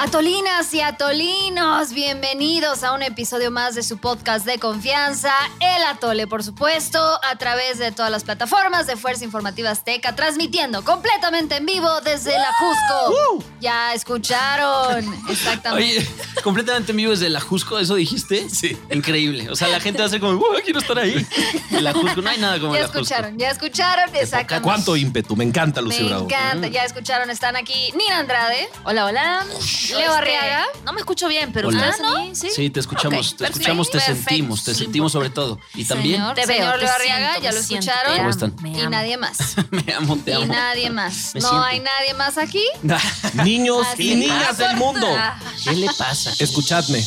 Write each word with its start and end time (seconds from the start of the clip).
Atolinas 0.00 0.72
y 0.74 0.80
atolinos, 0.80 1.92
bienvenidos 1.92 2.84
a 2.84 2.92
un 2.92 3.02
episodio 3.02 3.50
más 3.50 3.74
de 3.74 3.82
su 3.82 3.98
podcast 3.98 4.46
de 4.46 4.60
confianza, 4.60 5.32
El 5.58 5.82
Atole, 5.82 6.28
por 6.28 6.44
supuesto, 6.44 7.00
a 7.24 7.34
través 7.36 7.78
de 7.78 7.90
todas 7.90 8.08
las 8.08 8.22
plataformas 8.22 8.86
de 8.86 8.96
Fuerza 8.96 9.24
Informativa 9.24 9.70
Azteca, 9.70 10.14
transmitiendo 10.14 10.84
completamente 10.84 11.56
en 11.56 11.66
vivo 11.66 12.00
desde 12.02 12.30
la 12.38 12.48
Jusco. 12.60 13.44
Ya 13.60 13.92
escucharon, 13.92 15.04
exactamente. 15.28 15.98
Oye, 15.98 16.08
completamente 16.44 16.92
en 16.92 16.96
vivo 16.98 17.10
desde 17.10 17.28
la 17.28 17.40
Jusco, 17.40 17.76
¿eso 17.80 17.96
dijiste? 17.96 18.48
Sí. 18.50 18.78
Increíble. 18.92 19.50
O 19.50 19.56
sea, 19.56 19.66
la 19.66 19.80
gente 19.80 20.00
hace 20.04 20.20
como, 20.20 20.34
"Uy, 20.38 20.62
quiero 20.62 20.78
estar 20.78 20.96
ahí. 20.96 21.26
En 21.72 21.82
la 21.82 21.92
Jusco, 21.92 22.22
no 22.22 22.30
hay 22.30 22.38
nada 22.38 22.60
como 22.60 22.74
Ya 22.74 22.82
la 22.82 22.86
Jusco. 22.86 23.00
escucharon, 23.00 23.36
ya 23.36 23.50
escucharon, 23.50 24.14
exactamente. 24.14 24.62
¿Cuánto 24.64 24.96
ímpetu? 24.96 25.34
Me 25.34 25.42
encanta, 25.42 25.80
Lucy 25.80 26.02
Me 26.04 26.08
Bravo. 26.10 26.24
encanta, 26.26 26.68
ya 26.68 26.84
escucharon, 26.84 27.30
están 27.30 27.56
aquí 27.56 27.90
Nina 27.96 28.20
Andrade, 28.20 28.68
Hola, 28.84 29.04
hola. 29.06 29.44
Leo 29.90 30.00
Este, 30.00 30.12
Arriaga. 30.18 30.66
No 30.84 30.92
me 30.92 31.00
escucho 31.00 31.28
bien, 31.28 31.52
pero 31.52 31.68
Hola. 31.68 31.78
ustedes 31.90 32.00
a 32.00 32.18
mí, 32.18 32.34
¿sí? 32.34 32.48
Sí, 32.54 32.70
te 32.70 32.80
escuchamos, 32.80 33.32
Ok, 33.32 33.38
te 33.38 33.44
escuchamos, 33.46 33.90
te 33.90 33.98
Perfecto. 33.98 34.22
sentimos, 34.28 34.64
te 34.64 34.74
sentimos 34.74 35.12
sobre 35.12 35.30
todo. 35.30 35.58
Y 35.74 35.84
también, 35.84 36.16
señor, 36.20 36.34
Te 36.34 36.46
veo, 36.46 36.56
señor 36.58 36.74
te 36.78 36.84
Leo 36.84 36.92
Arriaga, 36.94 37.32
siento, 37.32 37.42
ya 37.42 37.50
me 37.50 37.56
lo 37.56 37.62
siento, 37.62 37.86
escucharon. 37.90 38.12
te 38.12 38.18
¿Cómo 38.18 38.20
amo, 38.22 38.30
están? 38.30 38.56
me 38.62 38.70
Y 38.70 38.80
amo. 38.80 38.90
nadie 38.90 39.16
más. 39.16 39.38
me 39.70 39.92
amo, 39.94 40.18
te 40.24 40.30
Y 40.30 40.34
amo. 40.34 40.46
nadie 40.46 40.90
más. 40.90 41.14
Me 41.34 41.40
no 41.40 41.48
siento. 41.48 41.64
hay 41.64 41.80
nadie 41.80 42.14
más 42.14 42.38
aquí. 42.38 42.64
Niños 43.44 43.86
Así 43.92 44.12
y 44.12 44.16
niñas 44.16 44.56
del 44.58 44.76
mundo, 44.76 45.06
Ah, 45.16 45.38
¿Qué 45.64 45.72
le 45.72 45.88
pasa? 45.96 46.32
escuchadme. 46.38 47.04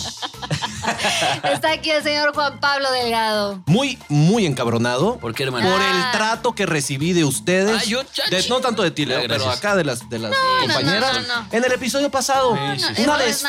Está 1.44 1.72
aquí 1.74 1.92
el 1.92 2.04
señor 2.04 2.34
Juan 2.34 2.60
Pablo 2.60 2.92
Delgado. 2.92 3.62
Muy, 3.66 3.98
muy 4.10 4.46
encabronado 4.46 5.18
¿Por 5.18 5.34
qué, 5.34 5.44
hermano? 5.44 5.70
por 5.72 5.82
Ah. 5.82 5.92
el 6.12 6.18
trato 6.18 6.54
que 6.54 6.66
recibí 6.66 7.14
de 7.14 7.24
ustedes. 7.24 7.82
Ah, 7.82 7.86
yo, 7.86 8.04
chachi. 8.04 8.30
De- 8.32 8.48
no 8.50 8.60
tanto 8.62 8.82
de 8.84 8.92
ti, 8.92 9.06
Leo, 9.06 9.20
Ah, 9.20 9.22
pero 9.28 9.36
gracias. 9.44 9.58
acá 9.58 9.76
de 9.76 9.84
las, 9.84 10.10
de 10.10 10.20
las 10.20 10.32
no, 10.32 10.38
compañeras. 10.62 11.28
no, 11.28 11.42
no. 11.42 11.48
En 11.52 11.64
el 11.64 11.72
episodio 11.72 12.10
pasado. 12.10 12.58
Sí, 12.76 12.96
sí, 12.96 13.02
Una 13.04 13.14
no 13.14 13.24
es. 13.24 13.44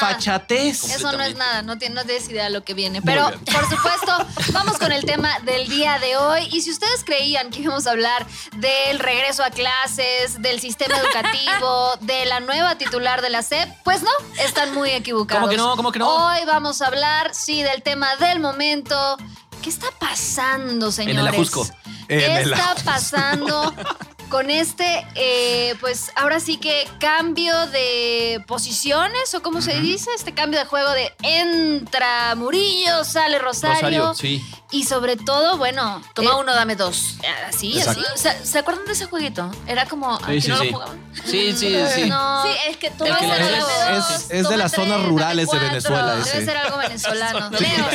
Eso 0.84 1.12
no 1.12 1.23
es 1.23 1.37
nada, 1.37 1.62
no, 1.62 1.78
tiene- 1.78 1.95
no 1.95 2.05
tienes 2.05 2.28
idea 2.28 2.45
de 2.45 2.51
lo 2.51 2.65
que 2.65 2.75
viene. 2.75 3.03
Pero, 3.03 3.31
por 3.31 3.69
supuesto, 3.69 4.27
vamos 4.53 4.79
con 4.79 4.92
el 4.92 5.05
tema 5.05 5.39
del 5.41 5.69
día 5.69 5.98
de 5.98 6.17
hoy. 6.17 6.48
Y 6.53 6.62
si 6.62 6.70
ustedes 6.70 7.05
creían 7.05 7.51
que 7.51 7.61
íbamos 7.62 7.87
a 7.87 7.91
hablar 7.91 8.27
del 8.56 8.98
regreso 8.98 9.42
a 9.45 9.51
clases, 9.51 10.41
del 10.42 10.61
sistema 10.61 10.97
educativo, 10.98 11.97
de 12.01 12.27
la 12.27 12.41
nueva 12.41 12.77
titular 12.77 13.23
de 13.23 13.31
la 13.31 13.42
SEP, 13.42 13.69
pues 13.84 14.03
no, 14.03 14.11
están 14.39 14.75
muy 14.75 14.91
equivocados. 14.91 15.41
¿Cómo 15.42 15.51
que 15.51 15.57
no? 15.57 15.77
¿Cómo 15.77 15.92
que 15.92 15.98
no? 15.98 16.09
Hoy 16.09 16.45
vamos 16.47 16.83
a 16.83 16.86
hablar, 16.86 17.34
sí, 17.34 17.62
del 17.62 17.83
tema 17.83 18.17
del 18.17 18.41
momento. 18.41 19.17
¿Qué 19.62 19.70
está 19.70 19.86
pasando, 19.98 20.91
señores? 20.91 21.20
el 21.20 21.29
Ajusco. 21.29 21.67
¿Qué 22.09 22.27
En 22.27 22.36
el 22.36 22.53
está 22.53 22.75
pasando 22.84 23.75
con 24.33 24.48
este, 24.48 25.06
eh, 25.14 25.75
pues 25.78 26.11
ahora 26.16 26.41
sí 26.41 26.56
que 26.56 26.88
cambio 26.98 27.66
de 27.66 28.42
posiciones 28.47 29.34
o 29.34 29.42
cómo 29.42 29.61
se 29.61 29.78
dice, 29.78 30.08
este 30.16 30.33
cambio 30.33 30.58
de 30.58 30.64
juego 30.64 30.91
de 30.92 31.12
entra 31.22 32.34
Murillo, 32.34 33.05
sale 33.05 33.39
Rosario, 33.39 34.06
Rosario, 34.06 34.14
sí. 34.14 34.42
Y 34.73 34.84
sobre 34.84 35.17
todo, 35.17 35.56
bueno, 35.59 36.03
Toma 36.15 36.31
eh, 36.31 36.34
uno, 36.41 36.55
dame 36.55 36.75
dos. 36.77 37.17
así, 37.48 37.78
así. 37.81 38.01
¿Se, 38.17 38.45
se 38.45 38.59
acuerdan 38.59 38.84
de 38.87 38.92
ese 38.92 39.06
jueguito? 39.06 39.51
Era 39.67 39.87
como. 39.87 40.19
Sí, 40.20 40.25
¿que 40.27 40.41
sí, 40.41 40.48
no 40.48 40.56
sí. 40.59 40.64
lo 40.67 40.73
jugaban? 40.73 41.12
Sí, 41.25 41.53
sí, 41.53 41.77
sí. 41.95 42.09
No, 42.09 42.42
Sí, 42.42 42.48
es 42.69 42.77
que 42.79 42.91
tú 42.91 43.05
El 43.05 43.17
que 43.17 43.27
vas 43.27 43.39
a 43.39 43.42
le- 43.42 43.51
dame 43.51 43.59
es- 43.98 44.09
dos, 44.09 44.20
es 44.23 44.29
de 44.31 44.42
toma 44.42 44.56
las 44.56 44.73
zonas 44.73 45.05
rurales 45.05 45.48
de 45.51 45.59
Venezuela, 45.59 46.19
ese. 46.20 46.31
debe 46.33 46.45
ser 46.47 46.56
algo 46.56 46.79
venezolano. 46.79 47.51
Leo, 47.61 47.87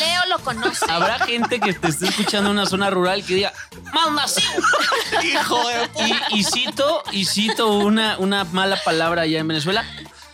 Leo 0.00 0.26
lo 0.28 0.38
conoce. 0.40 0.84
Habrá 0.90 1.18
gente 1.20 1.60
que 1.60 1.72
te 1.74 1.88
esté 1.88 2.08
escuchando 2.08 2.50
en 2.50 2.56
una 2.58 2.66
zona 2.66 2.90
rural 2.90 3.24
que 3.24 3.34
diga, 3.34 3.52
¡Malnacido! 3.92 4.48
Hijo 5.22 5.68
de 5.68 5.90
Y, 6.32 6.40
y 6.40 6.44
cito, 6.44 7.02
y 7.12 7.26
cito 7.26 7.68
una, 7.74 8.16
una 8.18 8.44
mala 8.44 8.76
palabra 8.82 9.22
allá 9.22 9.38
en 9.38 9.46
Venezuela. 9.48 9.84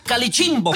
Calichimbo. 0.05 0.73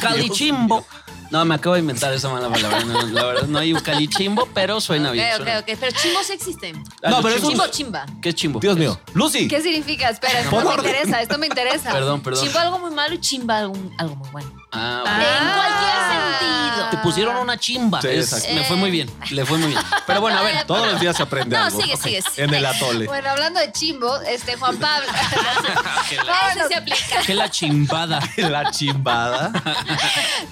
Calichimbo. 0.00 0.84
No, 1.30 1.44
me 1.44 1.54
acabo 1.56 1.74
de 1.74 1.80
inventar 1.80 2.12
esa 2.12 2.28
mala 2.28 2.48
palabra. 2.48 2.84
No, 2.84 3.02
la 3.02 3.24
verdad, 3.24 3.42
no 3.48 3.58
hay 3.58 3.72
un 3.72 3.80
calichimbo, 3.80 4.48
pero 4.54 4.80
suena 4.80 5.10
bien. 5.10 5.26
Ok, 5.34 5.40
ok, 5.40 5.44
suena- 5.44 5.58
ok. 5.60 5.66
Pero 5.80 5.92
chimbos 6.00 6.30
existen. 6.30 6.84
Ah, 7.02 7.10
No, 7.10 7.22
pero 7.22 7.34
chimbos. 7.36 7.50
Chimbo, 7.50 7.66
chimba. 7.68 8.06
¿Qué 8.22 8.28
es 8.30 8.34
chimbo? 8.34 8.60
Dios 8.60 8.76
mío. 8.76 8.98
Lucy. 9.14 9.48
¿Qué 9.48 9.60
significa? 9.60 10.08
Espera, 10.10 10.40
esto 10.40 10.50
me 10.56 10.62
orden. 10.64 10.86
interesa, 10.86 11.22
esto 11.22 11.38
me 11.38 11.46
interesa. 11.46 11.92
Perdón, 11.92 12.20
perdón. 12.22 12.44
Chimbo 12.44 12.58
algo 12.58 12.78
muy 12.78 12.90
malo 12.90 13.14
y 13.14 13.20
chimba 13.20 13.58
algo, 13.58 13.74
algo 13.98 14.16
muy 14.16 14.28
bueno. 14.30 14.52
Ah, 14.72 15.02
Ah. 15.06 15.16
bueno. 15.16 15.50
En 15.50 15.54
cualquier 15.56 15.96
sentido. 16.12 16.65
Te 16.96 17.02
pusieron 17.02 17.36
una 17.36 17.56
chimba. 17.58 18.00
Sí, 18.02 18.08
Es- 18.08 18.32
exacto. 18.32 18.54
me 18.54 18.64
fue 18.64 18.76
muy 18.76 18.90
bien. 18.90 19.10
Le 19.30 19.44
fue 19.46 19.58
muy 19.58 19.68
bien. 19.68 19.80
Pero 20.06 20.20
bueno, 20.20 20.38
a 20.38 20.42
ver. 20.42 20.64
Todos 20.64 20.90
los 20.92 21.00
días 21.00 21.16
se 21.16 21.22
aprende 21.22 21.56
No, 21.56 21.64
algo. 21.64 21.80
sigue, 21.80 21.96
sigue, 21.96 22.22
sigue. 22.22 22.44
En 22.44 22.54
el 22.54 22.66
atole. 22.66 23.06
Bueno, 23.06 23.30
hablando 23.30 23.60
de 23.60 23.70
chimbo, 23.72 24.14
este 24.22 24.56
Juan 24.56 24.76
Pablo. 24.78 25.06
Que 26.08 26.16
la, 26.16 26.68
se 26.68 26.74
aplica. 26.74 27.20
que 27.26 27.34
la 27.34 27.50
chimbada. 27.50 28.20
La 28.36 28.70
chimbada. 28.70 29.50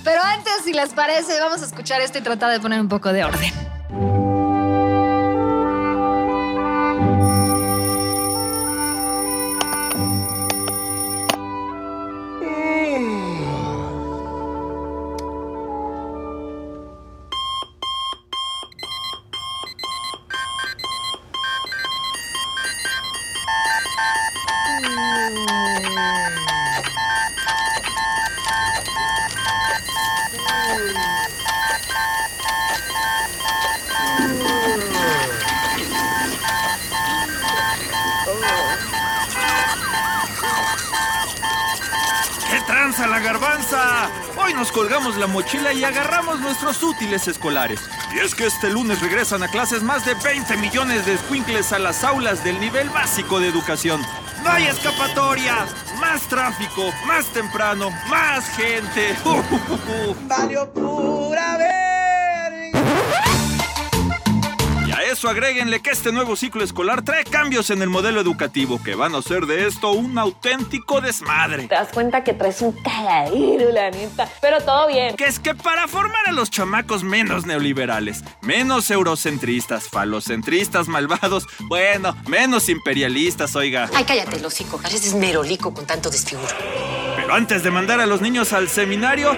Pero 0.03 0.23
antes, 0.23 0.53
si 0.65 0.73
les 0.73 0.91
parece, 0.91 1.39
vamos 1.41 1.63
a 1.63 1.67
escuchar 1.67 2.01
esto 2.01 2.19
y 2.19 2.23
tratar 2.23 2.51
de 2.51 2.61
poner 2.61 2.81
un 2.81 2.89
poco 2.89 3.13
de 3.13 3.25
orden. 3.25 3.53
Y 45.85 45.87
agarramos 45.87 46.41
nuestros 46.41 46.83
útiles 46.83 47.29
escolares. 47.29 47.79
Y 48.15 48.19
es 48.19 48.35
que 48.35 48.47
este 48.47 48.71
lunes 48.71 49.03
regresan 49.03 49.43
a 49.43 49.49
clases 49.49 49.83
más 49.83 50.07
de 50.07 50.15
20 50.15 50.57
millones 50.57 51.05
de 51.05 51.13
escuincles 51.13 51.75
a 51.75 51.79
las 51.79 52.05
aulas 52.05 52.43
del 52.43 52.59
nivel 52.59 52.89
básico 52.89 53.39
de 53.39 53.49
educación. 53.49 54.01
¡No 54.43 54.51
hay 54.51 54.65
escapatoria! 54.65 55.67
Más 56.01 56.23
tráfico, 56.23 56.91
más 57.07 57.27
temprano, 57.27 57.91
más 58.09 58.49
gente. 58.57 59.15
Valió 60.27 60.73
pura 60.73 61.54
eso 65.15 65.29
agréguenle 65.29 65.81
que 65.81 65.91
este 65.91 66.11
nuevo 66.11 66.35
ciclo 66.35 66.65
escolar 66.65 67.03
trae 67.03 67.23
cambios 67.23 67.71
en 67.71 67.83
el 67.83 67.89
modelo 67.89 68.21
educativo 68.21 68.83
que 68.83 68.97
van 68.97 69.15
a 69.15 69.19
hacer 69.19 69.47
de 69.47 69.69
esto 69.69 69.93
un 69.93 70.19
auténtico 70.19 71.01
desmadre. 71.01 71.69
te 71.69 71.75
das 71.77 71.91
cuenta 71.93 72.25
que 72.25 72.35
traes 72.35 72.61
un 72.63 72.73
cagadero, 72.83 73.71
la 73.71 73.93
neta. 73.93 74.29
Pero 74.41 74.61
todo 74.61 74.89
bien. 74.89 75.15
Que 75.15 75.27
es 75.27 75.39
que 75.39 75.55
para 75.55 75.87
formar 75.87 76.29
a 76.29 76.33
los 76.33 76.51
chamacos 76.51 77.05
menos 77.05 77.47
neoliberales, 77.47 78.25
menos 78.43 78.91
eurocentristas, 78.91 79.89
falocentristas 79.89 80.89
malvados, 80.89 81.47
bueno, 81.69 82.17
menos 82.27 82.69
imperialistas, 82.69 83.55
oiga. 83.55 83.89
Ay, 83.95 84.03
cállate, 84.03 84.41
los 84.41 84.53
hocico. 84.53 84.79
Pareces 84.79 85.15
merolico 85.15 85.73
con 85.73 85.87
tanto 85.87 86.11
desfiguro. 86.11 86.53
Pero 87.15 87.33
antes 87.33 87.63
de 87.63 87.71
mandar 87.71 88.01
a 88.01 88.07
los 88.07 88.21
niños 88.21 88.53
al 88.53 88.69
seminario, 88.69 89.37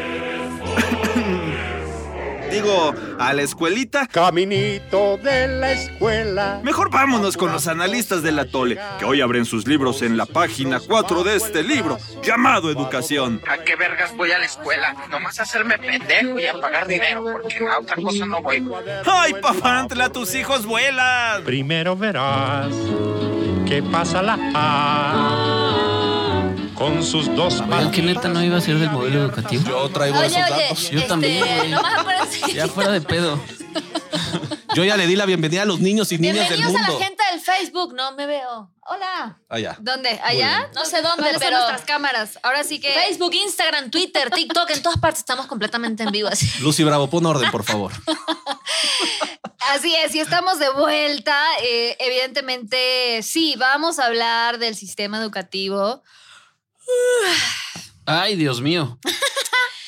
digo, 2.56 2.94
a 3.18 3.32
la 3.32 3.42
escuelita, 3.42 4.06
Caminito 4.06 5.18
de 5.18 5.48
la 5.48 5.72
escuela. 5.72 6.60
mejor 6.62 6.90
vámonos 6.90 7.36
con 7.36 7.52
los 7.52 7.66
analistas 7.66 8.22
del 8.22 8.38
atole, 8.38 8.78
que 8.98 9.04
hoy 9.04 9.20
abren 9.20 9.44
sus 9.44 9.66
libros 9.66 10.02
en 10.02 10.16
la 10.16 10.26
página 10.26 10.80
4 10.80 11.24
de 11.24 11.36
este 11.36 11.62
libro, 11.62 11.98
llamado 12.22 12.70
Educación. 12.70 13.40
¿A 13.48 13.58
qué 13.58 13.76
vergas 13.76 14.16
voy 14.16 14.32
a 14.32 14.38
la 14.38 14.46
escuela? 14.46 14.94
Nomás 15.10 15.38
a 15.38 15.42
hacerme 15.42 15.78
pendejo 15.78 16.38
y 16.38 16.46
a 16.46 16.54
pagar 16.54 16.86
dinero, 16.86 17.24
porque 17.32 17.58
a 17.66 17.78
otra 17.78 17.96
cosa 17.96 18.26
no 18.26 18.42
voy. 18.42 18.66
¡Ay, 19.04 19.34
papantla, 19.34 20.10
tus 20.10 20.34
hijos 20.34 20.64
vuelan! 20.64 21.44
Primero 21.44 21.96
verás 21.96 22.72
que 23.66 23.82
pasa 23.82 24.22
la 24.22 24.38
A 24.54 25.86
con 26.76 27.02
sus 27.02 27.34
dos 27.34 27.66
¿Vean 27.68 27.90
que 27.90 28.02
neta 28.02 28.28
no 28.28 28.42
iba 28.44 28.58
a 28.58 28.60
ser 28.60 28.78
del 28.78 28.90
modelo 28.90 29.24
educativo? 29.24 29.64
Yo 29.66 29.88
traigo 29.88 30.18
Oye, 30.18 30.26
esos 30.26 30.38
oye. 30.42 30.62
datos. 30.62 30.90
Yo 30.90 30.98
este, 30.98 31.08
también, 31.08 31.38
güey. 31.44 31.70
Nomás 31.70 32.05
Ya 32.54 32.68
fuera 32.68 32.92
de 32.92 33.00
pedo. 33.00 33.40
Yo 34.74 34.84
ya 34.84 34.96
le 34.96 35.06
di 35.06 35.16
la 35.16 35.24
bienvenida 35.26 35.62
a 35.62 35.64
los 35.64 35.80
niños 35.80 36.12
y 36.12 36.18
niñas 36.18 36.48
del 36.50 36.58
Bienvenidos 36.58 36.74
a 36.82 36.86
mundo. 36.86 36.98
la 37.00 37.04
gente 37.06 37.22
del 37.32 37.40
Facebook. 37.40 37.94
No 37.94 38.12
me 38.12 38.26
veo. 38.26 38.70
Hola. 38.88 39.38
Allá. 39.48 39.76
¿Dónde? 39.80 40.20
¿Allá? 40.22 40.68
No 40.74 40.84
sé 40.84 41.00
dónde, 41.02 41.22
¿Cuáles 41.22 41.32
son 41.32 41.40
pero- 41.40 41.56
nuestras 41.58 41.82
cámaras? 41.82 42.38
Ahora 42.42 42.62
sí 42.62 42.78
que... 42.78 42.92
Facebook, 42.92 43.34
Instagram, 43.34 43.90
Twitter, 43.90 44.30
TikTok, 44.30 44.70
en 44.70 44.82
todas 44.82 44.98
partes 44.98 45.20
estamos 45.20 45.46
completamente 45.46 46.02
en 46.02 46.10
vivo. 46.10 46.28
Así. 46.28 46.46
Lucy 46.60 46.84
Bravo, 46.84 47.08
pon 47.08 47.24
orden, 47.26 47.50
por 47.50 47.64
favor. 47.64 47.92
Así 49.70 49.94
es, 49.96 50.14
y 50.14 50.20
estamos 50.20 50.58
de 50.58 50.68
vuelta. 50.70 51.36
Eh, 51.62 51.96
evidentemente, 51.98 53.22
sí, 53.22 53.54
vamos 53.58 53.98
a 53.98 54.06
hablar 54.06 54.58
del 54.58 54.76
sistema 54.76 55.18
educativo. 55.18 56.02
Ay, 58.06 58.36
Dios 58.36 58.60
mío. 58.60 58.98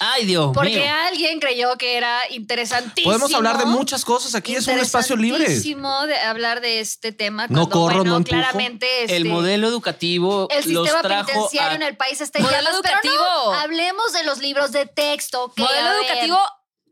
Ay, 0.00 0.26
Dios 0.26 0.52
Porque 0.54 0.76
mío. 0.78 0.92
alguien 1.08 1.40
creyó 1.40 1.76
que 1.76 1.96
era 1.96 2.20
interesantísimo. 2.30 3.10
Podemos 3.12 3.34
hablar 3.34 3.58
de 3.58 3.64
muchas 3.66 4.04
cosas. 4.04 4.36
Aquí 4.36 4.54
es 4.54 4.64
un 4.68 4.78
espacio 4.78 5.16
libre. 5.16 5.40
Interesantísimo 5.40 6.06
de 6.06 6.16
hablar 6.18 6.60
de 6.60 6.78
este 6.78 7.10
tema. 7.10 7.48
No 7.48 7.68
cuando, 7.68 7.70
corro, 7.70 7.96
bueno, 7.96 8.10
no 8.12 8.16
empujo. 8.18 8.36
claramente 8.36 8.86
este, 9.02 9.16
El 9.16 9.24
modelo 9.24 9.66
educativo 9.66 10.46
el 10.50 10.72
los 10.72 10.84
sistema 10.86 11.02
trajo 11.02 11.26
penitenciario 11.26 11.72
a- 11.72 11.74
en 11.74 11.82
el 11.82 11.96
país 11.96 12.20
está 12.20 12.38
llamas, 12.38 12.80
pero 12.80 12.98
no, 13.12 13.52
hablemos 13.54 14.12
de 14.12 14.22
los 14.22 14.38
libros 14.38 14.70
de 14.70 14.86
texto. 14.86 15.52
Que, 15.56 15.62
Modelo 15.62 15.90
educativo, 16.00 16.38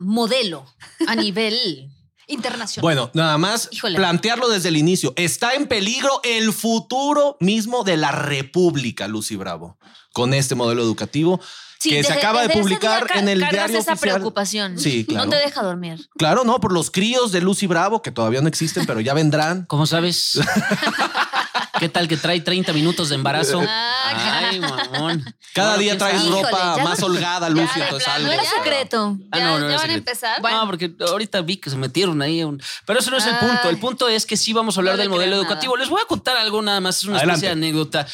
modelo 0.00 0.66
a 1.06 1.14
nivel. 1.14 1.88
internacional. 2.28 2.82
Bueno, 2.82 3.10
nada 3.14 3.38
más 3.38 3.68
Híjole. 3.70 3.94
plantearlo 3.96 4.48
desde 4.48 4.70
el 4.70 4.76
inicio. 4.76 5.12
Está 5.14 5.54
en 5.54 5.68
peligro 5.68 6.20
el 6.24 6.52
futuro 6.52 7.36
mismo 7.38 7.84
de 7.84 7.96
la 7.96 8.10
República, 8.10 9.06
Lucy 9.06 9.36
Bravo, 9.36 9.78
con 10.16 10.32
este 10.32 10.54
modelo 10.54 10.82
educativo 10.82 11.38
Sí, 11.78 11.90
que 11.90 12.02
se 12.02 12.14
acaba 12.14 12.40
de 12.40 12.48
publicar 12.48 13.06
en 13.16 13.28
el 13.28 13.38
diario 13.40 13.78
esa 13.78 13.92
oficial. 13.92 14.14
preocupación. 14.14 14.78
Sí, 14.78 15.04
claro. 15.04 15.26
No 15.26 15.30
te 15.30 15.36
deja 15.36 15.62
dormir. 15.62 16.08
Claro, 16.16 16.42
no, 16.42 16.58
por 16.58 16.72
los 16.72 16.90
críos 16.90 17.32
de 17.32 17.42
Lucy 17.42 17.66
Bravo, 17.66 18.00
que 18.00 18.10
todavía 18.10 18.40
no 18.40 18.48
existen, 18.48 18.86
pero 18.86 19.00
ya 19.00 19.12
vendrán. 19.12 19.66
¿Cómo 19.66 19.84
sabes? 19.86 20.38
¿Qué 21.78 21.90
tal 21.90 22.08
que 22.08 22.16
trae 22.16 22.40
30 22.40 22.72
minutos 22.72 23.10
de 23.10 23.16
embarazo? 23.16 23.62
Ah, 23.68 24.48
Ay, 24.50 24.58
mamón. 24.60 25.22
Cada 25.54 25.72
Bueno, 25.76 25.82
día 25.82 25.98
traes. 25.98 26.22
Híjole, 26.24 26.42
ropa 26.44 26.76
ya 26.78 26.84
más 26.84 26.98
no- 27.00 27.06
holgada, 27.06 27.48
ya 27.48 27.54
Lucy, 27.54 27.80
entonces 27.82 28.08
algo. 28.08 28.26
No 28.28 28.32
era 28.32 28.42
ya. 28.42 28.50
secreto. 28.50 29.18
Ah, 29.30 29.38
¿Ya, 29.38 29.44
no, 29.44 29.58
no 29.58 29.68
ya 29.68 29.74
es 29.74 29.80
van 29.82 29.90
a 29.90 29.94
secreto. 29.94 29.98
empezar? 30.10 30.42
No, 30.42 30.66
porque 30.66 30.94
ahorita 31.06 31.42
vi 31.42 31.58
que 31.58 31.68
se 31.68 31.76
metieron 31.76 32.22
ahí. 32.22 32.42
un- 32.42 32.62
Pero 32.86 33.00
eso 33.00 33.10
no 33.10 33.18
es 33.18 33.26
el 33.26 33.34
Ay. 33.34 33.46
punto. 33.46 33.68
El 33.68 33.78
punto 33.78 34.08
es 34.08 34.24
que 34.24 34.38
sí 34.38 34.54
vamos 34.54 34.78
a 34.78 34.80
hablar 34.80 34.94
No 34.94 35.00
del 35.00 35.10
modelo 35.10 35.36
educativo. 35.36 35.76
Les 35.76 35.90
voy 35.90 36.00
a 36.02 36.06
contar 36.06 36.38
algo 36.38 36.62
nada 36.62 36.80
más. 36.80 36.96
Es 36.98 37.04
una 37.04 37.18
Adelante. 37.18 37.46
especie 37.46 37.48
de 37.48 37.66
anécdota. 37.66 38.06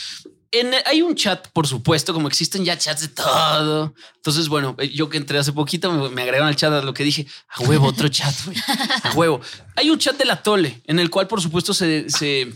En- 0.53 0.75
hay 0.87 1.03
un 1.03 1.15
chat, 1.15 1.49
por 1.49 1.67
supuesto, 1.67 2.13
como 2.13 2.29
existen 2.29 2.65
ya 2.65 2.77
chats 2.79 3.01
de 3.03 3.09
todo. 3.09 3.95
Entonces, 4.17 4.49
bueno, 4.49 4.77
eh, 4.79 4.89
yo 4.91 5.09
que 5.09 5.17
entré 5.17 5.39
hace 5.39 5.53
poquito 5.53 5.91
me, 5.91 6.09
me 6.11 6.23
agregaron 6.23 6.49
al 6.49 6.57
chat 6.57 6.73
a 6.73 6.83
lo 6.83 6.93
que 6.95 7.05
dije. 7.05 7.27
A 7.49 7.63
huevo, 7.63 7.87
otro 7.87 8.09
chat, 8.09 8.35
güey. 8.45 8.57
A 9.03 9.13
huevo. 9.15 9.41
Hay 9.77 9.91
un 9.91 9.99
chat 9.99 10.17
de 10.17 10.25
la 10.27 10.43
Tole, 10.43 10.83
en 10.87 10.99
el 11.01 11.09
cual, 11.11 11.27
por 11.27 11.41
supuesto, 11.41 11.73
se, 11.73 12.09
se, 12.11 12.53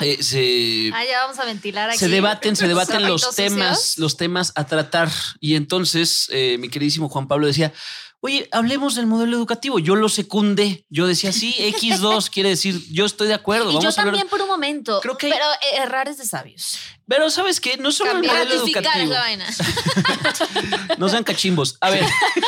eh, 0.00 0.22
se, 0.22 0.90
Ah, 0.94 1.02
ya 1.04 1.22
vamos 1.22 1.38
a 1.38 1.44
ventilar 1.46 1.88
aquí. 1.90 1.98
se 1.98 2.08
debaten, 2.08 2.56
se 2.56 2.68
debaten 2.68 3.02
los 3.08 3.34
temas, 3.34 3.96
los 3.98 4.16
temas 4.18 4.52
a 4.54 4.66
tratar. 4.66 5.10
Y 5.40 5.54
entonces 5.54 6.28
eh, 6.30 6.56
mi 6.58 6.68
queridísimo 6.68 7.08
Juan 7.08 7.26
Pablo 7.26 7.46
decía, 7.46 7.72
oye, 8.20 8.48
hablemos 8.52 8.94
del 8.94 9.06
modelo 9.06 9.36
educativo. 9.36 9.78
Yo 9.78 9.96
lo 9.96 10.08
secundé. 10.08 10.84
Yo 10.90 11.06
decía, 11.06 11.32
sí, 11.32 11.54
X2 11.58 12.30
quiere 12.30 12.50
decir, 12.50 12.80
yo 12.92 13.06
estoy 13.06 13.28
de 13.28 13.34
acuerdo. 13.34 13.70
Y 13.70 13.74
yo 13.74 13.78
vamos 13.80 13.98
a 13.98 14.02
ver. 14.02 14.06
también 14.12 14.28
por 14.28 14.40
un 14.42 14.48
momento. 14.48 15.00
Creo 15.00 15.16
que 15.16 15.28
Pero 15.30 15.44
errar 15.82 16.08
es 16.08 16.18
de 16.18 16.26
sabios. 16.26 16.78
Pero 17.08 17.28
¿sabes 17.30 17.60
qué? 17.60 17.76
No 17.76 17.90
solo 17.90 18.10
el 18.10 18.16
Cambiar, 18.18 18.36
modelo 18.46 18.54
Ratificar 18.60 18.84
es 18.84 18.88
educativo. 18.90 19.12
la 19.14 19.20
vaina. 19.20 19.46
No 20.98 21.08
sean 21.08 21.24
cachimbos. 21.24 21.76
A 21.80 21.90
ver, 21.90 22.04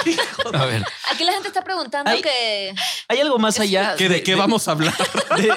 a 0.55 0.65
ver, 0.67 0.85
Aquí 1.11 1.25
la 1.25 1.33
gente 1.33 1.49
está 1.49 1.65
preguntando 1.65 2.11
que. 2.23 2.75
hay 3.09 3.21
algo 3.21 3.39
más 3.39 3.59
allá. 3.61 3.95
¿Qué, 3.97 4.09
¿De 4.09 4.23
qué 4.23 4.35
vamos 4.35 4.69
a 4.69 4.73
hablar? 4.73 4.95
de- 5.37 5.53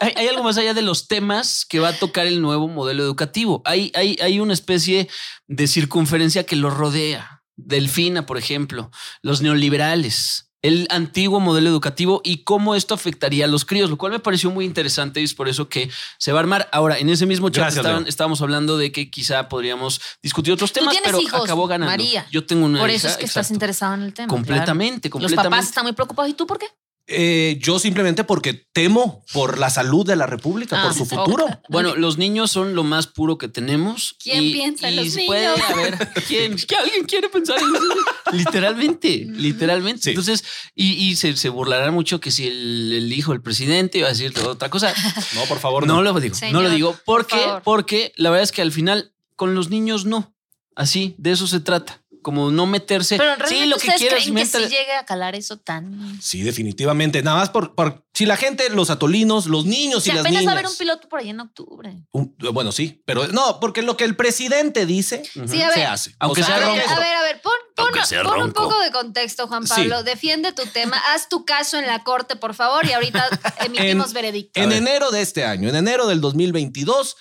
hay, 0.00 0.12
hay 0.16 0.28
algo 0.28 0.42
más 0.42 0.56
allá 0.58 0.74
de 0.74 0.82
los 0.82 1.08
temas 1.08 1.64
que 1.68 1.78
va 1.80 1.88
a 1.88 1.92
tocar 1.92 2.26
el 2.26 2.40
nuevo 2.40 2.68
modelo 2.68 3.02
educativo. 3.02 3.62
Hay, 3.64 3.92
hay, 3.94 4.16
hay 4.22 4.40
una 4.40 4.54
especie 4.54 5.08
de 5.46 5.66
circunferencia 5.66 6.44
que 6.46 6.56
lo 6.56 6.70
rodea. 6.70 7.37
Delfina, 7.58 8.24
por 8.24 8.38
ejemplo, 8.38 8.90
los 9.20 9.42
neoliberales, 9.42 10.46
el 10.62 10.86
antiguo 10.90 11.38
modelo 11.38 11.68
educativo 11.68 12.20
y 12.24 12.42
cómo 12.44 12.74
esto 12.74 12.94
afectaría 12.94 13.44
a 13.44 13.48
los 13.48 13.64
críos, 13.64 13.90
lo 13.90 13.96
cual 13.98 14.12
me 14.12 14.18
pareció 14.18 14.50
muy 14.50 14.64
interesante 14.64 15.20
y 15.20 15.24
es 15.24 15.34
por 15.34 15.48
eso 15.48 15.68
que 15.68 15.90
se 16.18 16.32
va 16.32 16.38
a 16.38 16.42
armar. 16.42 16.68
Ahora, 16.72 16.98
en 16.98 17.08
ese 17.10 17.26
mismo 17.26 17.48
chat 17.50 17.62
Gracias, 17.64 17.76
estaban- 17.84 18.02
Leo. 18.02 18.08
estábamos 18.08 18.42
hablando 18.42 18.76
de 18.78 18.90
que 18.90 19.10
quizá 19.10 19.48
podríamos 19.48 20.00
discutir 20.22 20.52
otros 20.52 20.72
temas, 20.72 20.96
pero 21.04 21.20
hijos, 21.20 21.44
acabó 21.44 21.66
ganando. 21.68 21.90
María. 21.92 22.26
Yo 22.32 22.44
tengo 22.46 22.66
una 22.66 22.80
Por 22.80 22.90
hija, 22.90 22.96
eso 22.96 23.08
es 23.08 23.16
que 23.18 23.26
estás 23.26 23.50
interesado 23.50 23.94
en 23.94 24.02
el 24.02 24.14
tema. 24.14 24.28
Completamente, 24.28 25.10
claro. 25.10 25.22
Los 25.22 25.30
completamente. 25.32 25.56
papás 25.56 25.68
están 25.68 25.84
muy 25.84 25.92
preocupados. 25.92 26.30
¿Y 26.30 26.34
tú 26.34 26.46
por 26.46 26.58
qué? 26.58 26.66
Eh, 27.10 27.58
yo 27.62 27.78
simplemente 27.78 28.22
porque 28.22 28.52
temo 28.72 29.24
por 29.32 29.56
la 29.58 29.70
salud 29.70 30.04
de 30.06 30.14
la 30.14 30.26
República, 30.26 30.78
Ah, 30.78 30.84
por 30.84 30.94
su 30.94 31.04
ok. 31.04 31.08
futuro. 31.24 31.46
Bueno, 31.70 31.96
los 31.96 32.18
niños 32.18 32.50
son 32.50 32.74
lo 32.74 32.84
más 32.84 33.06
puro 33.06 33.38
que 33.38 33.48
tenemos. 33.48 34.14
¿Quién 34.22 34.44
y, 34.44 34.52
piensa 34.52 34.88
en 34.88 34.96
los 34.96 35.16
puede 35.26 35.48
niños? 35.48 35.70
haber 35.70 35.96
quién, 36.28 36.56
que 36.56 36.76
alguien 36.76 37.04
quiere 37.06 37.30
pensar 37.30 37.58
en 37.58 37.72
los 37.72 37.80
niños. 37.80 37.96
Literalmente, 38.32 39.26
literalmente. 39.30 40.02
Sí. 40.02 40.10
Entonces, 40.10 40.44
y, 40.74 40.92
y 41.08 41.16
se, 41.16 41.34
se 41.36 41.48
burlarán 41.48 41.94
mucho 41.94 42.20
que 42.20 42.30
si 42.30 42.46
el, 42.46 42.92
el 42.92 43.12
hijo 43.12 43.32
del 43.32 43.40
presidente 43.40 43.98
iba 43.98 44.08
a 44.08 44.10
decir 44.10 44.32
otra 44.46 44.68
cosa. 44.68 44.92
No, 45.34 45.44
por 45.46 45.58
favor, 45.60 45.86
No 45.86 45.96
no. 45.96 46.02
lo 46.02 46.20
digo, 46.20 46.34
Señor, 46.34 46.52
no 46.54 46.62
lo 46.62 46.70
digo. 46.70 46.92
¿Por 46.92 47.02
por 47.04 47.26
qué? 47.26 47.36
favor. 47.36 47.62
Porque 47.62 48.12
la 48.16 48.30
verdad 48.30 48.42
es 48.44 48.52
que 48.52 48.60
al 48.62 48.72
final 48.72 49.12
con 49.36 49.54
los 49.54 49.70
niños 49.70 50.04
no. 50.04 50.34
Así, 50.74 51.14
de 51.18 51.32
eso 51.32 51.46
se 51.46 51.60
trata. 51.60 52.02
Como 52.28 52.50
no 52.50 52.66
meterse. 52.66 53.16
Pero 53.16 53.32
sí, 53.48 53.64
lo 53.64 53.76
que 53.78 53.88
quieras. 53.92 54.18
creen 54.22 54.24
que 54.26 54.32
métale. 54.32 54.68
sí 54.68 54.74
llegue 54.76 54.92
a 54.92 55.06
calar 55.06 55.34
eso 55.34 55.56
tan. 55.56 56.20
Sí, 56.20 56.42
definitivamente. 56.42 57.22
Nada 57.22 57.38
más 57.38 57.48
por, 57.48 57.74
por 57.74 58.04
si 58.12 58.26
la 58.26 58.36
gente, 58.36 58.68
los 58.68 58.90
atolinos, 58.90 59.46
los 59.46 59.64
niños 59.64 60.02
Si 60.02 60.10
y 60.10 60.12
las 60.12 60.20
apenas 60.20 60.34
va 60.34 60.38
a 60.38 60.40
niñas. 60.42 60.52
haber 60.52 60.66
un 60.66 60.76
piloto 60.76 61.08
por 61.08 61.20
ahí 61.20 61.30
en 61.30 61.40
octubre. 61.40 61.96
Un- 62.12 62.36
bueno, 62.52 62.70
sí, 62.70 63.02
pero 63.06 63.26
no, 63.28 63.60
porque 63.60 63.80
lo 63.80 63.96
que 63.96 64.04
el 64.04 64.14
presidente 64.14 64.84
dice 64.84 65.22
Sí, 65.24 65.40
se 65.46 65.56
ver. 65.56 65.86
hace. 65.86 66.14
Aunque 66.18 66.42
O 66.42 66.44
sea, 66.44 66.58
sea 66.58 66.66
A 66.66 66.70
ver, 66.72 66.80
ronco. 66.82 66.94
a 66.94 66.98
ver, 67.00 67.14
a 67.16 67.22
ver, 67.22 67.40
pon, 67.40 67.52
pon- 67.74 68.24
pon 68.24 68.42
un 68.42 68.52
poco 68.52 68.78
de 68.80 68.90
contexto, 68.90 69.46
Juan 69.46 69.66
Sí. 69.66 69.72
Pablo. 69.74 70.02
Defiende 70.02 70.52
tu 70.52 70.66
tema, 70.66 71.00
haz 71.14 71.30
tu 71.30 71.46
caso 71.46 71.78
en 71.78 71.86
la 71.86 72.04
corte, 72.04 72.36
por 72.36 72.52
favor, 72.54 72.84
y 72.84 72.92
ahorita 72.92 73.26
emitimos 73.64 74.08
En- 74.08 74.12
veredicto. 74.12 74.60
En 74.60 74.72
enero 74.72 75.10
de 75.10 75.22
este 75.22 75.46
año, 75.46 75.70
en 75.70 75.76
enero 75.76 76.06
del 76.06 76.20
2022, 76.20 77.16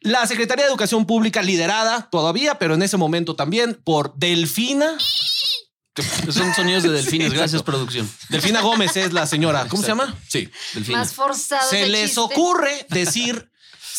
la 0.00 0.26
Secretaría 0.26 0.64
de 0.64 0.70
Educación 0.70 1.06
Pública, 1.06 1.42
liderada 1.42 2.08
todavía, 2.10 2.58
pero 2.58 2.74
en 2.74 2.82
ese 2.82 2.96
momento 2.96 3.34
también 3.36 3.74
por 3.84 4.14
Delfina. 4.16 4.96
Son 6.30 6.54
sonidos 6.54 6.84
de 6.84 6.90
delfines. 6.90 7.28
Sí, 7.30 7.34
Gracias, 7.36 7.54
exacto. 7.60 7.64
producción. 7.72 8.08
Delfina 8.28 8.60
Gómez 8.60 8.96
es 8.96 9.12
la 9.12 9.26
señora. 9.26 9.66
¿Cómo 9.68 9.82
se 9.82 9.88
llama? 9.88 10.16
Sí. 10.28 10.48
Delfines. 10.74 10.98
Más 10.98 11.12
forzado. 11.14 11.68
Se 11.68 11.88
les 11.88 12.06
chiste. 12.06 12.20
ocurre 12.20 12.86
decir. 12.90 13.50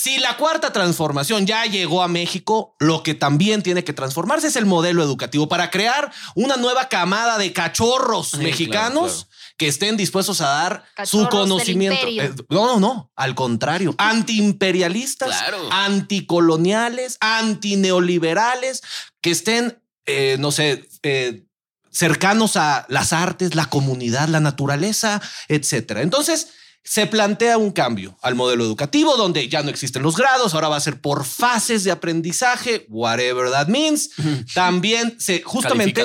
Si 0.02 0.18
la 0.18 0.38
cuarta 0.38 0.72
transformación 0.72 1.46
ya 1.46 1.66
llegó 1.66 2.02
a 2.02 2.08
México, 2.08 2.74
lo 2.80 3.04
que 3.04 3.16
también 3.16 3.62
tiene 3.64 3.84
que 3.84 3.92
transformarse 3.92 4.48
es 4.48 4.56
el 4.56 4.66
modelo 4.66 5.04
educativo 5.04 5.50
para 5.50 5.70
crear 5.72 6.10
una 6.36 6.56
nueva 6.56 6.88
camada 6.88 7.38
de 7.38 7.52
cachorros 7.52 8.30
Sí, 8.30 8.38
mexicanos 8.38 9.12
claro, 9.12 9.28
claro. 9.28 9.39
Que 9.60 9.68
estén 9.68 9.98
dispuestos 9.98 10.40
a 10.40 10.48
dar 10.48 10.86
Cachorros 10.96 11.26
su 11.26 11.30
conocimiento. 11.30 12.08
Eh, 12.08 12.34
no, 12.50 12.66
no, 12.66 12.80
no, 12.80 13.12
al 13.16 13.36
contrario, 13.36 13.94
antiimperialistas, 14.00 15.28
Claro. 15.28 15.70
anticoloniales, 15.72 17.18
antineoliberales, 17.20 18.82
que 19.22 19.32
estén, 19.32 19.84
eh, 20.06 20.38
no 20.40 20.52
sé, 20.52 20.88
eh, 21.04 21.44
cercanos 21.92 22.56
a 22.56 22.86
las 22.88 23.12
artes, 23.12 23.54
la 23.54 23.66
comunidad, 23.70 24.30
la 24.30 24.40
naturaleza, 24.40 25.22
etcétera. 25.50 26.04
Entonces, 26.04 26.48
se 26.82 27.06
plantea 27.06 27.58
un 27.58 27.72
cambio 27.72 28.18
al 28.22 28.36
modelo 28.36 28.64
educativo 28.64 29.18
donde 29.18 29.50
ya 29.50 29.62
no 29.62 29.70
existen 29.70 30.04
los 30.04 30.16
grados, 30.16 30.54
ahora 30.54 30.70
va 30.70 30.78
a 30.78 30.80
ser 30.80 31.02
por 31.02 31.26
fases 31.26 31.84
de 31.84 31.92
aprendizaje, 31.92 32.86
whatever 32.88 33.52
that 33.52 33.68
means. 33.68 34.10
También 34.54 35.20
se 35.20 35.42
justamente. 35.42 36.02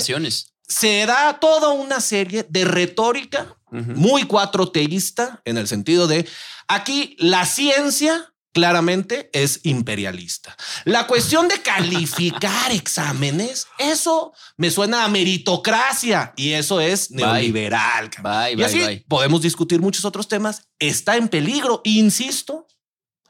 Se 0.66 1.04
da 1.06 1.38
toda 1.40 1.70
una 1.70 2.00
serie 2.00 2.46
de 2.48 2.64
retórica 2.64 3.56
muy 3.70 4.22
cuatroteísta 4.24 5.42
en 5.44 5.58
el 5.58 5.66
sentido 5.66 6.06
de 6.06 6.28
aquí 6.68 7.16
la 7.18 7.44
ciencia 7.44 8.34
claramente 8.54 9.30
es 9.32 9.60
imperialista. 9.64 10.56
La 10.84 11.08
cuestión 11.08 11.48
de 11.48 11.60
calificar 11.60 12.70
exámenes, 12.70 13.66
eso 13.78 14.32
me 14.56 14.70
suena 14.70 15.04
a 15.04 15.08
meritocracia 15.08 16.32
y 16.36 16.52
eso 16.52 16.80
es 16.80 17.10
neoliberal. 17.10 18.08
cabrón. 18.10 18.42
Bye, 18.44 18.52
y 18.52 18.56
bye, 18.56 18.64
así 18.64 18.78
bye. 18.78 19.04
podemos 19.08 19.42
discutir 19.42 19.80
muchos 19.80 20.04
otros 20.04 20.28
temas. 20.28 20.68
Está 20.78 21.16
en 21.16 21.28
peligro, 21.28 21.80
insisto, 21.82 22.68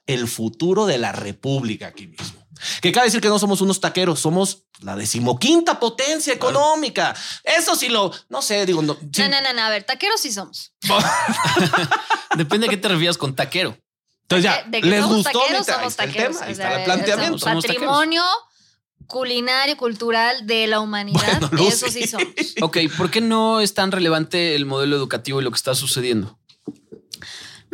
el 0.07 0.29
futuro 0.29 0.85
de 0.85 0.99
la 0.99 1.13
república 1.13 1.87
aquí. 1.87 2.15
Que 2.81 2.93
cabe 2.93 3.07
decir 3.07 3.21
que 3.21 3.29
no 3.29 3.39
somos 3.39 3.61
unos 3.61 3.81
taqueros, 3.81 4.21
somos 4.21 4.65
la 4.81 4.97
decimoquinta 4.97 5.79
potencia 5.81 6.33
económica. 6.33 7.15
Eso 7.43 7.77
sí 7.77 7.89
lo, 7.89 8.13
no 8.29 8.43
sé, 8.43 8.67
digo, 8.67 8.83
no, 8.83 8.95
sí. 9.13 9.23
No, 9.23 9.29
no, 9.29 9.41
no, 9.43 9.53
no, 9.53 9.63
a 9.63 9.71
ver, 9.71 9.85
taqueros 9.85 10.21
sí 10.21 10.33
somos. 10.33 10.73
Depende 12.37 12.67
a 12.67 12.71
qué 12.71 12.77
te 12.77 12.89
refieras 12.89 13.19
con 13.19 13.35
taquero. 13.35 13.77
Entonces 14.23 14.45
ya, 14.45 14.63
De- 14.65 14.71
de 14.71 14.81
que 14.81 14.89
les 14.89 15.01
somos 15.03 15.17
gustó 15.19 15.41
taqueros, 15.41 15.67
somos 15.67 15.87
está 15.93 16.07
taqueros. 16.07 16.39
tema, 16.39 16.51
o 16.51 16.55
sea, 16.55 16.67
está 16.69 16.79
el 16.79 16.85
planteamiento. 16.85 17.39
Somos 17.39 17.65
taqueros. 17.65 17.87
patrimonio 17.87 18.23
culinario, 19.07 19.77
cultural 19.77 20.47
de 20.47 20.67
la 20.67 20.81
humanidad. 20.81 21.41
Bueno. 21.53 21.69
Eso 21.69 21.89
sí 21.91 22.07
somos. 22.07 22.27
Ok, 22.63 22.79
¿por 22.97 23.11
qué 23.11 23.21
no 23.21 23.61
es 23.61 23.75
tan 23.75 23.93
relevante 23.93 24.55
el 24.55 24.65
modelo 24.67 24.97
educativo 24.97 25.41
y 25.41 25.45
lo 25.45 25.51
que 25.51 25.57
está 25.57 25.75
sucediendo? 25.75 26.39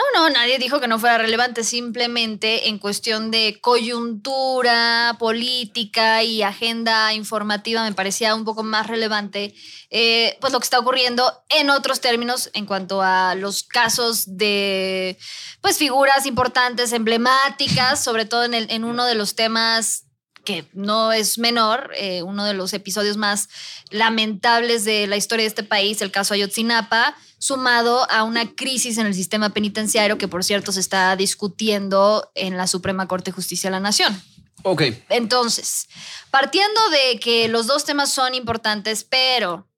No, 0.01 0.19
no, 0.19 0.31
nadie 0.31 0.59
dijo 0.59 0.81
que 0.81 0.89
no 0.89 0.99
fuera 0.99 1.19
relevante, 1.19 1.63
simplemente 1.63 2.69
en 2.69 2.79
cuestión 2.79 3.31
de 3.31 3.59
coyuntura 3.61 5.15
política 5.19 6.23
y 6.23 6.43
agenda 6.43 7.13
informativa 7.13 7.85
me 7.85 7.93
parecía 7.93 8.35
un 8.35 8.47
poco 8.47 8.63
más 8.63 8.87
relevante, 8.87 9.55
eh, 9.91 10.39
pues 10.41 10.55
lo 10.55 10.59
que 10.59 10.65
está 10.65 10.79
ocurriendo 10.79 11.31
en 11.51 11.69
otros 11.69 12.01
términos 12.01 12.49
en 12.55 12.65
cuanto 12.65 13.03
a 13.03 13.35
los 13.35 13.63
casos 13.63 14.39
de, 14.39 15.19
pues 15.61 15.77
figuras 15.77 16.25
importantes, 16.25 16.93
emblemáticas, 16.93 18.03
sobre 18.03 18.25
todo 18.25 18.45
en, 18.45 18.85
uno 18.85 19.05
de 19.05 19.15
los 19.15 19.35
temas 19.35 20.05
que 20.45 20.67
no 20.73 21.13
es 21.13 21.37
menor, 21.37 21.91
eh, 21.95 22.23
uno 22.23 22.47
de 22.47 22.55
los 22.55 22.73
episodios 22.73 23.19
más 23.19 23.51
lamentables 23.91 24.85
de 24.85 25.07
la 25.07 25.19
historia 25.19 25.43
de 25.43 25.49
este 25.49 25.63
país, 25.63 26.01
el 26.01 26.11
caso 26.11 26.33
Ayotzinapa, 26.33 27.15
sumado 27.41 28.09
a 28.11 28.23
una 28.23 28.55
crisis 28.55 28.99
en 28.99 29.07
el 29.07 29.15
sistema 29.15 29.51
penitenciario 29.51 30.19
que, 30.19 30.29
por 30.29 30.45
cierto, 30.45 30.73
se 30.73 30.81
está 30.81 31.17
discutiendo 31.17 32.31
en 32.35 32.57
la 32.59 32.67
Suprema 32.67 33.09
Corte 33.09 33.31
de 33.31 33.35
Justicia 33.35 33.71
de 33.71 33.73
la 33.73 33.81
Nación. 33.81 34.23
Ok. 34.63 34.83
Entonces, 35.09 35.89
partiendo 36.31 36.81
de 36.91 37.19
que 37.19 37.49
los 37.49 37.67
dos 37.67 37.87
temas 37.87 38.13
son 38.13 38.35
importantes, 38.35 39.05
pero 39.05 39.70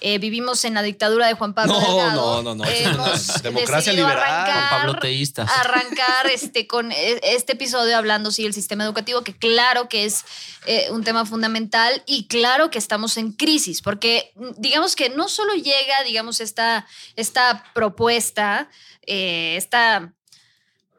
eh, 0.00 0.18
vivimos 0.18 0.64
en 0.64 0.74
la 0.74 0.82
dictadura 0.82 1.26
de 1.26 1.34
Juan 1.34 1.54
Pablo 1.54 1.72
No, 1.72 1.80
Delgado, 1.80 2.42
no, 2.42 2.54
no, 2.54 2.64
no, 2.64 2.70
es 2.70 2.80
una 2.86 2.92
hemos 2.94 3.42
democracia 3.42 3.92
decidido 3.92 4.08
liberal, 4.08 4.24
arrancar- 4.30 4.52
Juan 4.68 4.80
Pablo 4.82 4.98
Teístas. 5.00 5.50
arrancar 5.58 6.26
este, 6.32 6.66
con 6.66 6.92
e- 6.92 7.20
este 7.22 7.52
episodio 7.52 7.96
hablando 7.96 8.30
sí 8.30 8.42
del 8.42 8.52
sistema 8.54 8.84
educativo, 8.84 9.22
que 9.22 9.36
claro 9.36 9.88
que 9.88 10.04
es 10.04 10.24
eh, 10.66 10.88
un 10.90 11.02
tema 11.04 11.24
fundamental 11.24 12.02
y 12.06 12.26
claro 12.28 12.70
que 12.70 12.78
estamos 12.78 13.16
en 13.16 13.32
crisis, 13.32 13.80
porque 13.82 14.32
mm, 14.36 14.50
digamos 14.58 14.96
que 14.96 15.08
no 15.10 15.28
solo 15.28 15.54
llega, 15.54 16.02
digamos, 16.04 16.40
esta, 16.40 16.86
esta 17.16 17.64
propuesta, 17.74 18.68
eh, 19.06 19.54
esta... 19.56 20.12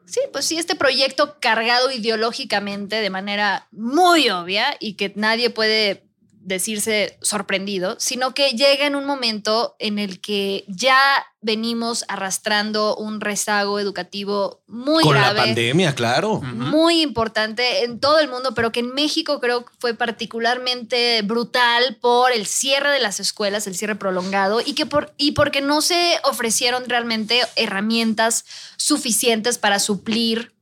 Sí, 0.06 0.20
pues 0.32 0.46
sí, 0.46 0.56
este 0.56 0.74
proyecto 0.74 1.36
cargado 1.38 1.90
ideológicamente 1.90 2.96
de 2.96 3.10
manera 3.10 3.68
muy 3.72 4.30
obvia 4.30 4.74
y 4.80 4.94
que 4.94 5.12
nadie 5.16 5.50
puede 5.50 6.07
decirse 6.48 7.18
sorprendido, 7.22 7.96
sino 7.98 8.34
que 8.34 8.50
llega 8.50 8.86
en 8.86 8.96
un 8.96 9.04
momento 9.04 9.76
en 9.78 9.98
el 9.98 10.20
que 10.20 10.64
ya 10.66 10.98
venimos 11.40 12.04
arrastrando 12.08 12.96
un 12.96 13.20
rezago 13.20 13.78
educativo 13.78 14.60
muy 14.66 15.04
Con 15.04 15.12
grave 15.12 15.38
la 15.38 15.44
pandemia, 15.44 15.94
claro. 15.94 16.40
muy 16.40 17.00
importante 17.00 17.84
en 17.84 18.00
todo 18.00 18.18
el 18.18 18.28
mundo, 18.28 18.54
pero 18.54 18.72
que 18.72 18.80
en 18.80 18.92
México 18.92 19.38
creo 19.38 19.64
que 19.64 19.72
fue 19.78 19.94
particularmente 19.94 21.22
brutal 21.22 21.96
por 22.00 22.32
el 22.32 22.46
cierre 22.46 22.90
de 22.90 22.98
las 22.98 23.20
escuelas, 23.20 23.66
el 23.66 23.76
cierre 23.76 23.94
prolongado, 23.94 24.60
y, 24.64 24.74
que 24.74 24.86
por, 24.86 25.14
y 25.16 25.32
porque 25.32 25.60
no 25.60 25.80
se 25.80 26.18
ofrecieron 26.24 26.88
realmente 26.88 27.40
herramientas 27.54 28.44
suficientes 28.76 29.58
para 29.58 29.78
suplir 29.78 30.57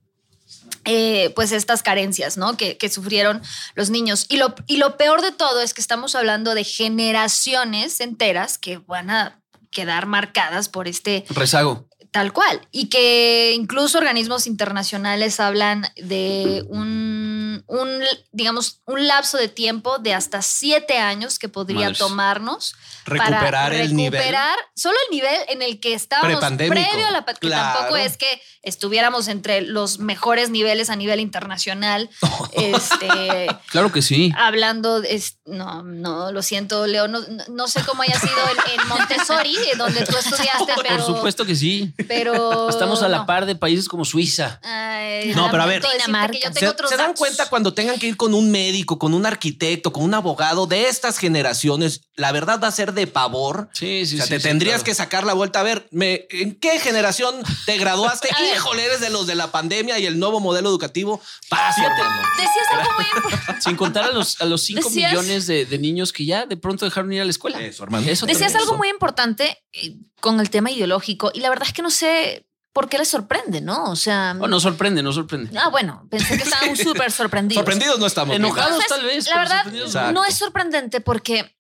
eh, 0.85 1.33
pues 1.35 1.53
estas 1.53 1.83
carencias, 1.83 2.37
¿no? 2.37 2.57
Que, 2.57 2.79
que 2.79 2.89
sufrieron 2.89 3.43
los 3.75 3.91
niños. 3.91 4.27
Y 4.29 4.37
lo, 4.37 4.55
y 4.67 4.77
lo 4.77 4.97
peor 4.97 5.23
de 5.23 5.33
todo 5.33 5.61
es 5.61 5.75
que 5.75 5.81
estamos 5.81 6.15
hablando 6.15 6.55
de 6.55 6.65
generaciones 6.65 8.01
enteras 8.01 8.59
que 8.59 8.79
van 8.79 9.11
a 9.11 9.41
quedar 9.71 10.07
marcadas 10.07 10.69
por 10.69 10.89
este 10.89 11.25
Rezago. 11.31 11.89
Tal 12.11 12.33
cual. 12.33 12.67
Y 12.73 12.89
que 12.89 13.53
incluso 13.55 13.99
organismos 13.99 14.47
internacionales 14.47 15.39
hablan 15.39 15.87
de 15.97 16.65
un, 16.69 17.46
un, 17.67 18.03
digamos, 18.33 18.81
un 18.87 19.07
lapso 19.07 19.37
de 19.39 19.49
tiempo 19.49 19.99
de 19.99 20.15
hasta 20.15 20.43
siete 20.43 20.99
años 20.99 21.39
que 21.39 21.49
podría 21.49 21.93
tomarnos 21.93 22.75
Recuperar 23.05 23.45
para 23.45 23.77
el 23.81 23.95
nivel. 23.95 24.13
recuperar 24.21 24.57
solo 24.75 24.97
el 25.09 25.15
nivel 25.17 25.41
en 25.49 25.63
el 25.63 25.79
que 25.81 25.95
estábamos 25.95 26.39
previo 26.45 27.07
a 27.07 27.11
la 27.11 27.25
pandemia. 27.25 27.39
Claro. 27.41 27.75
tampoco 27.79 27.97
es 27.97 28.17
que 28.17 28.43
estuviéramos 28.63 29.29
entre 29.29 29.61
los 29.61 29.99
mejores 30.01 30.51
niveles 30.51 30.91
a 30.91 30.97
nivel 30.97 31.21
internacional. 31.21 32.11
este, 32.53 33.47
Claro 33.71 33.93
que 33.93 34.03
sí. 34.03 34.33
hablando, 34.37 35.01
de- 35.01 35.15
es- 35.15 35.39
no, 35.47 35.83
no, 35.83 36.33
lo 36.33 36.43
siento, 36.43 36.87
Leo, 36.87 37.09
no, 37.09 37.21
no- 37.49 37.69
sé 37.69 37.83
cómo 37.85 38.03
haya 38.03 38.19
sido 38.19 38.33
en, 38.51 38.81
en 38.81 38.89
Montessori, 38.89 39.57
donde 39.79 40.05
tú 40.07 40.17
estudiaste, 40.17 40.73
pero... 40.83 40.97
Por 40.97 41.07
supuesto 41.17 41.45
que 41.45 41.55
sí. 41.57 41.93
Pero 42.09 42.69
Estamos 42.69 43.03
a 43.03 43.09
la 43.09 43.19
no. 43.19 43.27
par 43.27 43.45
de 43.47 43.55
países 43.57 43.89
como 43.89 44.05
Suiza. 44.05 44.61
Ay, 44.63 45.33
No, 45.35 45.51
pero 45.51 45.63
a 45.63 45.67
ver. 45.67 45.83
que 45.83 46.41
yo 46.41 46.49
¿Se, 46.49 46.53
tengo 46.61 46.73
otros 46.73 46.91
se 46.91 46.97
dan 46.97 47.07
datos. 47.09 47.19
Cuando 47.49 47.75
tengan 47.75 47.99
que 47.99 48.07
ir 48.07 48.17
con 48.17 48.35
un 48.35 48.51
médico, 48.51 48.99
con 48.99 49.15
un 49.15 49.27
arquitecto, 49.27 49.93
con 49.93 50.05
un 50.05 50.15
abogado 50.15 50.67
de 50.67 50.89
estas 50.89 51.19
generaciones? 51.19 52.03
La 52.17 52.33
verdad 52.33 52.61
va 52.63 52.69
a 52.69 52.73
ser 52.73 52.93
de 52.95 53.07
pavor. 53.07 53.69
Sí, 53.73 54.07
sí, 54.07 54.15
o 54.15 54.19
sea, 54.19 54.27
sí, 54.27 54.31
te 54.35 54.41
sí, 54.41 54.49
tendrías 54.49 54.77
claro. 54.77 54.85
que 54.85 54.95
sacar 54.95 55.25
la 55.25 55.35
vuelta. 55.35 55.61
A 55.61 55.63
ver, 55.63 55.87
me- 55.91 56.27
¿en 56.31 56.55
qué 56.59 56.79
generación 56.81 57.35
te 57.67 57.77
graduaste? 57.79 58.29
Híjole, 58.57 58.85
eres 58.85 59.01
de 59.01 59.11
los 59.11 59.27
de 59.27 59.35
la 59.35 59.51
pandemia 59.53 59.99
y 59.99 60.07
el 60.07 60.19
nuevo 60.19 60.41
modelo 60.41 60.69
educativo. 60.69 61.21
Hermano. 61.51 62.23
Decías 62.37 62.67
algo 62.79 62.91
muy 62.97 63.05
importante. 63.17 63.63
Sin 63.63 63.77
contar 63.77 64.05
a 64.05 64.13
los, 64.13 64.41
a 64.41 64.45
los 64.45 64.63
5 64.63 64.81
Decías- 64.89 65.11
millones 65.13 65.47
de, 65.47 65.67
de 65.67 65.79
niños 65.79 66.13
que 66.13 66.25
ya 66.25 66.47
de 66.47 66.57
pronto 66.57 66.85
dejaron 66.85 67.13
ir 67.13 67.21
a 67.21 67.25
la 67.25 67.31
escuela. 67.31 67.61
Eso, 67.61 67.85
hermano. 67.85 68.09
Eso 68.09 68.27
Decías 68.27 68.55
algo 68.55 68.77
muy 68.77 68.89
importante 68.89 69.59
eh, 69.73 69.97
con 70.21 70.41
el 70.41 70.51
tema 70.51 70.71
ideológico 70.71 71.31
y 71.35 71.41
la 71.41 71.49
verdad 71.51 71.67
es 71.69 71.73
que 71.75 71.83
no 71.83 71.91
sé 71.91 72.47
por 72.77 72.91
qué 72.91 72.99
les 72.99 73.09
sorprende, 73.09 73.63
¿no? 73.63 73.85
O 73.85 73.97
sea, 73.97 74.37
Oh, 74.39 74.47
no 74.47 74.61
sorprende, 74.61 75.03
no 75.03 75.11
sorprende. 75.11 75.59
ah, 75.59 75.71
bueno, 75.71 76.07
pensé 76.11 76.37
que 76.37 76.43
estaban 76.43 76.77
súper 76.77 77.11
sorprendidos. 77.11 77.61
Sorprendidos 77.63 77.99
no 77.99 78.07
estamos. 78.07 78.37
Enojados. 78.37 78.73
Entonces, 78.83 78.89
tal 78.91 79.05
vez. 79.07 79.27
La 79.29 79.39
verdad, 79.39 79.75
Exacto. 79.75 80.13
no 80.13 80.25
es 80.27 80.35
sorprendente 80.37 81.01
porque 81.01 81.57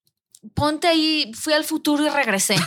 ponte 0.54 0.86
ahí, 0.88 1.32
fui 1.34 1.54
al 1.54 1.64
futuro 1.64 2.04
y 2.04 2.10
regresé. 2.10 2.56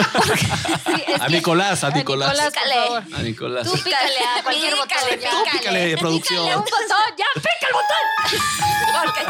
Sí, 0.00 1.02
es 1.08 1.20
A 1.20 1.26
que- 1.26 1.32
Nicolás, 1.32 1.84
a 1.84 1.88
a 1.88 1.90
Nicolás. 1.90 2.34
por 2.40 2.52
favor. 2.52 3.02
A 3.14 3.22
Nicolás. 3.22 3.66
Tú 3.66 3.72
pícale 3.74 4.18
a 4.38 4.42
cualquier 4.42 4.74
botón. 4.76 4.88
ya. 5.20 5.30
Tú 5.30 5.36
pícale, 5.58 5.96
producción. 5.98 6.38
Pícale 6.44 6.56
un 6.56 6.64
botón, 6.64 7.16
ya, 7.18 7.26
pica 7.34 7.66
el 7.68 7.74
botón. 7.74 9.04
Porque, 9.04 9.20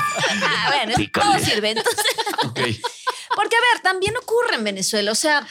ah, 0.46 0.66
bueno, 0.68 1.10
todo 1.12 1.38
sirve. 1.44 1.70
Entonces, 1.70 2.04
Ok. 2.44 2.60
porque, 3.34 3.56
a 3.56 3.60
ver, 3.72 3.82
también 3.82 4.16
ocurre 4.16 4.54
en 4.56 4.64
Venezuela. 4.64 5.10
O 5.10 5.14
sea, 5.16 5.44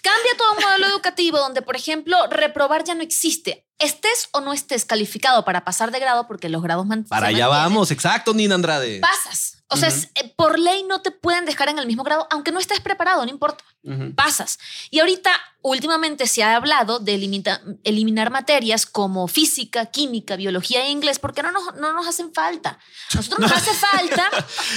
cambia 0.00 0.36
todo 0.36 0.52
un 0.58 0.62
modelo 0.64 0.86
educativo 0.88 1.38
donde, 1.38 1.62
por 1.62 1.76
ejemplo, 1.76 2.16
reprobar 2.28 2.84
ya 2.84 2.94
no 2.94 3.02
existe. 3.02 3.66
Estés 3.78 4.28
o 4.32 4.40
no 4.42 4.52
estés 4.52 4.84
calificado 4.84 5.42
para 5.44 5.64
pasar 5.64 5.90
de 5.90 5.98
grado, 6.00 6.26
porque 6.26 6.48
los 6.50 6.62
grados 6.62 6.86
man- 6.86 7.04
Para 7.04 7.28
allá 7.28 7.48
mantienen, 7.48 7.72
vamos, 7.72 7.90
exacto, 7.90 8.34
Nina 8.34 8.54
Andrade. 8.54 9.00
Pasas. 9.00 9.56
O 9.72 9.76
sea, 9.76 9.88
eh, 9.88 10.34
por 10.36 10.58
ley 10.58 10.82
no 10.82 11.00
te 11.00 11.12
pueden 11.12 11.44
dejar 11.44 11.68
en 11.68 11.78
el 11.78 11.86
mismo 11.86 12.02
grado, 12.02 12.26
aunque 12.32 12.50
no 12.50 12.58
estés 12.58 12.80
preparado, 12.80 13.24
no 13.24 13.30
importa. 13.30 13.64
Ujú. 13.84 14.14
Pasas. 14.16 14.58
Y 14.90 14.98
ahorita, 14.98 15.30
últimamente 15.62 16.26
se 16.26 16.42
ha 16.42 16.56
hablado 16.56 16.98
de 16.98 17.14
elimita- 17.14 17.62
eliminar 17.84 18.30
materias 18.30 18.84
como 18.84 19.28
física, 19.28 19.86
química, 19.86 20.34
biología 20.36 20.84
e 20.84 20.90
inglés, 20.90 21.18
porque 21.20 21.42
no 21.42 21.52
nos, 21.52 21.74
no 21.76 21.92
nos 21.92 22.06
hacen 22.08 22.34
falta. 22.34 22.78
A 23.12 23.16
nosotros 23.16 23.38
nos 23.40 23.52
hace 23.52 23.72
falta, 23.72 24.28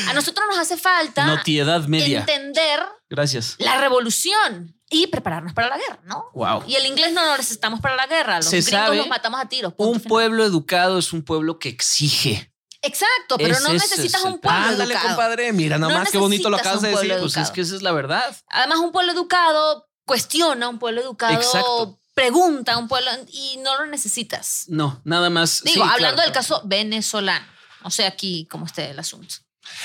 a 0.09 0.13
nosotros 0.13 0.45
nos 0.47 0.59
hace 0.59 0.77
falta 0.77 1.25
Notiedad 1.25 1.85
media. 1.87 2.19
entender 2.19 2.79
Gracias. 3.09 3.55
la 3.57 3.81
revolución 3.81 4.77
y 4.93 5.07
prepararnos 5.07 5.53
para 5.53 5.69
la 5.69 5.77
guerra, 5.77 5.99
¿no? 6.05 6.25
Wow. 6.33 6.63
Y 6.67 6.75
el 6.75 6.85
inglés 6.85 7.11
no 7.13 7.25
lo 7.25 7.35
necesitamos 7.35 7.81
para 7.81 7.95
la 7.95 8.07
guerra. 8.07 8.37
Los 8.37 8.45
Se 8.45 8.57
gringos 8.61 8.69
sabe, 8.71 8.97
los 8.97 9.07
matamos 9.07 9.41
a 9.41 9.49
tiros. 9.49 9.73
Un 9.77 9.95
final. 9.95 10.07
pueblo 10.07 10.45
educado 10.45 10.99
es 10.99 11.11
un 11.11 11.23
pueblo 11.23 11.57
que 11.59 11.69
exige. 11.69 12.53
Exacto, 12.81 13.37
pero 13.37 13.59
no 13.61 13.69
es- 13.69 13.81
necesitas 13.81 14.23
un 14.23 14.39
pueblo 14.39 14.59
Ándale, 14.59 14.93
educado. 14.93 15.07
compadre. 15.15 15.51
Mira, 15.53 15.77
nada 15.77 15.93
No 15.93 15.99
más 15.99 16.11
qué 16.11 16.17
bonito 16.17 16.49
lo 16.49 16.57
acabas 16.57 16.81
de 16.81 16.89
decir. 16.89 17.15
Pues 17.19 17.37
es 17.37 17.49
que 17.51 17.61
esa 17.61 17.75
es 17.75 17.81
la 17.81 17.91
verdad. 17.91 18.35
Además, 18.49 18.79
un 18.79 18.91
pueblo 18.91 19.11
educado 19.13 19.87
cuestiona, 20.05 20.67
un 20.69 20.79
pueblo 20.79 21.01
educado 21.01 21.33
Exacto. 21.33 21.99
pregunta, 22.13 22.77
un 22.77 22.87
pueblo 22.87 23.09
y 23.31 23.57
no 23.63 23.77
lo 23.79 23.85
necesitas. 23.87 24.65
No, 24.67 25.01
nada 25.05 25.29
más. 25.29 25.63
Digo, 25.63 25.75
sí, 25.75 25.81
hablando 25.81 25.97
claro, 25.97 26.21
del 26.23 26.31
claro. 26.33 26.47
caso 26.47 26.61
venezolano. 26.65 27.45
No 27.83 27.89
sé 27.89 28.05
aquí 28.05 28.47
cómo 28.51 28.65
esté 28.65 28.91
el 28.91 28.99
asunto. 28.99 29.35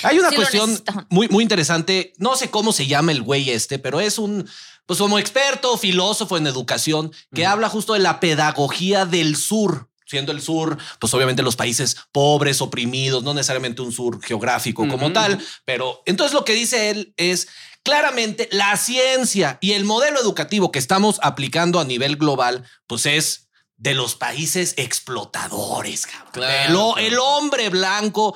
Hay 0.03 0.19
una 0.19 0.31
Sí 0.31 0.37
cuestión 0.37 0.83
muy, 1.09 1.29
muy 1.29 1.43
interesante. 1.43 2.13
No 2.19 2.37
sé 2.37 2.51
cómo 2.51 2.73
se 2.73 2.87
llama 2.87 3.13
el 3.13 3.23
güey 3.23 3.51
este, 3.51 3.79
pero 3.79 4.01
es 4.01 4.19
un, 4.19 4.49
pues 4.87 4.99
como 4.99 5.19
experto, 5.19 5.77
filósofo 5.77 6.37
en 6.37 6.47
educación, 6.47 7.13
que 7.35 7.47
habla 7.47 7.69
justo 7.69 7.93
de 7.93 7.99
la 8.01 8.21
pedagogía 8.21 9.05
del 9.05 9.37
sur. 9.37 9.91
Siendo 10.07 10.33
el 10.33 10.41
sur, 10.41 10.79
pues 10.99 11.13
obviamente 11.13 11.43
los 11.43 11.57
países 11.57 11.99
pobres, 12.13 12.63
oprimidos, 12.63 13.23
no 13.23 13.35
necesariamente 13.35 13.83
un 13.83 13.93
sur 13.93 14.23
geográfico 14.23 14.89
como 14.89 15.13
tal, 15.13 15.39
pero 15.67 16.01
entonces 16.07 16.33
lo 16.33 16.47
que 16.47 16.55
dice 16.55 16.89
él 16.89 17.13
es 17.19 17.49
claramente 17.83 18.49
la 18.51 18.75
ciencia 18.79 19.59
y 19.61 19.73
el 19.73 19.85
modelo 19.85 20.19
educativo 20.19 20.73
que 20.73 20.79
estamos 20.79 21.21
aplicando 21.23 21.79
a 21.79 21.85
nivel 21.85 22.17
global, 22.17 22.65
pues 22.87 23.05
es 23.05 23.48
de 23.79 23.95
los 23.95 24.17
países 24.17 24.75
explotadores, 24.77 26.07
cabrón. 26.07 26.33
Claro, 26.33 26.97
el, 26.97 27.17
hombre 27.19 27.69
blanco, 27.71 28.35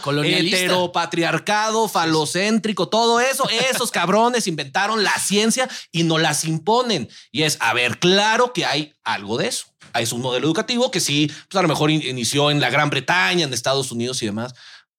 heteropatriarcado, 0.83 1.89
falocéntrico, 1.89 2.89
todo 2.89 3.21
eso, 3.21 3.49
esos 3.71 3.91
cabrones 3.93 4.47
inventaron 4.47 5.03
la 5.03 5.19
ciencia 5.19 5.69
y 5.91 6.05
nos 6.05 6.21
las 6.21 6.45
imponen. 6.45 7.09
Y 7.31 7.43
es, 7.43 7.57
a 7.61 7.75
ver, 7.75 7.99
claro 7.99 8.53
que 8.53 8.65
hay 8.65 8.95
algo 9.05 9.37
de 9.37 9.49
eso. 9.49 9.67
Es 9.95 10.13
un 10.13 10.23
modelo 10.23 10.47
educativo 10.47 10.91
que 10.91 11.01
sí, 11.01 11.31
pues 11.49 11.59
a 11.59 11.63
lo 11.63 11.69
mejor 11.69 11.91
in- 11.91 12.03
inició 12.03 12.51
en 12.51 12.61
la 12.61 12.71
Gran 12.71 12.89
Bretaña, 12.89 13.45
en 13.45 13.53
Estados 13.53 13.91
Unidos 13.93 14.23
y 14.23 14.27
demás, 14.27 14.55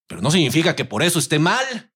pero 0.06 0.20
no 0.20 0.30
significa 0.30 0.76
que 0.76 0.84
por 0.84 1.02
eso 1.02 1.18
esté 1.18 1.38
mal. 1.38 1.90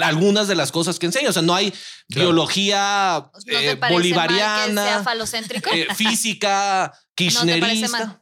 Algunas 0.00 0.48
de 0.48 0.54
las 0.54 0.72
cosas 0.72 0.98
que 0.98 1.06
enseña, 1.06 1.28
o 1.28 1.32
sea, 1.32 1.42
no 1.42 1.54
hay 1.54 1.70
Claro. 2.08 2.28
biología 2.28 3.26
¿No 3.32 3.40
te 3.44 3.70
eh, 3.72 3.74
bolivariana, 3.74 5.02
falocéntrico? 5.02 5.70
eh, 5.72 5.86
física, 5.96 6.90
¿No 6.94 6.98
kirchnerista. 7.14 7.88
mal? 7.88 8.18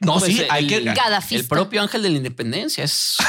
No, 0.00 0.18
Pues 0.18 0.32
sí, 0.34 0.40
el- 0.40 0.50
hay 0.50 0.66
que. 0.66 0.80
Gadafista. 0.80 1.42
El 1.42 1.46
propio 1.46 1.82
ángel 1.82 2.02
de 2.02 2.08
la 2.10 2.16
independencia 2.16 2.84
es. 2.84 3.16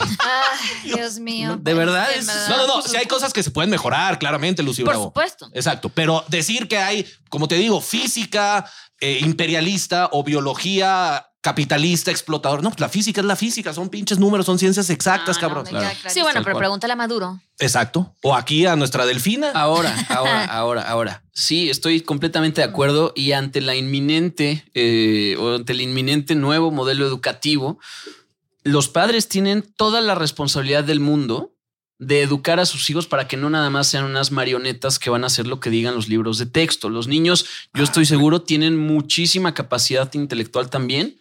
Ay, 0.00 0.92
Dios 0.94 1.18
mío. 1.18 1.56
De 1.60 1.74
verdad, 1.74 2.10
es- 2.12 2.26
No, 2.26 2.56
no, 2.56 2.66
no. 2.66 2.82
Sí 2.82 2.96
hay 2.96 3.06
cosas 3.06 3.32
que 3.32 3.42
se 3.42 3.50
pueden 3.50 3.70
mejorar, 3.70 4.18
claramente, 4.18 4.62
Lucy 4.62 4.82
Por 4.82 4.90
Bravo. 4.94 5.04
supuesto. 5.04 5.48
Exacto. 5.54 5.88
Pero 5.90 6.24
decir 6.28 6.68
que 6.68 6.78
hay, 6.78 7.06
como 7.28 7.48
te 7.48 7.56
digo, 7.56 7.80
física 7.80 8.68
eh, 9.00 9.18
imperialista 9.22 10.08
o 10.12 10.24
biología 10.24 11.27
capitalista, 11.48 12.10
explotador. 12.10 12.62
No, 12.62 12.68
pues 12.68 12.80
la 12.80 12.90
física 12.90 13.22
es 13.22 13.26
la 13.26 13.34
física, 13.34 13.72
son 13.72 13.88
pinches 13.88 14.18
números, 14.18 14.44
son 14.44 14.58
ciencias 14.58 14.90
exactas, 14.90 15.38
Ah, 15.38 15.40
no, 15.40 15.48
cabrón. 15.48 15.66
Sí, 16.06 16.20
bueno, 16.20 16.34
Tal 16.34 16.44
pero 16.44 16.54
cual. 16.56 16.58
pregúntale 16.58 16.92
a 16.92 16.96
Maduro. 16.96 17.40
Exacto. 17.58 18.14
O 18.22 18.34
aquí 18.34 18.66
a 18.66 18.76
nuestra 18.76 19.06
delfina. 19.06 19.50
Ahora, 19.52 19.96
ahora, 20.10 20.44
ahora, 20.44 20.82
ahora. 20.82 21.22
Sí, 21.32 21.70
estoy 21.70 22.02
completamente 22.02 22.60
de 22.60 22.66
acuerdo 22.66 23.14
y 23.16 23.32
ante 23.32 23.62
la 23.62 23.74
inminente 23.74 24.62
eh, 24.74 25.36
o 25.40 25.54
ante 25.54 25.72
el 25.72 25.80
inminente 25.80 26.34
nuevo 26.34 26.70
modelo 26.70 27.06
educativo, 27.06 27.78
los 28.62 28.88
padres 28.90 29.28
tienen 29.28 29.62
toda 29.62 30.02
la 30.02 30.14
responsabilidad 30.14 30.84
del 30.84 31.00
mundo 31.00 31.54
de 31.98 32.20
educar 32.20 32.60
a 32.60 32.66
sus 32.66 32.90
hijos 32.90 33.06
para 33.06 33.26
que 33.26 33.38
no 33.38 33.48
nada 33.48 33.70
más 33.70 33.86
sean 33.86 34.04
unas 34.04 34.32
marionetas 34.32 34.98
que 34.98 35.08
van 35.08 35.24
a 35.24 35.28
hacer 35.28 35.46
lo 35.46 35.60
que 35.60 35.70
digan 35.70 35.94
los 35.94 36.08
libros 36.08 36.36
de 36.36 36.44
texto. 36.44 36.90
Los 36.90 37.08
niños, 37.08 37.46
yo 37.72 37.84
estoy 37.84 38.04
seguro, 38.04 38.42
tienen 38.42 38.76
muchísima 38.76 39.54
capacidad 39.54 40.12
intelectual 40.12 40.68
también 40.68 41.17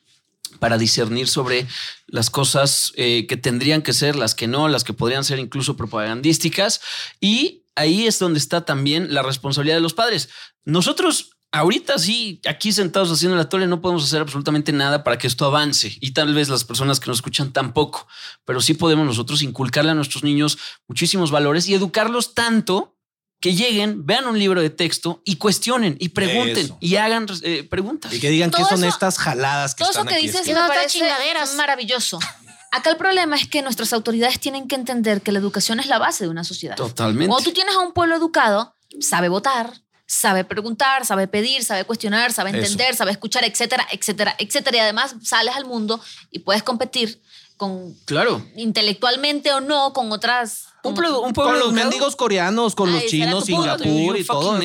para 0.59 0.77
discernir 0.77 1.27
sobre 1.27 1.67
las 2.07 2.29
cosas 2.29 2.91
eh, 2.95 3.25
que 3.27 3.37
tendrían 3.37 3.81
que 3.81 3.93
ser, 3.93 4.15
las 4.15 4.35
que 4.35 4.47
no, 4.47 4.67
las 4.67 4.83
que 4.83 4.93
podrían 4.93 5.23
ser 5.23 5.39
incluso 5.39 5.77
propagandísticas. 5.77 6.81
Y 7.19 7.63
ahí 7.75 8.07
es 8.07 8.19
donde 8.19 8.39
está 8.39 8.65
también 8.65 9.13
la 9.13 9.23
responsabilidad 9.23 9.77
de 9.77 9.81
los 9.81 9.93
padres. 9.93 10.29
Nosotros 10.65 11.31
ahorita 11.51 11.97
sí, 11.97 12.41
aquí 12.47 12.71
sentados 12.71 13.11
haciendo 13.11 13.37
la 13.37 13.49
tole, 13.49 13.67
no 13.67 13.81
podemos 13.81 14.03
hacer 14.03 14.21
absolutamente 14.21 14.71
nada 14.71 15.03
para 15.03 15.17
que 15.17 15.27
esto 15.27 15.45
avance 15.45 15.97
y 16.01 16.11
tal 16.11 16.33
vez 16.33 16.49
las 16.49 16.63
personas 16.63 16.99
que 16.99 17.07
nos 17.07 17.17
escuchan 17.17 17.51
tampoco, 17.51 18.07
pero 18.45 18.61
sí 18.61 18.73
podemos 18.73 19.05
nosotros 19.05 19.41
inculcarle 19.41 19.91
a 19.91 19.95
nuestros 19.95 20.23
niños 20.23 20.57
muchísimos 20.87 21.31
valores 21.31 21.67
y 21.67 21.73
educarlos 21.73 22.33
tanto 22.33 22.96
que 23.39 23.53
lleguen, 23.53 24.05
vean 24.05 24.25
un 24.27 24.39
libro 24.39 24.61
de 24.61 24.69
texto 24.69 25.21
y 25.23 25.35
cuestionen 25.35 25.95
y 25.99 26.09
pregunten 26.09 26.57
Eso. 26.65 26.77
y 26.81 26.95
hagan 26.95 27.27
eh, 27.43 27.63
preguntas. 27.69 28.11
Y 28.13 28.19
que 28.19 28.29
digan 28.29 28.49
qué 28.51 28.63
son 28.65 28.79
eso- 28.79 28.87
estas 28.87 29.17
jaladas 29.19 29.75
que 29.75 29.83
Todo 29.83 29.91
eso 29.91 29.99
están 29.99 30.09
que 30.11 30.15
aquí 30.15 30.27
dices 30.27 30.47
me 30.47 30.53
No, 30.53 30.67
chingaderas. 30.87 31.53
maravilloso. 31.55 32.19
Acá 32.71 32.89
el 32.89 32.97
problema 32.97 33.35
es 33.35 33.47
que 33.47 33.61
nuestras 33.61 33.93
autoridades 33.93 34.39
tienen 34.39 34.67
que 34.67 34.75
entender 34.75 35.21
que 35.21 35.31
la 35.31 35.39
educación 35.39 35.79
es 35.79 35.87
la 35.87 35.99
base 35.99 36.23
de 36.25 36.29
una 36.29 36.43
sociedad. 36.43 36.75
Totalmente. 36.75 37.27
Cuando 37.29 37.43
tú 37.49 37.53
tienes 37.53 37.75
a 37.75 37.79
un 37.79 37.93
pueblo 37.93 38.15
educado, 38.15 38.75
sabe 38.99 39.29
votar, 39.29 39.71
sabe 40.05 40.43
preguntar, 40.43 41.05
sabe 41.05 41.27
pedir, 41.27 41.63
sabe 41.63 41.85
cuestionar, 41.85 42.33
sabe 42.33 42.49
Eso. 42.49 42.59
entender, 42.59 42.95
sabe 42.95 43.11
escuchar, 43.11 43.43
etcétera, 43.45 43.87
etcétera, 43.91 44.35
etcétera. 44.39 44.77
Y 44.77 44.79
además 44.81 45.15
sales 45.23 45.55
al 45.55 45.65
mundo 45.65 46.01
y 46.31 46.39
puedes 46.39 46.63
competir 46.63 47.21
con 47.55 47.93
Claro. 48.05 48.45
intelectualmente 48.55 49.51
o 49.53 49.61
no 49.61 49.93
con 49.93 50.11
otras. 50.11 50.65
Un, 50.87 50.95
con- 50.95 51.03
pueblo, 51.03 51.21
un 51.21 51.33
pueblo 51.33 51.51
Con 51.51 51.59
los 51.59 51.67
educado. 51.69 51.89
mendigos 51.89 52.15
coreanos, 52.15 52.75
con 52.75 52.91
los 52.91 53.01
Ay, 53.03 53.09
chinos. 53.09 53.45
Singapur 53.45 54.17
y 54.17 54.23
todo. 54.25 54.59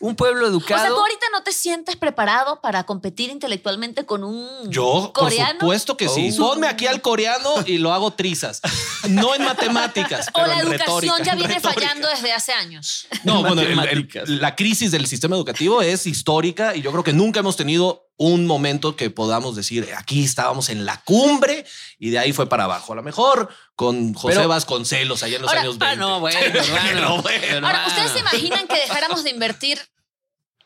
Un 0.00 0.16
pueblo 0.16 0.44
O 0.44 0.48
educado. 0.48 0.80
sea, 0.82 0.90
tú 0.90 0.96
ahorita 1.00 1.26
no 1.32 1.42
te 1.42 1.52
sientes 1.52 1.96
preparado 1.96 2.60
para 2.60 2.84
competir 2.84 3.30
intelectualmente 3.30 4.04
con 4.06 4.24
un 4.24 4.70
Yo, 4.70 5.12
por 5.14 5.24
coreano. 5.24 5.60
supuesto 5.60 5.96
que 5.96 6.08
sí. 6.08 6.30
Oh. 6.38 6.48
Ponme 6.48 6.66
aquí 6.66 6.86
al 6.86 7.00
coreano 7.02 7.50
y 7.66 7.78
lo 7.78 7.92
hago 7.92 8.12
trizas. 8.12 8.60
No 9.08 9.34
en 9.34 9.44
matemáticas, 9.44 10.28
o 10.32 10.32
pero 10.34 10.46
la 10.48 10.54
en 10.54 10.60
educación 10.60 10.86
retórica. 11.00 11.24
ya 11.24 11.32
en 11.32 11.38
viene 11.38 11.54
retórica. 11.54 11.80
fallando 11.80 12.08
desde 12.08 12.32
hace 12.32 12.52
años. 12.52 13.06
No, 13.24 13.40
bueno, 13.42 13.60
el- 13.62 13.68
el- 13.68 13.76
Matemáticas. 13.76 14.28
la 14.28 14.54
crisis 14.56 14.90
del 14.90 15.06
sistema 15.06 15.36
educativo 15.36 15.82
es 15.82 16.06
histórica 16.06 16.74
y 16.74 16.82
yo 16.82 16.90
creo 16.92 17.04
que 17.04 17.12
nunca 17.12 17.40
hemos 17.40 17.56
tenido 17.56 18.02
un 18.18 18.46
momento 18.46 18.96
que 18.96 19.10
podamos 19.10 19.56
decir 19.56 19.86
aquí 19.94 20.24
estábamos 20.24 20.70
en 20.70 20.86
la 20.86 21.02
cumbre 21.04 21.66
y 21.98 22.08
de 22.10 22.18
ahí 22.18 22.32
fue 22.32 22.48
para 22.48 22.64
abajo. 22.64 22.94
A 22.94 22.96
lo 22.96 23.02
mejor 23.02 23.50
con 23.76 24.14
José 24.14 24.36
Pero- 24.36 24.48
Vasconcelos 24.48 25.22
allá 25.22 25.36
en 25.36 25.42
los 25.42 25.50
Ahora- 25.50 25.60
años 25.62 25.76
Ah, 25.80 25.84
20. 25.90 25.96
no, 26.00 26.20
bueno, 26.20 26.38
hermano. 26.40 27.22
bueno. 27.22 27.66
Ahora, 27.66 27.86
¿ustedes 27.86 28.10
se 28.12 28.18
imaginan 28.20 28.66
que 28.66 28.74
dejáramos 28.76 29.22
de 29.22 29.30
invertir 29.30 29.78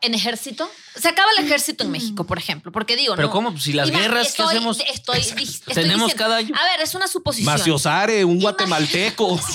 en 0.03 0.15
ejército? 0.15 0.71
Se 0.95 1.09
acaba 1.09 1.29
el 1.37 1.45
ejército 1.45 1.83
en 1.85 1.91
México, 1.91 2.25
por 2.25 2.39
ejemplo, 2.39 2.71
porque 2.73 2.97
digo, 2.97 3.15
Pero 3.17 3.29
no. 3.29 3.33
¿cómo? 3.35 3.59
Si 3.59 3.73
las 3.73 3.91
guerras 3.91 4.33
que 4.33 4.43
hacemos 4.43 4.79
Estoy, 4.81 5.19
estoy- 5.19 5.43
estoy 5.45 5.75
tenemos 5.75 6.07
diciendo- 6.07 6.25
cada 6.25 6.37
año. 6.37 6.55
A 6.57 6.65
ver, 6.65 6.81
es 6.83 6.95
una 6.95 7.09
suposición. 7.09 7.53
Maciosare, 7.53 8.25
un 8.25 8.41
guatemalteco. 8.41 9.27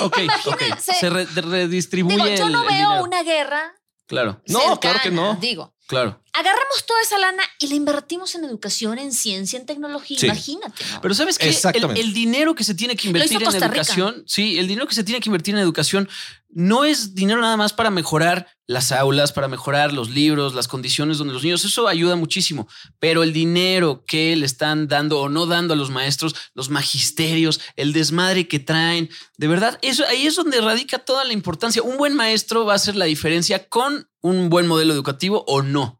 Ok, 0.00 0.16
ok. 0.16 0.18
Imagínense- 0.18 0.94
Se 0.98 1.10
re- 1.10 1.26
redistribuye 1.26 2.16
Digo, 2.16 2.36
yo 2.36 2.48
no 2.48 2.62
el 2.62 2.68
veo 2.74 3.02
una 3.02 3.22
guerra. 3.22 3.74
Claro, 4.06 4.40
No, 4.46 4.58
cercana, 4.60 4.78
claro 4.80 5.00
que 5.02 5.10
no. 5.10 5.34
Digo, 5.40 5.74
claro. 5.86 6.22
Agarramos 6.32 6.86
toda 6.86 7.00
esa 7.02 7.18
lana 7.18 7.42
y 7.58 7.68
la 7.68 7.74
invertimos 7.74 8.34
en 8.34 8.44
educación, 8.44 8.98
en 8.98 9.12
ciencia, 9.12 9.58
en 9.58 9.66
tecnología. 9.66 10.18
Sí. 10.18 10.26
Imagínate, 10.26 10.84
¿no? 10.92 11.00
Pero 11.00 11.14
¿sabes 11.14 11.38
qué? 11.38 11.56
El, 11.74 11.96
el 11.96 12.12
dinero 12.12 12.54
que 12.54 12.64
se 12.64 12.74
tiene 12.74 12.96
que 12.96 13.08
invertir 13.08 13.42
en 13.42 13.54
educación, 13.54 14.24
sí, 14.26 14.58
el 14.58 14.68
dinero 14.68 14.86
que 14.86 14.94
se 14.94 15.04
tiene 15.04 15.20
que 15.20 15.28
invertir 15.28 15.54
en 15.54 15.60
educación 15.60 16.08
no 16.52 16.84
es 16.84 17.14
dinero 17.14 17.40
nada 17.40 17.56
más 17.56 17.72
para 17.72 17.90
mejorar 17.90 18.48
las 18.66 18.92
aulas, 18.92 19.32
para 19.32 19.48
mejorar 19.48 19.92
los 19.92 20.10
libros, 20.10 20.54
las 20.54 20.68
condiciones 20.68 21.18
donde 21.18 21.32
los 21.32 21.42
niños, 21.42 21.64
eso 21.64 21.88
ayuda 21.88 22.16
muchísimo, 22.16 22.68
pero 22.98 23.22
el 23.22 23.32
dinero 23.32 24.04
que 24.06 24.34
le 24.36 24.46
están 24.46 24.88
dando 24.88 25.20
o 25.20 25.28
no 25.28 25.46
dando 25.46 25.74
a 25.74 25.76
los 25.76 25.90
maestros, 25.90 26.34
los 26.54 26.70
magisterios, 26.70 27.60
el 27.76 27.92
desmadre 27.92 28.48
que 28.48 28.58
traen, 28.58 29.10
de 29.38 29.48
verdad, 29.48 29.78
eso 29.82 30.04
ahí 30.06 30.26
es 30.26 30.36
donde 30.36 30.60
radica 30.60 30.98
toda 30.98 31.24
la 31.24 31.32
importancia. 31.32 31.82
Un 31.82 31.96
buen 31.96 32.14
maestro 32.14 32.64
va 32.64 32.74
a 32.74 32.76
hacer 32.76 32.96
la 32.96 33.06
diferencia 33.06 33.68
con 33.68 34.08
un 34.20 34.50
buen 34.50 34.66
modelo 34.66 34.92
educativo 34.92 35.44
o 35.46 35.62
no. 35.62 35.99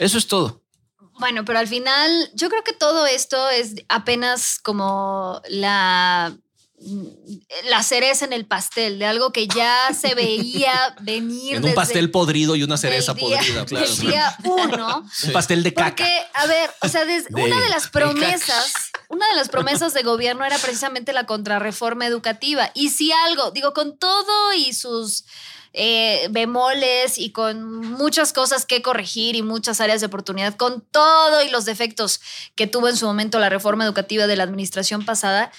Eso 0.00 0.18
es 0.18 0.26
todo. 0.26 0.62
Bueno, 1.20 1.44
pero 1.44 1.58
al 1.58 1.68
final 1.68 2.30
yo 2.34 2.48
creo 2.48 2.64
que 2.64 2.72
todo 2.72 3.06
esto 3.06 3.50
es 3.50 3.74
apenas 3.88 4.58
como 4.58 5.40
la 5.48 6.34
la 7.68 7.82
cereza 7.82 8.24
en 8.24 8.32
el 8.32 8.46
pastel 8.46 8.98
de 8.98 9.04
algo 9.04 9.32
que 9.32 9.46
ya 9.46 9.90
se 9.92 10.14
veía 10.14 10.96
venir 11.02 11.56
En 11.56 11.58
un 11.58 11.62
desde 11.64 11.74
pastel 11.74 12.10
podrido 12.10 12.56
y 12.56 12.62
una 12.62 12.78
cereza 12.78 13.12
día- 13.12 13.38
podrida. 13.38 13.66
claro. 13.66 13.86
del 13.86 14.00
día 14.00 14.36
uno. 14.44 15.04
Un 15.26 15.32
pastel 15.32 15.62
de 15.62 15.74
caca. 15.74 15.88
Porque, 15.90 16.22
a 16.32 16.46
ver, 16.46 16.70
o 16.80 16.88
sea, 16.88 17.04
De- 17.04 17.22
una 17.32 17.60
de 17.60 17.68
las 17.68 17.84
de 17.84 17.90
promesas, 17.90 18.72
una 19.08 19.28
de 19.28 19.34
las 19.36 19.50
promesas 19.50 19.92
de 19.92 20.02
gobierno 20.02 20.42
era 20.42 20.56
precisamente 20.56 21.12
la 21.12 21.26
contrarreforma 21.26 22.06
educativa. 22.06 22.70
Y 22.72 22.88
si 22.88 23.12
algo, 23.12 23.50
digo, 23.50 23.74
con 23.74 23.98
todo 23.98 24.54
y 24.54 24.72
sus 24.72 25.24
eh, 25.72 26.26
bemoles 26.30 27.18
y 27.18 27.30
con 27.30 27.62
muchas 27.80 28.32
cosas 28.32 28.66
que 28.66 28.82
corregir 28.82 29.36
y 29.36 29.42
muchas 29.42 29.80
áreas 29.80 30.00
de 30.00 30.06
oportunidad, 30.06 30.56
con 30.56 30.80
todo 30.80 31.42
y 31.42 31.48
los 31.50 31.64
defectos 31.64 32.20
que 32.56 32.66
tuvo 32.66 32.88
en 32.88 32.96
su 32.96 33.06
momento 33.06 33.38
la 33.38 33.48
reforma 33.48 33.84
educativa 33.84 34.26
de 34.26 34.36
la 34.36 34.44
administración 34.44 35.04
pasada, 35.04 35.52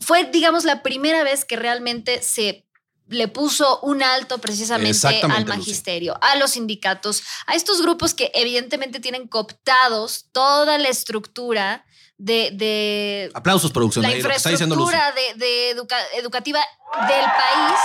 fue, 0.00 0.24
digamos, 0.24 0.64
la 0.64 0.82
primera 0.82 1.24
vez 1.24 1.44
que 1.44 1.56
realmente 1.56 2.22
se 2.22 2.64
le 3.08 3.28
puso 3.28 3.80
un 3.80 4.02
alto 4.02 4.38
precisamente 4.38 5.06
al 5.22 5.42
Lucy. 5.42 5.44
magisterio, 5.44 6.16
a 6.22 6.36
los 6.36 6.52
sindicatos, 6.52 7.22
a 7.46 7.54
estos 7.54 7.82
grupos 7.82 8.14
que 8.14 8.30
evidentemente 8.34 8.98
tienen 8.98 9.28
cooptados 9.28 10.26
toda 10.32 10.78
la 10.78 10.88
estructura 10.88 11.84
de, 12.16 12.50
de 12.52 13.30
Aplausos, 13.34 13.72
producción. 13.72 14.04
la 14.04 14.16
infraestructura 14.16 15.12
de, 15.12 15.34
de 15.38 15.70
educa- 15.70 16.06
educativa 16.14 16.60
del 17.08 17.24
país 17.24 17.80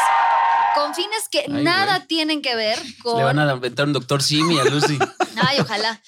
con 0.75 0.93
fines 0.95 1.27
que 1.31 1.39
Ay, 1.39 1.63
nada 1.63 1.97
güey. 1.97 2.07
tienen 2.07 2.41
que 2.41 2.55
ver 2.55 2.79
con... 3.01 3.17
Le 3.17 3.23
van 3.23 3.39
a 3.39 3.51
inventar 3.53 3.85
un 3.87 3.93
doctor 3.93 4.21
Simi 4.23 4.59
a 4.59 4.63
Lucy. 4.65 4.97
Ay, 5.47 5.59
ojalá. 5.59 6.01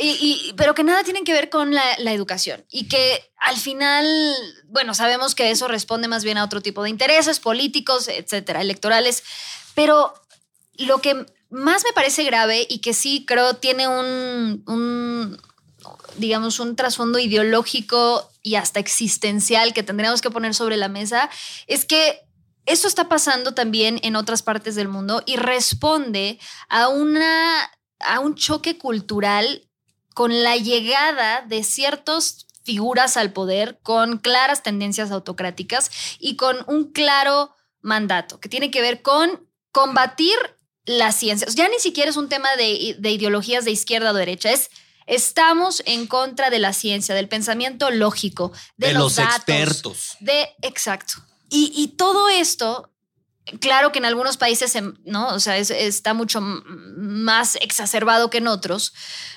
Y, 0.00 0.10
y- 0.10 0.52
pero 0.56 0.74
que 0.74 0.84
nada 0.84 1.02
tienen 1.02 1.24
que 1.24 1.32
ver 1.32 1.50
con 1.50 1.74
la, 1.74 1.82
la 1.98 2.12
educación 2.12 2.64
y 2.70 2.86
que 2.88 3.32
al 3.38 3.56
final, 3.56 4.06
bueno, 4.66 4.94
sabemos 4.94 5.34
que 5.34 5.50
eso 5.50 5.66
responde 5.66 6.06
más 6.06 6.22
bien 6.22 6.38
a 6.38 6.44
otro 6.44 6.60
tipo 6.60 6.82
de 6.84 6.90
intereses 6.90 7.40
políticos, 7.40 8.06
etcétera, 8.08 8.60
electorales, 8.60 9.24
pero 9.74 10.14
lo 10.76 11.00
que 11.00 11.26
más 11.50 11.82
me 11.84 11.92
parece 11.92 12.22
grave 12.24 12.64
y 12.68 12.78
que 12.78 12.94
sí 12.94 13.24
creo 13.26 13.54
tiene 13.54 13.88
un, 13.88 14.62
un, 14.66 15.40
digamos, 16.16 16.60
un 16.60 16.76
trasfondo 16.76 17.18
ideológico 17.18 18.30
y 18.42 18.54
hasta 18.54 18.78
existencial 18.80 19.72
que 19.74 19.82
tendríamos 19.82 20.20
que 20.20 20.30
poner 20.30 20.54
sobre 20.54 20.76
la 20.76 20.88
mesa 20.88 21.28
es 21.66 21.84
que 21.84 22.20
esto 22.68 22.86
está 22.88 23.08
pasando 23.08 23.54
también 23.54 23.98
en 24.02 24.16
otras 24.16 24.42
partes 24.42 24.74
del 24.74 24.88
mundo 24.88 25.22
y 25.26 25.36
responde 25.36 26.38
a 26.68 26.88
una 26.88 27.70
a 28.00 28.20
un 28.20 28.36
choque 28.36 28.78
cultural 28.78 29.68
con 30.14 30.42
la 30.42 30.56
llegada 30.56 31.42
de 31.42 31.64
ciertas 31.64 32.46
figuras 32.62 33.16
al 33.16 33.32
poder 33.32 33.80
con 33.82 34.18
claras 34.18 34.62
tendencias 34.62 35.10
autocráticas 35.10 35.90
y 36.18 36.36
con 36.36 36.64
un 36.66 36.92
claro 36.92 37.56
mandato 37.80 38.38
que 38.40 38.48
tiene 38.48 38.70
que 38.70 38.82
ver 38.82 39.02
con 39.02 39.48
combatir 39.72 40.36
las 40.84 41.16
ciencias. 41.16 41.54
Ya 41.54 41.68
ni 41.68 41.78
siquiera 41.78 42.10
es 42.10 42.16
un 42.16 42.28
tema 42.28 42.48
de, 42.56 42.96
de 42.98 43.10
ideologías 43.10 43.64
de 43.64 43.70
izquierda 43.70 44.10
o 44.10 44.14
derecha, 44.14 44.50
es 44.50 44.70
estamos 45.06 45.82
en 45.86 46.06
contra 46.06 46.50
de 46.50 46.58
la 46.58 46.72
ciencia, 46.72 47.14
del 47.14 47.28
pensamiento 47.28 47.90
lógico, 47.90 48.52
de, 48.76 48.88
De 48.88 48.92
los, 48.94 49.02
los 49.02 49.16
datos, 49.16 49.36
expertos. 49.36 50.16
de, 50.20 50.48
exacto. 50.62 51.14
Y, 51.50 51.94
todo 51.96 52.28
esto, 52.28 52.92
claro 53.60 53.90
que 53.90 53.98
en 53.98 54.04
algunos 54.04 54.36
países, 54.36 54.76
¿no? 55.04 55.28
O 55.28 55.40
sea, 55.40 55.56
es- 55.56 55.70
está 55.70 56.14
mucho 56.14 56.40
más 56.40 57.56
exacerbado 57.56 58.28
que 58.30 58.38
en 58.38 58.48
otros, 58.48 58.92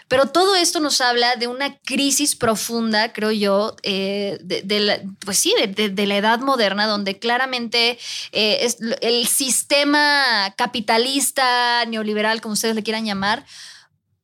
pero 0.07 0.25
todo 0.25 0.55
esto 0.55 0.81
nos 0.81 0.99
habla 0.99 1.37
de 1.37 1.47
una 1.47 1.77
crisis 1.79 2.35
profunda, 2.35 3.13
creo 3.13 3.31
yo, 3.31 3.77
eh, 3.83 4.37
de, 4.41 4.79
la, 4.81 4.99
pues 5.23 5.39
sí, 5.39 5.53
de, 5.57 6.05
la 6.05 6.17
edad 6.17 6.39
moderna, 6.39 6.85
donde 6.85 7.17
claramente 7.17 7.97
eh, 8.33 8.57
es 8.61 8.77
el 9.01 9.25
sistema 9.27 10.53
capitalista, 10.57 11.85
neoliberal, 11.85 12.41
como 12.41 12.53
ustedes 12.53 12.75
le 12.75 12.83
quieran 12.83 13.05
llamar, 13.05 13.45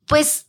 pues 0.07 0.47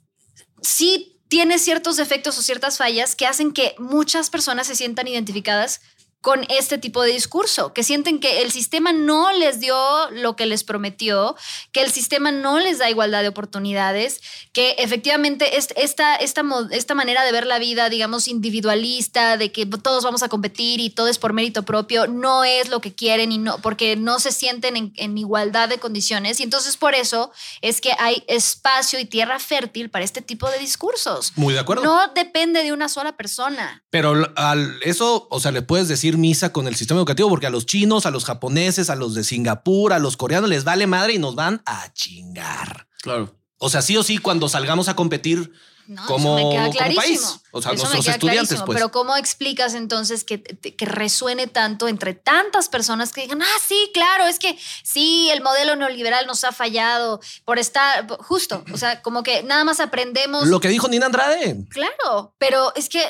sí 0.60 1.20
tiene 1.28 1.58
ciertos 1.58 1.98
efectos 1.98 2.38
o 2.38 2.42
ciertas 2.42 2.78
fallas 2.78 3.14
que 3.14 3.26
hacen 3.26 3.52
que 3.52 3.74
muchas 3.78 4.30
personas 4.30 4.66
se 4.66 4.74
sientan 4.74 5.06
identificadas 5.06 5.80
con 6.20 6.44
este 6.48 6.78
tipo 6.78 7.02
de 7.02 7.12
discurso, 7.12 7.72
que 7.72 7.84
sienten 7.84 8.18
que 8.18 8.42
el 8.42 8.50
sistema 8.50 8.92
no 8.92 9.32
les 9.32 9.60
dio 9.60 9.76
lo 10.10 10.34
que 10.36 10.46
les 10.46 10.64
prometió, 10.64 11.36
que 11.72 11.80
el 11.82 11.92
sistema 11.92 12.32
no 12.32 12.58
les 12.58 12.78
da 12.78 12.90
igualdad 12.90 13.22
de 13.22 13.28
oportunidades, 13.28 14.20
que 14.52 14.72
efectivamente 14.78 15.56
es- 15.56 15.68
esta, 15.76 16.16
esta, 16.16 16.42
esta 16.72 16.94
manera 16.94 17.22
de 17.24 17.30
ver 17.32 17.46
la 17.46 17.58
vida, 17.60 17.88
digamos, 17.88 18.26
individualista, 18.28 19.36
de 19.36 19.52
que 19.52 19.64
todos 19.66 20.04
vamos 20.04 20.22
a 20.22 20.28
competir 20.28 20.80
y 20.80 20.90
todo 20.90 21.08
es 21.08 21.18
por 21.18 21.32
mérito 21.32 21.62
propio, 21.64 22.06
no 22.06 22.44
es 22.44 22.68
lo 22.68 22.80
que 22.80 22.94
quieren 22.94 23.32
y 23.32 23.38
no, 23.38 23.58
porque 23.58 23.96
no 23.96 24.18
se 24.18 24.32
sienten 24.32 24.76
en, 24.76 24.92
en 24.96 25.16
igualdad 25.18 25.68
de 25.68 25.78
condiciones. 25.78 26.40
Y 26.40 26.42
entonces 26.42 26.76
por 26.76 26.94
eso 26.94 27.30
es 27.62 27.80
que 27.80 27.92
hay 27.98 28.24
espacio 28.26 28.98
y 28.98 29.04
tierra 29.04 29.38
fértil 29.38 29.88
para 29.90 30.04
este 30.04 30.20
tipo 30.22 30.50
de 30.50 30.58
discursos. 30.58 31.32
Muy 31.36 31.54
de 31.54 31.60
acuerdo. 31.60 31.84
No 31.84 32.08
depende 32.14 32.62
de 32.64 32.72
una 32.72 32.88
sola 32.88 33.16
persona. 33.16 33.82
Pero 33.90 34.14
al 34.36 34.78
eso, 34.82 35.26
o 35.30 35.40
sea, 35.40 35.52
le 35.52 35.62
puedes 35.62 35.88
decir 35.88 36.07
misa 36.16 36.52
con 36.52 36.66
el 36.66 36.76
sistema 36.76 36.98
educativo 37.00 37.28
porque 37.28 37.46
a 37.46 37.50
los 37.50 37.66
chinos, 37.66 38.06
a 38.06 38.10
los 38.10 38.24
japoneses, 38.24 38.88
a 38.90 38.96
los 38.96 39.14
de 39.14 39.24
Singapur, 39.24 39.92
a 39.92 39.98
los 39.98 40.16
coreanos 40.16 40.48
les 40.48 40.64
vale 40.64 40.86
madre 40.86 41.14
y 41.14 41.18
nos 41.18 41.34
van 41.34 41.62
a 41.66 41.92
chingar. 41.92 42.88
Claro. 43.02 43.34
O 43.58 43.68
sea, 43.68 43.82
sí 43.82 43.96
o 43.96 44.02
sí, 44.02 44.18
cuando 44.18 44.48
salgamos 44.48 44.88
a 44.88 44.94
competir 44.94 45.52
No, 45.88 46.04
como, 46.06 46.38
eso 46.38 46.46
me 46.46 46.52
queda 46.52 46.66
como 46.66 46.72
clarísimo. 46.78 47.02
país. 47.02 47.40
O 47.50 47.60
sea, 47.62 47.72
Eso 47.72 47.84
me 47.84 47.88
nuestros 47.88 48.04
queda 48.04 48.14
estudiantes, 48.14 48.62
pues. 48.64 48.76
Pero 48.76 48.92
¿cómo 48.92 49.16
explicas 49.16 49.74
entonces 49.74 50.22
que, 50.22 50.42
que 50.42 50.84
resuene 50.84 51.46
tanto 51.48 51.88
entre 51.88 52.14
tantas 52.14 52.68
personas 52.68 53.10
que 53.10 53.22
digan, 53.22 53.42
ah, 53.42 53.58
sí, 53.66 53.90
claro, 53.92 54.26
es 54.26 54.38
que 54.38 54.56
sí, 54.84 55.28
el 55.32 55.42
modelo 55.42 55.74
neoliberal 55.76 56.26
nos 56.26 56.44
ha 56.44 56.52
fallado 56.52 57.20
por 57.44 57.58
estar, 57.58 58.06
justo, 58.20 58.64
o 58.72 58.76
sea, 58.76 59.02
como 59.02 59.22
que 59.22 59.42
nada 59.42 59.64
más 59.64 59.80
aprendemos. 59.80 60.46
Lo 60.46 60.60
que 60.60 60.68
dijo 60.68 60.88
Nina 60.88 61.06
Andrade. 61.06 61.64
Claro, 61.70 62.34
pero 62.38 62.72
es 62.76 62.88
que 62.88 63.00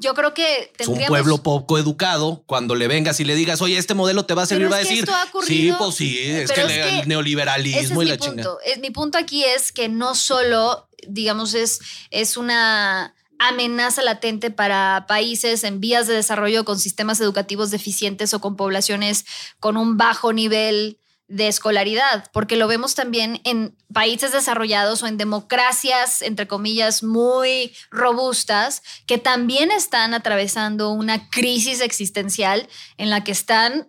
yo 0.00 0.14
creo 0.14 0.34
que 0.34 0.72
Es 0.78 0.86
un 0.88 0.94
tendríamos... 0.94 1.08
pueblo 1.08 1.42
poco 1.42 1.78
educado. 1.78 2.42
Cuando 2.46 2.74
le 2.74 2.88
vengas 2.88 3.20
y 3.20 3.24
le 3.24 3.34
digas, 3.34 3.60
oye, 3.62 3.76
este 3.78 3.94
modelo 3.94 4.24
te 4.24 4.34
va 4.34 4.42
a 4.42 4.46
servir, 4.46 4.70
va 4.70 4.76
a 4.76 4.80
decir, 4.80 5.00
esto 5.00 5.14
ha 5.14 5.26
sí, 5.44 5.72
pues 5.78 5.94
sí, 5.94 6.18
es 6.18 6.50
que 6.52 6.60
el, 6.62 6.70
es 6.70 6.86
que 6.86 6.98
el 7.00 7.08
neoliberalismo 7.08 7.78
Ese 7.80 7.86
es 7.86 7.90
y 7.92 7.94
mi 7.98 8.04
la 8.06 8.16
punto. 8.16 8.58
chinga. 8.64 8.72
Es- 8.74 8.78
mi 8.80 8.90
punto 8.90 9.18
aquí 9.18 9.44
es 9.44 9.72
que 9.72 9.88
no 9.88 10.14
solo, 10.14 10.88
digamos, 11.06 11.54
es, 11.54 11.80
es 12.10 12.36
una 12.36 13.14
amenaza 13.38 14.02
latente 14.02 14.50
para 14.52 15.04
países 15.08 15.64
en 15.64 15.80
vías 15.80 16.06
de 16.06 16.14
desarrollo 16.14 16.64
con 16.64 16.78
sistemas 16.78 17.20
educativos 17.20 17.70
deficientes 17.72 18.32
o 18.34 18.40
con 18.40 18.54
poblaciones 18.56 19.24
con 19.58 19.76
un 19.76 19.96
bajo 19.96 20.32
nivel 20.32 21.00
de 21.32 21.48
escolaridad, 21.48 22.30
porque 22.32 22.56
lo 22.56 22.68
vemos 22.68 22.94
también 22.94 23.40
en 23.44 23.74
países 23.92 24.32
desarrollados 24.32 25.02
o 25.02 25.06
en 25.06 25.16
democracias, 25.16 26.20
entre 26.22 26.46
comillas, 26.46 27.02
muy 27.02 27.72
robustas, 27.90 28.82
que 29.06 29.16
también 29.18 29.70
están 29.70 30.12
atravesando 30.12 30.90
una 30.90 31.30
crisis 31.30 31.80
existencial 31.80 32.68
en 32.98 33.08
la 33.08 33.24
que 33.24 33.32
están 33.32 33.88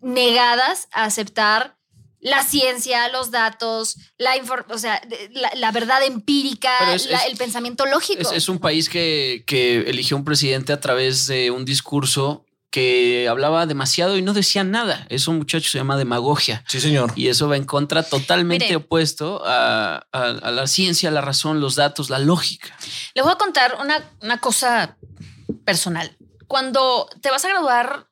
negadas 0.00 0.88
a 0.92 1.04
aceptar 1.04 1.76
la 2.20 2.42
ciencia, 2.42 3.08
los 3.10 3.30
datos, 3.30 3.96
la, 4.16 4.32
o 4.70 4.78
sea, 4.78 5.00
la, 5.32 5.50
la 5.54 5.70
verdad 5.72 6.02
empírica, 6.02 6.72
Pero 6.80 6.92
es- 6.92 7.10
la- 7.10 7.18
es- 7.18 7.30
el 7.30 7.36
pensamiento 7.36 7.84
lógico. 7.86 8.22
Es, 8.22 8.32
es 8.32 8.48
un 8.48 8.58
país 8.58 8.88
que, 8.88 9.44
que 9.46 9.80
eligió 9.80 10.16
un 10.16 10.24
presidente 10.24 10.72
a 10.72 10.80
través 10.80 11.26
de 11.26 11.50
un 11.50 11.64
discurso 11.66 12.46
que 12.74 13.28
hablaba 13.30 13.66
demasiado 13.66 14.16
y 14.18 14.22
no 14.22 14.32
decía 14.32 14.64
nada. 14.64 15.06
Eso, 15.08 15.32
muchachos, 15.32 15.70
se 15.70 15.78
llama 15.78 15.96
demagogia. 15.96 16.64
Sí, 16.66 16.80
señor. 16.80 17.12
Y 17.14 17.28
eso 17.28 17.48
va 17.48 17.56
en 17.56 17.62
contra 17.66 18.02
totalmente 18.02 18.64
Mire. 18.64 18.76
opuesto 18.78 19.42
a, 19.46 20.04
a- 20.10 20.22
a 20.42 20.50
la 20.50 20.66
ciencia, 20.66 21.12
la 21.12 21.20
razón, 21.20 21.60
los 21.60 21.76
datos, 21.76 22.10
la 22.10 22.18
lógica. 22.18 22.76
Les 23.14 23.22
voy 23.22 23.32
a 23.32 23.36
contar 23.36 23.76
una, 23.80 24.02
una 24.22 24.38
cosa 24.38 24.96
personal. 25.64 26.16
Cuando 26.48 27.08
te 27.20 27.30
vas 27.30 27.44
a 27.44 27.48
graduar, 27.48 28.08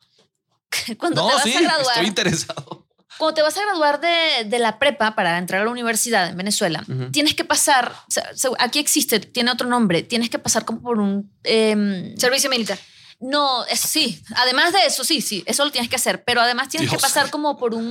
cuando 0.96 1.22
No, 1.22 1.28
te 1.28 1.34
vas 1.34 1.42
sí, 1.42 1.54
a 1.56 1.60
graduar, 1.60 1.86
estoy 1.96 2.06
interesado. 2.06 2.86
cuando 3.18 3.34
te 3.34 3.42
vas 3.42 3.56
a 3.56 3.62
graduar 3.62 4.00
de, 4.00 4.44
de 4.46 4.58
la 4.60 4.78
prepa 4.78 5.16
para 5.16 5.38
entrar 5.38 5.62
a 5.62 5.64
la 5.64 5.70
universidad 5.72 6.28
en 6.28 6.36
Venezuela, 6.36 6.84
tienes 7.10 7.34
que 7.34 7.44
pasar, 7.44 7.92
o 8.06 8.10
sea, 8.12 8.30
se- 8.36 8.48
aquí 8.60 8.78
existe, 8.78 9.18
tiene 9.18 9.50
otro 9.50 9.66
nombre, 9.68 10.04
tienes 10.04 10.30
que 10.30 10.38
pasar 10.38 10.64
como 10.64 10.80
por 10.82 11.00
un... 11.00 11.32
em, 11.42 12.16
Servicio 12.16 12.48
militar. 12.48 12.78
No, 13.22 13.64
es- 13.66 13.80
sí, 13.80 14.22
además 14.36 14.72
de 14.72 14.84
eso, 14.86 15.04
sí, 15.04 15.20
sí, 15.20 15.42
eso 15.46 15.64
lo 15.64 15.70
tienes 15.70 15.88
que 15.88 15.96
hacer, 15.96 16.24
pero 16.24 16.40
además 16.40 16.68
tienes 16.68 16.90
que 16.90 16.98
pasar 16.98 17.30
como 17.30 17.56
por 17.56 17.74
un, 17.74 17.88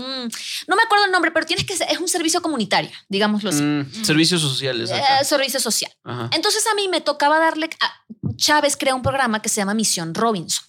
no 0.67 0.75
me 0.75 0.83
acuerdo 0.83 1.05
el 1.05 1.11
nombre, 1.11 1.31
pero 1.31 1.45
tienes 1.45 1.65
que, 1.65 1.73
es 1.73 1.99
un 1.99 2.07
servicio 2.07 2.41
comunitario, 2.41 2.91
digámoslo 3.09 3.49
así, 3.49 3.63
Mm, 3.63 4.03
servicios 4.05 4.41
sociales. 4.41 4.89
Eh, 4.91 5.23
servicio 5.25 5.59
social. 5.59 5.91
Ajá. 6.03 6.29
Entonces 6.33 6.65
a 6.67 6.75
mí 6.75 6.87
me 6.87 7.01
tocaba 7.01 7.39
darle, 7.39 7.69
a- 7.79 7.93
Chávez 8.35 8.75
crea 8.77 8.93
un 8.93 9.01
programa 9.01 9.41
que 9.41 9.49
se 9.49 9.57
llama 9.61 9.73
Misión 9.73 10.13
Robinson. 10.13 10.65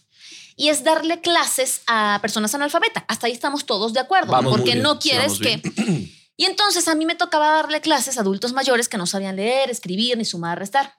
Y 0.55 0.69
es 0.69 0.85
darle 0.85 1.21
clases 1.23 1.81
a 1.87 2.19
personas 2.21 2.55
analfabetas. 2.55 3.05
Hasta 3.09 3.27
ahí 3.27 3.33
estamos 3.33 3.65
todos 3.65 3.95
de 3.95 4.01
acuerdo. 4.01 4.33
Vamos 4.33 4.53
porque 4.53 4.73
bien, 4.73 4.83
no 4.83 4.99
quieres 4.99 5.39
que... 5.39 5.61
Y 6.37 6.45
entonces 6.45 6.89
a 6.89 6.95
mí 6.95 7.07
me 7.07 7.15
tocaba 7.15 7.51
darle 7.53 7.81
clases 7.81 8.17
a 8.19 8.21
adultos 8.23 8.53
mayores 8.53 8.89
que 8.89 8.97
no 8.99 9.07
sabían 9.07 9.37
leer, 9.37 9.71
escribir, 9.71 10.17
ni 10.19 10.25
sumar, 10.25 10.59
restar. 10.59 10.95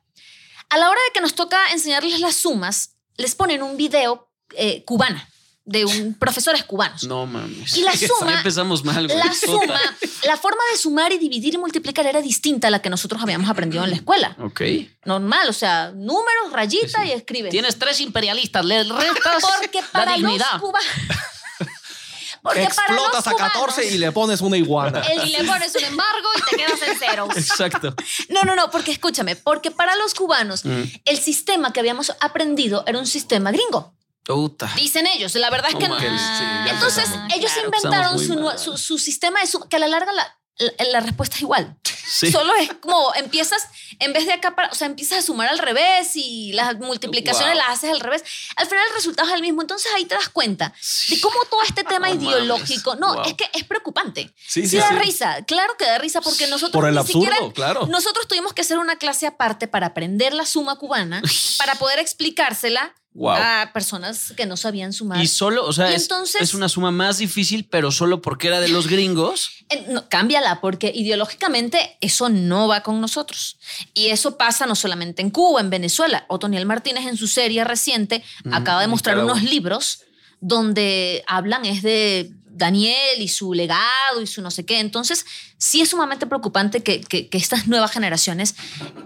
A 0.69 0.78
la 0.78 0.89
hora 0.89 0.99
de 1.08 1.13
que 1.13 1.21
nos 1.21 1.36
toca 1.36 1.60
enseñarles 1.71 2.19
las 2.19 2.36
sumas, 2.36 2.92
les 3.17 3.36
ponen 3.36 3.62
un 3.63 3.78
video 3.78 4.30
eh, 4.56 4.84
cubana, 4.86 5.30
de 5.65 5.86
un, 5.86 6.13
profesores 6.19 6.63
cubanos. 6.63 7.04
No 7.06 7.26
mames. 7.26 7.76
Y 7.78 7.82
la 7.84 7.93
suma- 7.97 8.38
empezamos 8.38 8.84
mal, 8.84 9.08
güey. 9.08 9.17
La 9.17 9.34
suma, 9.34 9.80
la 10.26 10.38
forma 10.38 10.62
de 10.71 10.78
sumar 10.78 11.12
y 11.13 11.17
dividir 11.17 11.54
y 11.54 11.58
multiplicar 11.58 12.06
era 12.06 12.21
distinta 12.21 12.67
a 12.67 12.71
la 12.71 12.82
que 12.82 12.89
nosotros 12.89 13.21
habíamos 13.21 13.49
aprendido 13.49 13.84
en 13.84 13.89
la 13.91 13.95
escuela. 13.95 14.36
Ok. 14.41 14.62
Normal, 15.06 15.47
o 15.49 15.54
sea, 15.54 15.91
números, 15.95 16.52
rayita 16.52 17.06
y 17.06 17.12
escribe. 17.12 17.49
Tienes 17.49 17.78
tres 17.80 18.02
imperialistas, 18.02 18.65
le 18.65 18.84
restas 18.84 19.43
Porque 19.62 19.82
la 19.82 19.88
para 19.91 20.12
los 20.17 20.32
dignidad. 20.32 20.60
cubanos. 20.60 20.88
Porque 22.43 22.67
para 22.75 22.93
los 22.93 23.06
Explotas 23.06 23.27
a 23.27 23.36
14 23.36 23.75
cubanos, 23.82 23.93
y 23.93 23.97
le 23.97 24.12
pones 24.12 24.41
una 24.41 24.58
iguana. 24.58 24.99
el- 24.99 25.27
Y 25.27 25.32
le 25.32 25.43
pones 25.45 25.73
un 25.75 25.84
embargo 25.86 26.27
y 26.38 26.41
te 26.51 26.58
quedas 26.58 26.82
en 26.88 26.99
ceros. 26.99 27.29
Exacto. 27.38 27.95
No, 28.29 28.41
no, 28.43 28.53
no, 28.56 28.69
porque 28.69 28.91
escúchame, 28.91 29.36
porque 29.38 29.71
para 29.71 29.95
los 29.95 30.13
cubanos 30.13 30.65
Mm. 30.65 30.84
el 31.06 31.17
sistema 31.19 31.71
que 31.73 31.79
habíamos 31.79 32.12
aprendido 32.19 32.84
era 32.86 32.99
un 32.99 33.08
sistema 33.08 33.51
gringo. 33.51 33.95
Puta. 34.25 34.71
Dicen 34.75 35.06
ellos, 35.08 35.34
la 35.36 35.49
verdad 35.49 35.69
es 35.71 35.75
que 35.77 35.88
No 35.88 35.99
sí, 35.99 36.06
Entonces, 36.69 37.10
ellos 37.36 37.51
Claro, 37.51 37.65
inventaron 37.65 38.19
su, 38.19 38.51
su, 38.58 38.77
su 38.77 38.97
sistema 38.97 39.39
de 39.41 39.47
que 39.69 39.75
a 39.75 39.79
la 39.79 39.88
larga 39.88 40.12
la, 40.13 40.38
la, 40.57 40.71
la 40.91 40.99
respuesta 41.01 41.35
es 41.35 41.41
igual. 41.41 41.75
Sí. 42.05 42.31
Solo 42.31 42.53
es 42.55 42.69
como 42.81 43.15
empiezas, 43.15 43.65
en 43.99 44.11
vez 44.11 44.25
de 44.27 44.33
acá, 44.33 44.55
para, 44.55 44.67
o 44.69 44.75
sea, 44.75 44.85
empiezas 44.87 45.19
a 45.19 45.21
sumar 45.21 45.47
al 45.47 45.57
revés 45.57 46.11
y 46.15 46.51
las 46.53 46.75
multiplicaciones 46.77 47.55
Wow. 47.55 47.57
las 47.57 47.69
haces 47.77 47.91
al 47.91 48.01
revés. 48.01 48.23
Al 48.57 48.67
final 48.67 48.83
el 48.89 48.93
resultado 48.93 49.29
es 49.29 49.33
el 49.35 49.41
mismo. 49.41 49.61
Entonces 49.61 49.89
ahí 49.95 50.03
te 50.05 50.13
das 50.13 50.27
cuenta 50.29 50.73
de 51.09 51.21
cómo 51.21 51.35
todo 51.49 51.61
este 51.63 51.83
tema 51.85 52.09
mames. 52.09 52.21
ideológico. 52.21 52.95
No, 52.97 53.13
Wow. 53.15 53.23
es 53.25 53.33
que 53.35 53.49
es 53.53 53.63
preocupante. 53.63 54.31
Sí, 54.35 54.63
Sí, 54.63 54.67
sí, 54.67 54.77
da 54.77 54.89
risa. 54.91 55.43
Claro 55.47 55.75
que 55.77 55.85
da 55.85 55.97
risa 55.97 56.19
porque 56.21 56.45
nosotros 56.47 56.73
Por 56.79 56.87
el 56.89 56.93
ni 56.95 56.99
absurdo, 56.99 57.31
siquiera- 57.33 57.53
claro. 57.53 57.87
Nosotros 57.87 58.27
tuvimos 58.27 58.53
que 58.53 58.61
hacer 58.61 58.77
una 58.79 58.97
clase 58.97 59.25
aparte 59.25 59.67
para 59.69 59.87
aprender 59.87 60.33
la 60.33 60.45
suma 60.45 60.75
cubana, 60.75 61.21
para 61.57 61.75
poder 61.75 61.99
explicársela 61.99 62.93
Wow. 63.15 63.34
a 63.36 63.69
personas 63.73 64.34
que 64.36 64.45
no 64.47 64.58
sabían 64.58 64.91
sumar. 64.91 65.21
Y 65.21 65.28
solo, 65.28 65.65
o 65.67 65.71
sea, 65.71 65.91
Y 65.91 65.95
es, 65.95 66.04
entonces- 66.04 66.41
es 66.41 66.54
una 66.56 66.67
suma 66.67 66.89
más 66.91 67.19
difícil, 67.19 67.65
pero 67.69 67.91
solo 67.91 68.21
porque 68.23 68.47
era 68.47 68.60
de 68.60 68.69
los 68.69 68.88
gringos. 68.88 69.49
No, 69.89 70.08
cámbiala, 70.08 70.62
porque 70.62 70.91
ideológicamente 70.93 71.97
eso 72.02 72.30
no 72.30 72.67
va 72.67 72.82
con 72.84 73.02
nosotros. 73.02 73.58
Y 73.93 74.08
eso 74.08 74.38
pasa 74.38 74.65
no 74.67 74.76
solamente 74.76 75.21
en 75.21 75.30
Cuba, 75.32 75.62
en 75.62 75.69
Venezuela. 75.69 76.26
Otoniel 76.28 76.65
Martínez 76.65 77.06
en 77.08 77.17
su 77.17 77.28
serie 77.28 77.63
reciente 77.63 78.23
Mm, 78.43 78.54
acaba 78.54 78.82
de 78.82 78.88
mostrar 78.88 79.17
unos 79.19 79.41
libros 79.43 80.02
donde 80.41 81.23
hablan 81.28 81.65
es 81.65 81.82
de 81.82 82.32
Daniel 82.55 83.19
y 83.21 83.27
su 83.27 83.53
legado 83.53 84.21
y 84.21 84.27
su 84.27 84.41
no 84.41 84.51
sé 84.51 84.65
qué. 84.65 84.79
Entonces, 84.79 85.25
sí 85.57 85.81
es 85.81 85.89
sumamente 85.89 86.25
preocupante 86.27 86.83
que, 86.83 87.01
que- 87.01 87.27
que 87.29 87.37
estas 87.37 87.67
nuevas 87.67 87.91
generaciones 87.91 88.55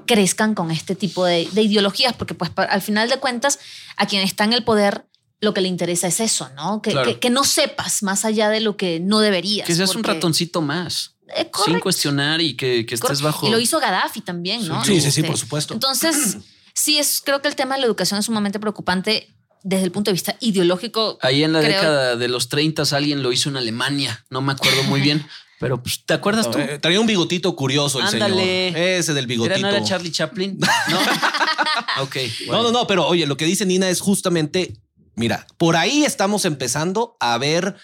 crezcan 0.06 0.54
con 0.54 0.72
este 0.72 0.96
tipo 0.96 1.26
de, 1.26 1.48
de 1.52 1.62
ideologías, 1.62 2.14
porque 2.14 2.34
pues 2.34 2.52
al 2.56 2.82
final 2.82 3.10
de 3.10 3.18
cuentas, 3.20 3.60
a 3.96 4.06
quien 4.06 4.22
está 4.22 4.44
en 4.44 4.54
el 4.54 4.64
poder, 4.64 5.06
lo 5.40 5.54
que 5.54 5.62
le 5.62 5.68
interesa 5.68 6.08
es 6.08 6.20
eso, 6.20 6.50
¿no? 6.56 6.82
Que, 6.82 6.92
Claro. 6.92 7.08
que- 7.14 7.20
que 7.20 7.30
no 7.30 7.44
sepas 7.44 8.04
más 8.04 8.26
allá 8.26 8.50
de 8.50 8.60
lo 8.60 8.76
que 8.76 9.00
no 9.00 9.20
deberías. 9.20 9.68
Que 9.68 9.76
seas 9.76 9.96
un 9.96 10.04
ratoncito 10.04 10.62
más. 10.62 11.14
Eh, 11.36 11.50
Sin 11.66 11.80
cuestionar 11.80 12.40
y 12.42 12.56
que, 12.56 12.86
que 12.86 12.96
estés 12.96 13.22
bajo. 13.22 13.48
Y 13.48 13.52
lo 13.52 13.60
hizo 13.60 13.80
Gaddafi 13.80 14.22
también, 14.22 14.66
¿no? 14.68 14.84
Sí, 14.86 15.00
sí, 15.02 15.12
sí, 15.12 15.24
por 15.24 15.38
supuesto. 15.38 15.74
Entonces, 15.74 16.38
sí, 16.74 16.98
es, 16.98 17.22
creo 17.22 17.42
que 17.42 17.50
el 17.50 17.56
tema 17.56 17.76
de 17.76 17.82
la 17.82 17.88
educación 17.88 18.20
es 18.20 18.26
sumamente 18.26 18.60
preocupante 18.60 19.34
desde 19.64 19.86
el 19.86 19.92
punto 19.92 20.10
de 20.12 20.14
vista 20.14 20.36
ideológico. 20.40 21.18
Ahí 21.22 21.44
en 21.44 21.54
la 21.54 21.60
creo- 21.60 21.72
década 21.76 22.16
de 22.16 22.28
los 22.28 22.50
30 22.50 22.84
alguien 22.92 23.24
lo 23.24 23.32
hizo 23.32 23.50
en 23.50 23.58
Alemania. 23.58 24.26
No 24.30 24.42
me 24.42 24.54
acuerdo 24.54 24.84
muy 24.84 25.02
bien. 25.02 25.26
Pero 25.60 25.82
pues, 25.82 26.04
¿te 26.06 26.14
acuerdas 26.14 26.52
tú? 26.52 26.60
Eh, 26.60 26.78
Traía 26.80 27.00
un 27.00 27.08
bigotito 27.08 27.56
curioso 27.56 28.00
el 28.00 28.06
Ándale. 28.06 28.72
señor. 28.74 28.78
Ese 28.80 29.14
del 29.16 29.24
¿Era, 29.26 29.28
bigotito. 29.28 29.60
¿No 29.62 29.70
era 29.70 29.84
Charlie 29.84 30.12
Chaplin? 30.12 30.60
No. 30.90 31.00
ok. 32.04 32.16
No, 32.48 32.64
no, 32.64 32.72
no, 32.72 32.86
pero 32.88 33.08
oye, 33.08 33.26
lo 33.26 33.38
que 33.38 33.46
dice 33.46 33.66
Nina 33.66 33.90
es 33.90 34.00
justamente, 34.00 34.76
mira, 35.16 35.48
por 35.58 35.76
ahí 35.76 36.04
estamos 36.06 36.46
empezando 36.46 37.18
a 37.20 37.38
ver 37.40 37.76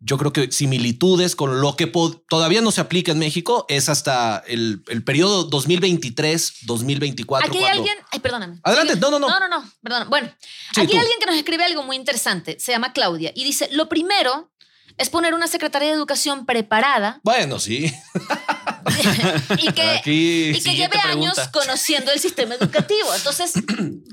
yo 0.00 0.18
creo 0.18 0.32
que 0.32 0.52
similitudes 0.52 1.34
con 1.36 1.60
lo 1.60 1.76
que 1.76 1.86
todavía 2.28 2.60
no 2.60 2.70
se 2.72 2.80
aplica 2.82 3.12
en 3.12 3.18
México 3.18 3.64
es 3.68 3.88
hasta 3.88 4.42
el, 4.46 4.82
el 4.88 5.02
periodo 5.02 5.48
2023-2024. 5.50 7.38
Aquí 7.44 7.56
hay 7.58 7.62
cuando- 7.62 7.68
alguien. 7.68 7.96
Ay, 8.10 8.18
perdóname. 8.20 8.60
Adelante, 8.62 8.96
no, 8.96 9.10
no, 9.10 9.18
no. 9.18 9.28
No, 9.28 9.40
no, 9.40 9.48
no, 9.48 9.70
perdón. 9.82 10.10
Bueno, 10.10 10.28
Sí, 10.74 10.80
aquí 10.80 10.88
tú. 10.88 10.92
hay 10.94 11.00
alguien 11.00 11.18
que 11.20 11.26
nos 11.26 11.36
escribe 11.36 11.64
algo 11.64 11.82
muy 11.82 11.96
interesante. 11.96 12.56
Se 12.60 12.72
llama 12.72 12.92
Claudia 12.92 13.32
y 13.34 13.44
dice: 13.44 13.68
Lo 13.72 13.88
primero 13.88 14.50
es 14.98 15.10
poner 15.10 15.34
una 15.34 15.48
secretaria 15.48 15.88
de 15.88 15.94
educación 15.94 16.46
preparada 16.46 17.20
Bueno, 17.24 17.58
sí. 17.58 17.92
y 19.58 19.72
que, 19.72 19.82
Aquí. 19.82 20.50
y 20.56 20.60
que 20.62 20.74
lleve 20.74 20.98
años 21.04 21.38
conociendo 21.52 22.10
el 22.12 22.20
sistema 22.20 22.54
educativo. 22.54 23.14
Entonces, 23.14 23.52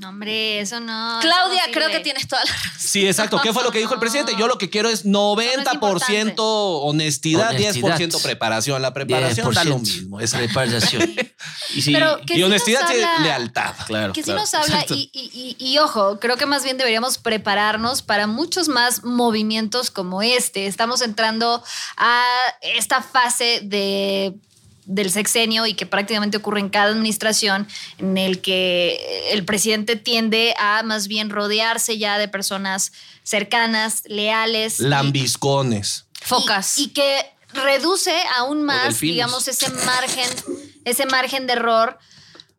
No, 0.02 0.08
hombre, 0.08 0.58
eso 0.60 0.80
no. 0.80 1.18
Claudia, 1.20 1.62
eso 1.62 1.72
creo 1.72 1.88
que 1.88 2.00
tienes 2.00 2.26
toda 2.26 2.44
la 2.44 2.50
razón. 2.52 2.72
Sí, 2.76 3.06
exacto. 3.06 3.40
¿Qué 3.40 3.52
fue 3.52 3.62
lo 3.62 3.70
que 3.70 3.78
dijo 3.78 3.94
el 3.94 4.00
presidente? 4.00 4.32
Yo 4.36 4.48
lo 4.48 4.58
que 4.58 4.68
quiero 4.68 4.88
es 4.88 5.04
90% 5.06 6.34
honestidad, 6.38 7.50
Honestidad. 7.50 7.98
10% 7.98 8.20
preparación. 8.22 8.82
La 8.82 8.92
preparación 8.92 9.54
da 9.54 9.64
lo 9.64 9.76
10%. 9.76 9.80
mismo. 9.80 10.20
Esa- 10.20 10.38
Preparación. 10.38 11.14
Y 11.74 11.82
sí, 11.82 11.92
Pero 11.92 12.20
que 12.26 12.36
Y 12.36 12.42
honestidad, 12.42 12.82
habla- 12.82 13.18
lealtad. 13.20 13.74
claro. 13.86 14.12
Que 14.12 14.20
sí 14.22 14.24
claro, 14.26 14.40
nos 14.40 14.52
habla 14.54 14.84
y, 14.90 15.10
y- 15.12 15.56
y- 15.58 15.72
y 15.72 15.78
ojo, 15.78 16.18
creo 16.20 16.36
que 16.36 16.46
más 16.46 16.64
bien 16.64 16.76
deberíamos 16.76 17.18
prepararnos 17.18 18.02
para 18.02 18.26
muchos 18.26 18.68
más 18.68 19.04
movimientos 19.04 19.90
como 19.90 20.22
este. 20.22 20.66
Estamos 20.66 21.00
entrando 21.00 21.62
a 21.96 22.24
esta 22.60 23.02
fase 23.02 23.60
de 23.62 24.34
del 24.84 25.10
sexenio 25.10 25.66
y 25.66 25.74
que 25.74 25.86
prácticamente 25.86 26.36
ocurre 26.36 26.60
en 26.60 26.68
cada 26.68 26.90
administración 26.90 27.68
en 27.98 28.18
el 28.18 28.40
que 28.40 29.30
el 29.32 29.44
presidente 29.44 29.96
tiende 29.96 30.54
a 30.58 30.82
más 30.82 31.06
bien 31.08 31.30
rodearse 31.30 31.98
ya 31.98 32.18
de 32.18 32.28
personas 32.28 32.92
cercanas, 33.22 34.02
leales, 34.06 34.80
y- 34.80 34.84
Lambiscones. 34.84 36.06
Focas. 36.20 36.78
y, 36.78 36.84
y 36.84 36.88
que 36.88 37.26
reduce 37.54 38.14
aún 38.36 38.62
más, 38.62 39.00
digamos, 39.00 39.46
ese 39.48 39.68
margen, 39.70 40.28
ese 40.84 41.06
margen 41.06 41.46
de 41.46 41.52
error, 41.54 41.98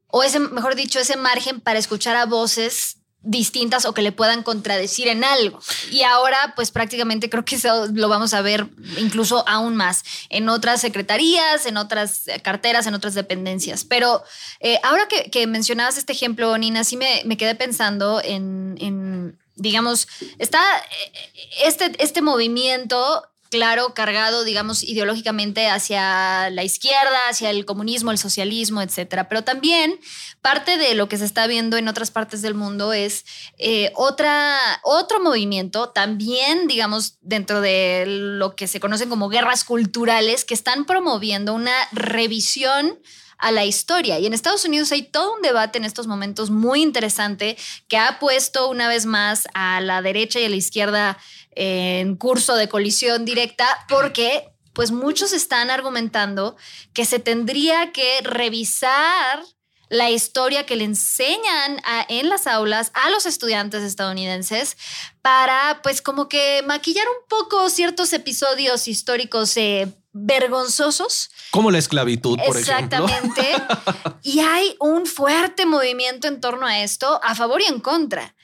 o 0.08 0.22
ese, 0.24 0.40
mejor 0.40 0.76
dicho, 0.76 1.00
ese 1.00 1.18
margen 1.18 1.60
para 1.60 1.80
escuchar 1.80 2.16
a 2.16 2.26
voces 2.26 2.98
distintas 3.24 3.86
o 3.86 3.94
que 3.94 4.02
le 4.02 4.12
puedan 4.12 4.44
contradecir 4.44 5.08
en 5.08 5.24
algo. 5.24 5.60
Y 5.92 6.04
ahora, 6.04 6.54
pues 6.56 6.72
prácticamente 6.72 7.30
creo 7.30 7.46
que 7.46 7.56
eso 7.56 7.88
lo 7.94 8.10
vamos 8.10 8.34
a 8.34 8.42
ver 8.42 8.68
incluso 8.98 9.48
aún 9.48 9.76
más 9.76 10.04
en 10.30 10.50
otras 10.50 10.82
secretarías, 10.82 11.66
en 11.66 11.78
otras 11.78 12.26
carteras, 12.44 12.86
en 12.86 12.94
otras 12.94 13.14
dependencias. 13.14 13.86
Pero 13.86 14.24
eh, 14.60 14.78
ahora 14.84 15.08
que, 15.08 15.32
que 15.32 15.48
mencionabas 15.48 15.98
este 15.98 16.14
ejemplo, 16.14 16.58
Nina, 16.58 16.84
sí 16.84 16.98
me, 16.98 17.24
me 17.26 17.38
quedé 17.38 17.56
pensando 17.56 18.22
en, 18.24 18.76
en, 18.80 19.40
digamos, 19.56 20.08
está 20.38 20.62
eh, 20.78 21.34
este, 21.64 21.92
este 22.00 22.22
movimiento 22.22 23.24
claro, 23.54 23.94
cargado, 23.94 24.44
digamos, 24.44 24.82
ideológicamente 24.82 25.68
hacia 25.68 26.50
la 26.50 26.64
izquierda, 26.64 27.30
hacia 27.30 27.52
el 27.52 27.66
comunismo, 27.66 28.10
el 28.10 28.18
socialismo, 28.18 28.82
etcétera. 28.82 29.30
Pero 29.30 29.44
también 29.44 30.00
parte 30.42 30.80
de 30.80 30.96
lo 30.96 31.08
que 31.08 31.20
se 31.20 31.26
está 31.26 31.46
viendo 31.46 31.78
en 31.78 31.88
otras 31.88 32.10
partes 32.10 32.42
del 32.42 32.56
mundo 32.56 32.94
es 32.94 33.26
eh, 33.60 33.94
otro 33.94 35.20
movimiento, 35.22 35.90
también, 35.90 36.66
digamos, 36.66 37.20
dentro 37.22 37.62
de 37.62 38.06
lo 38.08 38.56
que 38.56 38.66
se 38.66 38.80
conocen 38.80 39.08
como 39.08 39.30
guerras 39.30 39.64
culturales, 39.64 40.46
que 40.46 40.56
están 40.56 40.86
promoviendo 40.86 41.54
una 41.54 41.76
revisión 41.92 42.98
a 43.44 43.52
la 43.52 43.66
historia. 43.66 44.18
Y 44.20 44.26
en 44.26 44.34
Estados 44.34 44.66
Unidos 44.66 44.92
hay 44.94 45.04
todo 45.04 45.36
un 45.36 45.42
debate 45.42 45.78
en 45.78 45.84
estos 45.84 46.08
momentos 46.08 46.50
muy 46.50 46.82
interesante 46.82 47.58
que 47.88 47.98
ha 47.98 48.18
puesto 48.18 48.70
una 48.70 48.88
vez 48.88 49.06
más 49.06 49.48
a 49.54 49.82
la 49.82 50.02
derecha 50.02 50.40
y 50.40 50.46
a 50.46 50.50
la 50.50 50.56
izquierda 50.56 51.20
en 51.56 52.16
curso 52.16 52.56
de 52.56 52.70
colisión 52.70 53.26
directa 53.26 53.68
porque 53.90 54.50
pues 54.74 54.92
muchos 54.92 55.34
están 55.34 55.70
argumentando 55.70 56.56
que 56.94 57.06
se 57.06 57.20
tendría 57.20 57.92
que 57.92 58.20
revisar 58.24 59.44
la 59.90 60.10
historia 60.10 60.66
que 60.66 60.76
le 60.76 60.86
enseñan 60.86 61.80
a- 61.86 62.06
en 62.10 62.28
las 62.30 62.48
aulas 62.48 62.92
a 62.96 63.12
los 63.12 63.28
estudiantes 63.28 63.84
estadounidenses 63.84 64.76
para 65.22 65.82
pues 65.84 66.02
como 66.02 66.28
que 66.28 66.64
maquillar 66.66 67.06
un 67.08 67.28
poco 67.30 67.70
ciertos 67.70 68.12
episodios 68.14 68.88
históricos 68.88 69.56
eh, 69.58 69.88
vergonzosos 70.14 71.30
Como 71.52 71.70
la 71.70 71.78
esclavitud, 71.78 72.38
por 72.46 72.58
ejemplo. 72.58 73.06
Exactamente. 73.06 73.56
y 74.24 74.40
hay 74.40 74.76
un 74.80 75.06
fuerte 75.06 75.66
movimiento 75.68 76.28
en 76.28 76.42
torno 76.42 76.66
a 76.66 76.80
esto, 76.82 77.20
a 77.24 77.36
favor 77.36 77.62
y 77.62 77.66
en 77.66 77.80
contra. 77.80 78.36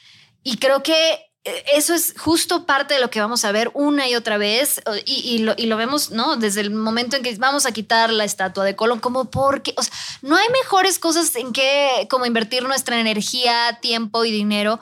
Y 0.43 0.57
creo 0.57 0.83
que 0.83 1.28
eso 1.43 1.93
es 1.93 2.13
justo 2.17 2.65
parte 2.65 2.95
de 2.95 2.99
lo 2.99 3.09
que 3.09 3.21
vamos 3.21 3.45
a 3.45 3.51
ver 3.51 3.71
una 3.73 4.07
y 4.07 4.15
otra 4.15 4.37
vez. 4.37 4.81
Y, 5.05 5.39
lo, 5.39 5.77
vemos, 5.77 6.11
¿no? 6.11 6.35
Desde 6.35 6.61
el 6.61 6.71
momento 6.71 7.15
en 7.15 7.23
que 7.23 7.33
vamos 7.35 7.65
a 7.65 7.71
quitar 7.71 8.11
la 8.11 8.25
estatua 8.25 8.65
de 8.65 8.75
Colón, 8.75 8.99
como 8.99 9.25
porque, 9.31 9.73
no 10.21 10.35
hay 10.35 10.47
mejores 10.49 10.99
cosas 10.99 11.35
en 11.35 11.53
que 11.53 12.07
como 12.09 12.25
invertir 12.25 12.63
nuestra 12.63 12.99
energía, 12.99 13.79
tiempo 13.81 14.25
y 14.25 14.31
dinero 14.31 14.79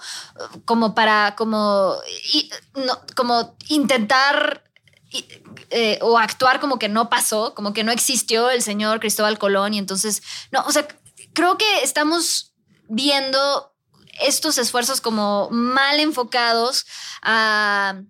como 0.65 0.95
para, 0.95 1.35
como, 1.35 1.95
como 3.15 3.55
intentar 3.69 4.63
eh, 5.69 5.99
o 6.01 6.17
actuar 6.17 6.59
como 6.59 6.79
que 6.79 6.89
no 6.89 7.09
pasó, 7.09 7.53
como 7.53 7.73
que 7.73 7.83
no 7.83 7.91
existió 7.91 8.49
el 8.49 8.61
señor 8.61 8.99
Cristóbal 8.99 9.37
Colón 9.37 9.73
y 9.73 9.77
entonces, 9.77 10.23
no, 10.51 10.63
o 10.65 10.71
sea, 10.71 10.87
creo 11.33 11.57
que 11.57 11.83
estamos 11.83 12.53
viendo 12.89 13.73
estos 14.21 14.57
esfuerzos 14.57 15.01
como 15.01 15.49
mal 15.51 15.99
enfocados 15.99 16.85
a, 17.21 18.01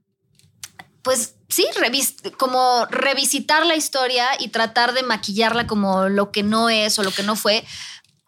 pues 1.02 1.36
sí, 1.50 1.65
revis- 1.80 2.36
como 2.38 2.86
revisitar 2.89 3.65
la 3.65 3.76
historia 3.76 4.28
y 4.39 4.50
tratar 4.50 4.93
de 4.93 5.04
maquillarla 5.04 5.67
como 5.67 6.10
lo 6.10 6.32
que 6.32 6.43
no 6.43 6.70
es 6.70 6.98
o 7.00 7.04
lo 7.04 7.12
que 7.12 7.24
no 7.24 7.36
fue. 7.36 7.63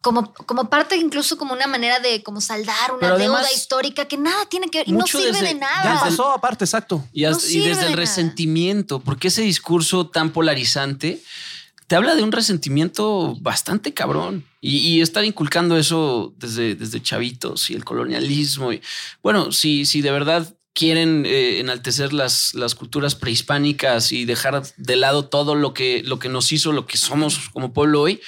Como, 0.02 0.34
como 0.34 0.70
parte 0.70 0.96
incluso 0.96 1.38
como 1.38 1.52
una 1.54 1.68
manera 1.68 2.00
de 2.00 2.24
como 2.24 2.40
saldar 2.40 2.94
una 2.94 3.18
deuda 3.18 3.52
histórica 3.54 4.06
que 4.08 4.16
nada 4.16 4.46
tiene 4.46 4.70
que 4.70 4.78
ver 4.78 4.88
y 4.88 4.94
no 4.94 5.00
mucho 5.00 5.18
sirve 5.18 5.34
desde- 5.34 5.48
de 5.48 5.54
nada. 5.56 5.96
Ya 5.96 6.00
pasó, 6.00 6.32
aparte, 6.32 6.64
exacto. 6.64 7.04
Y, 7.12 7.26
hasta- 7.26 7.44
No 7.44 7.50
y 7.50 7.52
sirve 7.52 7.68
desde 7.68 7.82
el 7.82 7.88
nada. 7.90 7.96
resentimiento, 7.98 9.02
porque 9.02 9.28
ese 9.28 9.42
discurso 9.42 10.08
tan 10.08 10.32
polarizante 10.32 11.22
te 11.90 11.96
habla 11.98 12.16
de 12.16 12.24
un 12.24 12.32
resentimiento 12.32 13.36
bastante 13.42 13.94
cabrón. 13.94 14.46
Y, 14.62 14.78
y 14.78 15.02
estar 15.02 15.24
inculcando 15.26 15.78
eso 15.78 16.34
desde, 16.38 16.76
desde 16.76 17.02
chavitos 17.02 17.70
y 17.70 17.74
el 17.74 17.84
colonialismo. 17.86 18.72
Y, 18.74 18.82
bueno, 19.24 19.52
si, 19.52 19.86
si 19.86 20.02
de 20.02 20.12
verdad 20.12 20.54
quieren 20.74 21.26
eh, 21.26 21.60
enaltecer 21.60 22.14
las, 22.14 22.54
las 22.54 22.76
culturas 22.76 23.16
prehispánicas 23.16 24.12
y 24.12 24.26
dejar 24.26 24.62
de 24.78 24.96
lado 24.98 25.26
todo 25.26 25.56
lo 25.56 25.74
que, 25.74 26.04
lo 26.06 26.20
que 26.20 26.30
nos 26.30 26.52
hizo, 26.52 26.72
lo 26.74 26.86
que 26.86 26.98
somos 26.98 27.50
como 27.54 27.74
pueblo 27.74 28.02
hoy, 28.02 28.20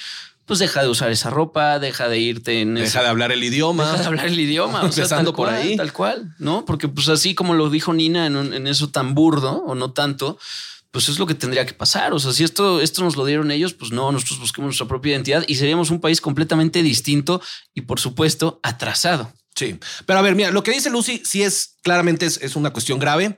pues 0.46 0.58
deja 0.58 0.82
de 0.82 0.88
usar 0.88 1.10
esa 1.12 1.30
ropa, 1.30 1.78
deja 1.78 2.08
de 2.08 2.18
irte 2.18 2.60
en 2.62 2.74
Deja 2.74 3.02
de 3.02 3.08
hablar 3.08 3.30
el 3.30 3.44
idioma. 3.44 3.84
Deja 3.92 4.00
de 4.02 4.06
hablar 4.06 4.26
el 4.26 4.40
idioma. 4.40 4.78
o 4.82 4.90
sea, 4.92 5.04
Empezando 5.04 5.30
tal 5.30 5.36
por 5.36 5.46
cual, 5.48 5.54
ahí. 5.62 5.76
Tal 5.76 5.92
cual, 5.92 6.34
¿no? 6.38 6.64
Porque 6.64 6.88
pues 6.88 7.08
así 7.08 7.34
como 7.34 7.54
lo 7.54 7.70
dijo 7.70 7.92
Nina 7.92 8.26
en, 8.26 8.36
un- 8.36 8.52
en 8.54 8.66
eso 8.66 8.88
tan 8.88 9.14
burdo 9.14 9.62
o 9.66 9.74
no 9.74 9.92
tanto, 9.92 10.38
pues 10.92 11.08
es 11.08 11.18
lo 11.18 11.26
que 11.26 11.34
tendría 11.34 11.66
que 11.66 11.72
pasar. 11.72 12.12
O 12.12 12.20
sea, 12.20 12.32
si 12.32 12.44
esto, 12.44 12.80
esto 12.80 13.02
nos 13.02 13.16
lo 13.16 13.24
dieron 13.24 13.50
ellos, 13.50 13.74
pues 13.74 13.90
no, 13.90 14.12
nosotros 14.12 14.38
busquemos 14.38 14.68
nuestra 14.68 14.86
propia 14.86 15.12
identidad 15.12 15.44
y 15.48 15.56
seríamos 15.56 15.90
un 15.90 16.00
país 16.00 16.20
completamente 16.20 16.82
distinto 16.82 17.42
y 17.74 17.80
por 17.80 17.98
supuesto 17.98 18.60
atrasado. 18.62 19.32
Sí, 19.56 19.78
pero 20.06 20.18
a 20.18 20.22
ver, 20.22 20.34
mira, 20.34 20.50
lo 20.50 20.62
que 20.62 20.70
dice 20.70 20.90
Lucy 20.90 21.22
sí 21.24 21.42
es 21.42 21.76
claramente 21.82 22.26
es, 22.26 22.40
es 22.42 22.56
una 22.56 22.72
cuestión 22.72 22.98
grave, 22.98 23.36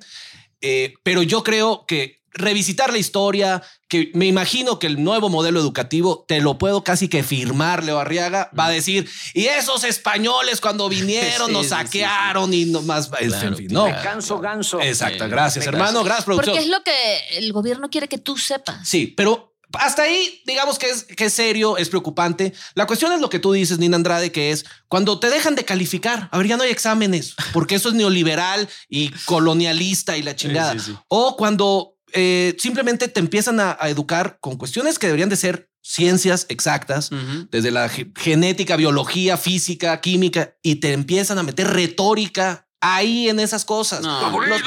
eh, 0.60 0.94
pero 1.02 1.22
yo 1.22 1.42
creo 1.42 1.84
que 1.86 2.23
revisitar 2.35 2.92
la 2.92 2.99
historia, 2.99 3.62
que 3.88 4.11
me 4.14 4.27
imagino 4.27 4.79
que 4.79 4.87
el 4.87 5.03
nuevo 5.03 5.29
modelo 5.29 5.61
educativo, 5.61 6.25
te 6.29 6.40
lo 6.40 6.59
puedo 6.59 6.85
casi 6.85 7.09
que 7.09 7.23
firmar, 7.23 7.85
Leo 7.85 7.99
Arriaga, 7.99 8.51
va 8.59 8.66
a 8.66 8.70
decir, 8.70 9.09
y 9.35 9.47
esos 9.47 9.85
españoles 9.85 10.61
cuando 10.61 10.88
vinieron 10.90 11.47
Sí, 11.49 11.53
nos 11.53 11.62
sí, 11.66 11.68
sí, 11.68 11.75
saquearon 11.77 12.53
y 12.53 12.64
no 12.66 12.83
más, 12.83 13.11
en 13.20 13.29
Claro, 13.29 13.57
fin, 13.57 13.68
¿no? 13.70 13.85
claro. 13.87 14.03
Ganso, 14.05 14.38
ganso. 14.40 14.81
Exacto, 14.81 15.25
Sí, 15.25 15.31
gracias, 15.31 15.66
hermano, 15.66 16.03
gracias, 16.05 16.25
producción. 16.25 16.57
Porque 16.57 16.64
es 16.64 16.70
lo 16.70 16.83
que 16.83 17.38
el 17.38 17.53
gobierno 17.53 17.88
quiere 17.88 18.09
que 18.09 18.18
tú 18.18 18.37
sepas. 18.37 18.87
Sí, 18.88 19.07
pero 19.07 19.53
hasta 19.77 20.03
ahí, 20.03 20.40
digamos 20.47 20.79
que 20.79 20.88
es, 20.88 21.03
que 21.03 21.25
es 21.25 21.33
serio, 21.33 21.77
es 21.77 21.88
preocupante. 21.88 22.53
La 22.75 22.87
cuestión 22.87 23.11
es 23.12 23.20
lo 23.20 23.29
que 23.29 23.40
tú 23.40 23.53
dices, 23.53 23.79
Nina 23.81 23.97
Andrade, 23.97 24.31
que 24.31 24.53
es 24.53 24.64
cuando 24.87 25.18
te 25.18 25.31
dejan 25.31 25.57
de 25.57 25.64
calificar. 25.64 26.29
A 26.31 26.38
ver, 26.38 26.47
ya 26.47 26.57
no 26.57 26.62
hay 26.62 26.70
exámenes, 26.70 27.35
porque 27.53 27.75
eso 27.75 27.88
es 27.88 27.94
neoliberal 27.97 28.68
y 28.88 29.11
colonialista 29.25 30.16
y 30.16 30.23
la 30.23 30.37
chingada. 30.37 30.75
sí, 30.75 30.79
sí. 30.92 30.97
O 31.09 31.37
cuando 31.37 31.93
eh, 32.14 32.57
simplemente 32.59 33.09
te 33.09 33.20
empiezan 33.20 33.61
a, 33.61 33.77
a 33.79 33.88
educar 33.90 34.38
con 34.40 34.57
cuestiones 34.57 34.98
que 34.98 35.07
deberían 35.07 35.29
de 35.29 35.37
ser 35.37 35.68
ciencias 35.83 36.46
exactas, 36.48 37.11
desde 37.50 37.70
la 37.70 37.88
ge- 37.90 38.11
genética, 38.16 38.77
biología, 38.77 39.37
física, 39.37 40.00
química, 40.00 40.55
y 40.62 40.77
te 40.77 40.92
empiezan 40.94 41.38
a 41.38 41.42
meter 41.42 41.68
retórica 41.68 42.66
ahí 42.81 43.29
en 43.29 43.38
esas 43.38 43.64
cosas. 43.66 44.00
No. 44.00 44.31
Los- 44.31 44.62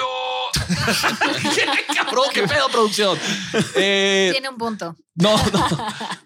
Cabrón, 1.96 2.26
qué 2.34 2.44
pedo, 2.44 2.68
producción. 2.70 3.18
Eh, 3.76 4.30
Tiene 4.32 4.50
un 4.50 4.58
punto. 4.58 4.96
no, 5.16 5.36
no, 5.52 5.68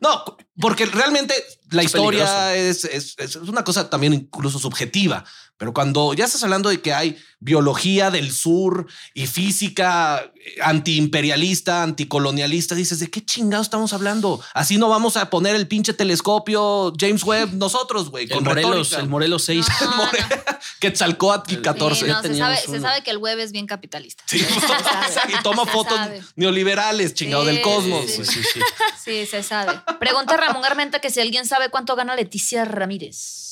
no, 0.02 0.38
porque 0.60 0.86
realmente 0.86 1.34
la 1.70 1.82
Es 1.82 1.88
historia 1.88 2.56
es, 2.56 2.84
es, 2.86 3.16
es 3.18 3.36
una 3.38 3.64
cosa 3.64 3.90
también 3.90 4.14
incluso 4.14 4.60
subjetiva, 4.60 5.24
Pero 5.62 5.76
cuando 5.76 6.16
ya 6.16 6.26
estás 6.26 6.42
hablando 6.44 6.70
de 6.70 6.82
que 6.82 6.92
hay 6.92 7.16
biología 7.40 8.10
del 8.10 8.32
sur 8.32 8.88
y 9.14 9.28
física 9.28 10.32
eh, 10.36 10.56
antiimperialista, 10.64 11.84
anticolonialista, 11.84 12.74
dices, 12.74 12.98
¿de 13.00 13.12
qué 13.12 13.24
chingados 13.24 13.68
estamos 13.68 13.94
hablando? 13.94 14.42
Así 14.56 14.80
no 14.80 14.90
vamos 14.90 15.18
a 15.18 15.30
poner 15.30 15.56
el 15.56 15.68
pinche 15.68 15.94
telescopio 15.94 16.92
James 17.00 17.24
Webb 17.24 17.54
nosotros, 17.58 18.10
güey. 18.10 18.24
El 18.26 18.32
con 18.32 18.44
Morelos, 18.44 18.72
retórica. 18.90 18.98
el 19.02 19.08
Morelos 19.10 19.44
6. 19.46 19.66
El 19.82 19.88
More- 19.90 20.20
Quetzalcóatl 20.80 21.54
El- 21.56 21.62
14. 21.62 22.00
Sí, 22.02 22.08
ya 22.08 22.14
no, 22.14 22.22
se, 22.24 22.36
sabe, 22.36 22.58
se 22.58 22.72
uno. 22.72 22.82
sabe 22.82 23.04
que 23.04 23.12
el 23.12 23.18
web 23.20 23.38
es 23.38 23.52
bien 23.52 23.68
capitalista. 23.68 24.24
Sí, 24.26 24.40
sabe, 24.40 25.34
y 25.40 25.44
toma 25.44 25.66
se 25.66 25.70
fotos 25.72 25.96
sabe. 25.96 26.24
neoliberales, 26.36 27.14
chingado, 27.14 27.44
Sí, 27.44 27.50
del 27.52 27.62
cosmos. 27.62 28.06
sí, 28.08 28.16
güey. 28.16 28.28
Sí, 28.28 28.42
sí. 28.54 28.60
Sí, 29.04 29.26
se 29.28 29.44
sabe. 29.44 29.80
Pregunta 30.00 30.38
Ramón 30.38 30.66
Armenta 30.66 30.98
que 31.00 31.12
si 31.12 31.20
alguien 31.22 31.46
sabe 31.46 31.70
cuánto 31.70 31.96
gana 31.96 32.16
Leticia 32.16 32.66
Ramírez. 32.66 33.51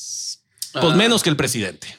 Pues 0.72 0.94
menos 0.94 1.22
que 1.22 1.30
el 1.30 1.36
presidente. 1.36 1.98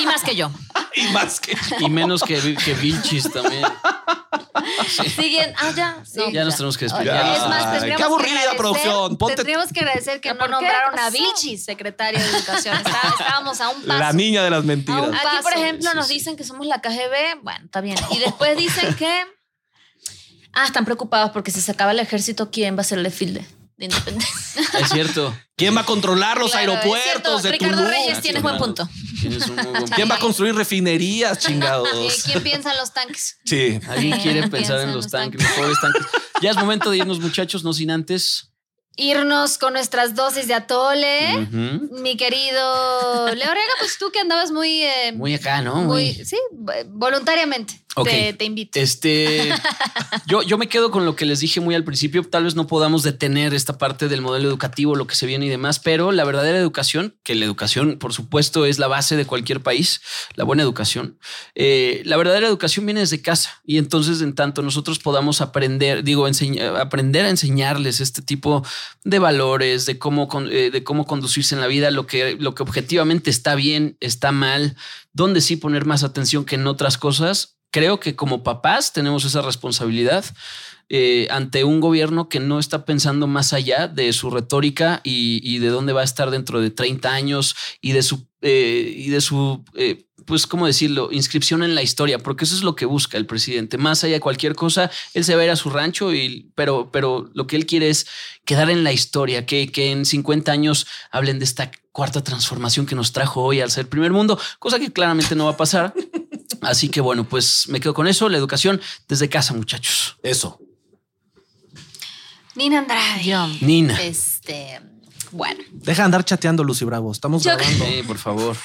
Y 0.00 0.06
más 0.06 0.22
que 0.22 0.34
yo. 0.36 0.50
Y 0.96 1.04
más 1.12 1.38
que. 1.38 1.56
Y 1.78 1.88
menos 1.88 2.20
que, 2.22 2.56
que 2.56 2.74
Vilchis 2.74 3.30
también. 3.32 3.62
Siguen. 5.14 5.54
Ah, 5.56 5.70
ya. 5.74 6.02
Sí, 6.04 6.20
ya 6.32 6.44
nos 6.44 6.56
tenemos 6.56 6.76
que 6.76 6.86
despedir. 6.86 7.10
Es 7.12 7.46
más, 7.48 7.82
qué 7.84 8.02
aburrida 8.02 8.40
agradecer- 8.40 8.56
producción. 8.56 9.16
Ponte- 9.16 9.36
Tendríamos 9.36 9.72
que 9.72 9.80
agradecer 9.80 10.20
que 10.20 10.32
¿Pero 10.34 10.46
no 10.46 10.48
nombraron 10.56 10.94
¿Qué 10.94 11.00
a? 11.00 11.10
Vilchis, 11.10 11.64
secretario 11.64 12.18
de 12.20 12.26
Educación. 12.28 12.76
Está- 12.76 13.00
estábamos 13.18 13.60
a 13.60 13.68
un 13.68 13.82
paso. 13.82 13.98
La 14.00 14.12
niña 14.12 14.42
de 14.42 14.50
las 14.50 14.64
mentiras. 14.64 15.10
Aquí, 15.10 15.42
por 15.42 15.52
ejemplo, 15.52 15.90
Sí, 15.90 15.96
nos 15.96 16.06
sí. 16.08 16.14
dicen 16.14 16.36
que 16.36 16.42
somos 16.44 16.66
la 16.66 16.80
KGB. 16.80 17.42
Bueno, 17.42 17.64
está 17.66 17.80
bien. 17.80 17.96
Y 18.10 18.18
después 18.26 18.56
dicen 18.56 18.94
que. 18.96 19.24
Ah, 20.52 20.64
están 20.64 20.84
preocupados 20.84 21.30
porque 21.30 21.52
si 21.52 21.60
se 21.60 21.70
acaba 21.70 21.92
el 21.92 22.00
ejército, 22.00 22.50
¿quién 22.50 22.76
va 22.76 22.80
a 22.80 22.84
ser 22.84 22.98
el 22.98 23.04
desfile 23.04 23.46
de 23.80 23.86
independencia? 23.86 24.62
Es 24.78 24.90
cierto. 24.90 25.36
¿Quién 25.56 25.74
va 25.76 25.80
a 25.80 25.84
controlar 25.86 26.38
los 26.38 26.52
Claro, 26.52 26.72
aeropuertos 26.72 27.42
de 27.42 27.50
Ricardo 27.52 27.76
Tulum? 27.78 27.90
Reyes, 27.90 28.20
tienes 28.20 28.42
buen 28.42 28.58
punto. 28.58 28.88
Tienes 29.20 29.48
un 29.48 29.56
muy 29.56 29.64
buen 29.64 29.76
punto. 29.80 29.96
¿Quién 29.96 30.10
va 30.10 30.14
a 30.16 30.18
construir 30.18 30.54
refinerías, 30.54 31.38
Eh, 31.44 31.48
chingados? 31.48 31.88
¿Quién 32.24 32.42
piensa 32.42 32.70
en 32.72 32.76
los 32.76 32.92
tanques? 32.92 33.38
Sí. 33.44 33.80
Alguien 33.88 34.20
quiere 34.20 34.40
¿Quién 34.40 34.50
pensar 34.50 34.76
piensa 34.76 34.82
en 34.82 34.94
los 34.94 35.08
tanques, 35.08 35.42
los 35.42 35.52
pobres 35.52 35.80
tanques. 35.80 36.02
Ya 36.42 36.50
es 36.50 36.56
momento 36.56 36.90
de 36.90 36.98
irnos, 36.98 37.20
muchachos, 37.20 37.64
no 37.64 37.72
sin 37.72 37.90
antes. 37.90 38.49
Irnos 38.96 39.56
con 39.56 39.72
nuestras 39.72 40.14
dosis 40.14 40.46
de 40.48 40.54
atole. 40.54 41.46
Mi 42.02 42.16
querido 42.16 43.26
Leo 43.34 43.50
Orega, 43.50 43.72
pues 43.78 43.96
tú 43.98 44.10
que 44.12 44.20
andabas 44.20 44.50
muy... 44.50 44.82
eh, 44.82 45.12
Muy 45.14 45.34
acá, 45.34 45.62
¿no? 45.62 45.76
muy- 45.76 46.12
Muy. 46.14 46.24
sí, 46.24 46.36
voluntariamente 46.88 47.80
te, 48.04 48.32
te 48.34 48.44
invito. 48.44 48.78
Este, 48.78 49.52
yo, 50.26 50.42
yo 50.42 50.56
me 50.58 50.68
quedo 50.68 50.90
con 50.90 51.04
lo 51.04 51.16
que 51.16 51.24
les 51.26 51.40
dije 51.40 51.60
muy 51.60 51.74
al 51.74 51.84
principio. 51.84 52.22
Tal 52.24 52.44
vez 52.44 52.54
no 52.54 52.66
podamos 52.66 53.02
detener 53.02 53.52
esta 53.54 53.78
parte 53.78 54.08
del 54.08 54.20
modelo 54.22 54.48
educativo, 54.48 54.94
lo 54.96 55.06
que 55.06 55.14
se 55.14 55.26
viene 55.26 55.46
y 55.46 55.48
demás, 55.48 55.78
pero 55.80 56.12
la 56.12 56.24
verdadera 56.24 56.58
educación, 56.58 57.16
que 57.22 57.34
la 57.34 57.44
educación, 57.44 57.98
por 57.98 58.12
supuesto, 58.12 58.64
es 58.64 58.78
la 58.78 58.86
base 58.86 59.16
de 59.16 59.26
cualquier 59.26 59.60
país, 59.62 60.00
la 60.34 60.44
buena 60.44 60.62
educación. 60.62 61.18
eh, 61.54 62.02
la 62.04 62.16
verdadera 62.16 62.46
educación 62.46 62.86
viene 62.86 63.00
desde 63.00 63.22
casa 63.22 63.60
y 63.64 63.78
entonces, 63.78 64.20
en 64.22 64.34
tanto 64.34 64.62
nosotros 64.62 64.98
podamos 64.98 65.40
aprender, 65.40 66.04
digo, 66.04 66.26
enseña- 66.28 66.80
aprender 66.80 67.24
a 67.26 67.30
enseñarles 67.30 68.00
este 68.00 68.22
tipo 68.22 68.64
de 69.04 69.18
valores, 69.18 69.86
de 69.86 69.98
cómo, 69.98 70.28
eh, 70.50 70.70
de 70.70 70.84
cómo 70.84 71.06
conducirse 71.06 71.54
en 71.54 71.60
la 71.60 71.66
vida, 71.66 71.90
lo 71.90 72.06
que, 72.06 72.36
lo 72.38 72.54
que 72.54 72.62
objetivamente 72.62 73.30
está 73.30 73.54
bien, 73.54 73.96
está 74.00 74.32
mal, 74.32 74.76
dónde 75.12 75.40
sí 75.40 75.56
poner 75.56 75.84
más 75.84 76.04
atención 76.04 76.44
que 76.44 76.56
en 76.56 76.66
otras 76.66 76.98
cosas. 76.98 77.56
Creo 77.70 78.00
que 78.00 78.16
como 78.16 78.42
papás 78.42 78.92
tenemos 78.92 79.24
esa 79.24 79.42
responsabilidad 79.42 80.24
eh, 80.88 81.28
ante 81.30 81.62
un 81.62 81.80
gobierno 81.80 82.28
que 82.28 82.40
no 82.40 82.58
está 82.58 82.84
pensando 82.84 83.28
más 83.28 83.52
allá 83.52 83.86
de 83.86 84.12
su 84.12 84.28
retórica 84.28 85.00
y, 85.04 85.40
y 85.44 85.60
de 85.60 85.68
dónde 85.68 85.92
va 85.92 86.00
a 86.00 86.04
estar 86.04 86.32
dentro 86.32 86.60
de 86.60 86.70
30 86.70 87.12
años 87.12 87.54
y 87.80 87.92
de 87.92 88.02
su, 88.02 88.26
eh, 88.42 88.92
y 88.96 89.10
de 89.10 89.20
su 89.20 89.64
pues, 90.26 90.46
¿cómo 90.46 90.66
decirlo? 90.66 91.08
Inscripción 91.12 91.62
en 91.62 91.74
la 91.74 91.82
historia, 91.82 92.18
porque 92.18 92.44
eso 92.44 92.54
es 92.54 92.62
lo 92.62 92.74
que 92.76 92.86
busca 92.86 93.16
el 93.18 93.26
presidente. 93.26 93.78
Más 93.78 94.02
allá 94.04 94.14
de 94.14 94.20
cualquier 94.20 94.54
cosa, 94.54 94.90
él 95.14 95.24
se 95.24 95.34
va 95.34 95.42
a 95.42 95.44
ir 95.44 95.50
a 95.50 95.56
su 95.56 95.70
rancho, 95.70 96.12
y, 96.14 96.50
pero, 96.54 96.90
pero 96.92 97.30
lo 97.34 97.46
que 97.46 97.56
él 97.56 97.66
quiere 97.66 97.88
es 97.90 98.06
quedar 98.44 98.70
en 98.70 98.84
la 98.84 98.92
historia, 98.92 99.46
que, 99.46 99.70
que 99.70 99.90
en 99.90 100.04
50 100.04 100.50
años 100.52 100.86
hablen 101.10 101.38
de 101.38 101.44
esta 101.44 101.70
cuarta 101.92 102.22
transformación 102.22 102.86
que 102.86 102.94
nos 102.94 103.12
trajo 103.12 103.42
hoy 103.42 103.60
al 103.60 103.70
ser 103.70 103.88
primer 103.88 104.12
mundo, 104.12 104.38
cosa 104.58 104.78
que 104.78 104.92
claramente 104.92 105.34
no 105.34 105.46
va 105.46 105.52
a 105.52 105.56
pasar. 105.56 105.92
Así 106.62 106.88
que 106.88 107.00
bueno, 107.00 107.24
pues 107.28 107.64
me 107.68 107.80
quedo 107.80 107.94
con 107.94 108.06
eso, 108.06 108.28
la 108.28 108.36
educación 108.38 108.80
desde 109.08 109.28
casa, 109.28 109.54
muchachos. 109.54 110.16
Eso. 110.22 110.60
Nina 112.54 112.78
Andrade. 112.80 113.24
Yo. 113.24 113.46
Nina. 113.60 114.00
Este. 114.02 114.80
Bueno. 115.30 115.60
Deja 115.72 116.02
de 116.02 116.04
andar 116.06 116.24
chateando, 116.24 116.64
Lucy 116.64 116.84
Bravo. 116.84 117.12
Estamos 117.12 117.44
Yo- 117.44 117.56
grabando. 117.56 117.84
Sí, 117.86 118.02
por 118.06 118.18
favor. 118.18 118.56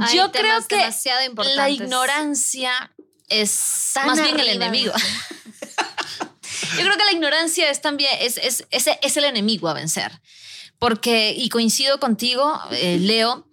Hay 0.00 0.16
Yo 0.16 0.30
creo 0.32 0.52
que. 0.68 0.76
La 1.56 1.64
ignorancia 1.84 2.92
es 3.28 3.92
más 4.06 4.16
bien 4.22 4.38
el 4.40 4.48
enemigo. 4.56 4.92
Yo 6.76 6.84
creo 6.84 6.96
que 6.96 7.04
la 7.04 7.12
ignorancia 7.12 7.70
es 7.70 7.80
también 7.80 8.10
es, 8.20 8.36
es, 8.38 8.66
es, 8.70 8.86
es 9.02 9.16
el 9.16 9.24
enemigo 9.24 9.68
a 9.68 9.74
vencer. 9.74 10.20
Porque, 10.78 11.34
y 11.36 11.48
coincido 11.48 11.98
contigo, 11.98 12.58
eh, 12.70 12.98
Leo, 13.00 13.46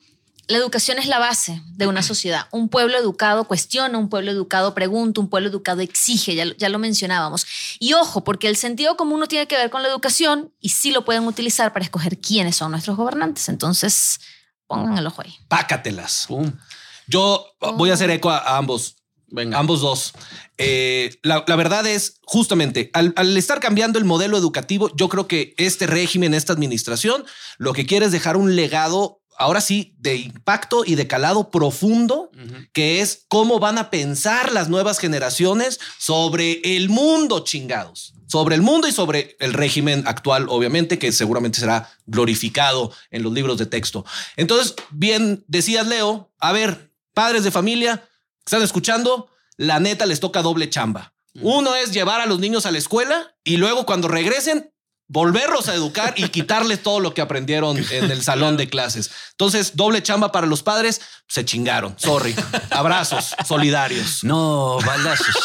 la 0.48 0.58
educación 0.58 1.00
es 1.00 1.08
la 1.08 1.18
base 1.18 1.60
de 1.74 1.88
una 1.88 2.04
sociedad. 2.04 2.48
Un 2.52 2.70
pueblo 2.70 2.98
educado 2.98 3.46
cuestiona, 3.48 3.98
un 3.98 4.10
pueblo 4.10 4.30
educado 4.32 4.76
pregunta, 4.76 5.20
un 5.22 5.30
pueblo 5.30 5.50
educado 5.50 5.82
exige, 5.82 6.36
ya, 6.36 6.46
lo- 6.46 6.56
ya 6.56 6.70
lo 6.70 6.78
mencionábamos. 6.78 7.48
Y 7.80 7.94
ojo, 7.94 8.24
porque 8.24 8.48
el 8.48 8.58
sentido 8.58 8.96
común 8.96 9.20
no 9.20 9.28
tiene 9.28 9.48
que 9.48 9.58
ver 9.58 9.72
con 9.72 9.82
la 9.82 9.90
educación 9.90 10.54
y 10.62 10.70
sí 10.70 10.92
lo 10.92 11.04
pueden 11.04 11.24
utilizar 11.26 11.74
para 11.74 11.84
escoger 11.86 12.20
quiénes 12.20 12.58
son 12.58 12.72
nuestros 12.72 12.96
gobernantes. 12.96 13.50
Entonces, 13.50 14.20
pongan 14.68 14.98
el 14.98 15.08
ojo 15.08 15.22
ahí. 15.22 15.36
Pácatelas. 15.48 16.28
Yo 17.08 17.46
voy 17.76 17.92
a 17.92 17.94
hacer 17.94 18.10
eco 18.10 18.30
a, 18.30 18.38
a 18.38 18.58
ambos. 18.58 18.98
Venga. 19.28 19.58
Ambos 19.58 19.82
dos. 19.82 20.14
Eh, 20.58 21.18
la, 21.24 21.44
la 21.48 21.56
verdad 21.56 21.86
es, 21.88 22.20
justamente, 22.24 22.90
al, 22.94 23.12
al 23.18 23.36
estar 23.36 23.60
cambiando 23.60 24.00
el 24.00 24.06
modelo 24.06 24.38
educativo, 24.38 24.90
yo 24.96 25.10
creo 25.10 25.28
que 25.28 25.54
este 25.58 25.88
régimen, 25.88 26.34
esta 26.34 26.54
administración, 26.54 27.26
lo 27.58 27.74
que 27.74 27.86
quiere 27.86 28.06
es 28.06 28.12
dejar 28.12 28.38
un 28.38 28.56
legado, 28.56 29.22
ahora 29.38 29.62
sí, 29.62 29.96
de 29.98 30.16
impacto 30.16 30.84
y 30.86 30.96
de 30.96 31.08
calado 31.08 31.52
profundo, 31.52 32.30
que 32.74 33.02
es 33.02 33.26
cómo 33.28 33.60
van 33.60 33.78
a 33.78 33.90
pensar 33.90 34.52
las 34.52 34.70
nuevas 34.70 35.00
generaciones 35.00 35.80
sobre 35.98 36.62
el 36.78 36.90
mundo, 36.90 37.40
chingados. 37.40 38.14
Sobre 38.28 38.56
el 38.56 38.62
mundo 38.62 38.88
y 38.88 38.92
sobre 38.92 39.38
el 39.40 39.54
régimen 39.54 40.04
actual, 40.08 40.48
obviamente, 40.50 40.98
que 40.98 41.12
seguramente 41.12 41.60
será 41.60 41.90
glorificado 42.06 42.92
en 43.12 43.22
los 43.24 43.32
libros 43.32 43.58
de 43.58 43.68
texto. 43.68 44.04
Entonces, 44.36 44.76
bien 44.90 45.44
decías, 45.48 45.86
Leo, 45.88 46.32
a 46.40 46.52
ver, 46.52 46.92
padres 47.14 47.44
de 47.44 47.52
familia, 47.52 48.08
¿están 48.44 48.64
escuchando? 48.64 49.30
La 49.58 49.80
neta 49.80 50.06
les 50.06 50.20
toca 50.20 50.42
doble 50.42 50.70
chamba. 50.70 51.14
Uno 51.42 51.76
es 51.76 51.92
llevar 51.92 52.22
a 52.22 52.26
los 52.26 52.40
niños 52.40 52.66
a 52.66 52.72
la 52.72 52.78
escuela 52.78 53.36
y 53.44 53.58
luego 53.58 53.86
cuando 53.86 54.08
regresen, 54.08 54.72
volverlos 55.08 55.70
a 55.70 55.76
educar 55.76 56.14
y 56.18 56.30
quitarles 56.30 56.82
todo 56.82 57.00
lo 57.00 57.14
que 57.14 57.22
aprendieron 57.22 57.78
en 57.78 58.12
el 58.12 58.24
salón 58.24 58.58
de 58.58 58.70
clases. 58.70 59.12
Entonces, 59.32 59.76
doble 59.76 60.02
chamba 60.02 60.32
para 60.32 60.48
los 60.48 60.64
padres, 60.64 61.02
se 61.28 61.46
chingaron. 61.46 61.96
Sorry. 61.98 62.36
Abrazos 62.72 63.36
solidarios. 63.46 64.24
No, 64.24 64.78
balazos. 64.86 65.36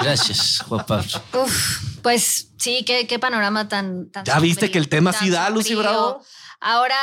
Gracias, 0.00 0.62
Juan 0.68 0.86
Pablo. 0.86 1.22
Uf, 1.32 1.78
pues 2.02 2.48
sí, 2.58 2.84
qué, 2.84 3.06
qué 3.06 3.18
panorama 3.18 3.68
tan, 3.68 4.10
tan 4.10 4.24
¿Ya 4.24 4.38
viste 4.38 4.66
sombrío, 4.66 4.72
que 4.72 4.78
el 4.78 4.88
tema 4.88 5.12
sí 5.12 5.30
da, 5.30 5.48
Lucy. 5.50 5.74
Bravo? 5.74 6.22
Ahora. 6.60 6.96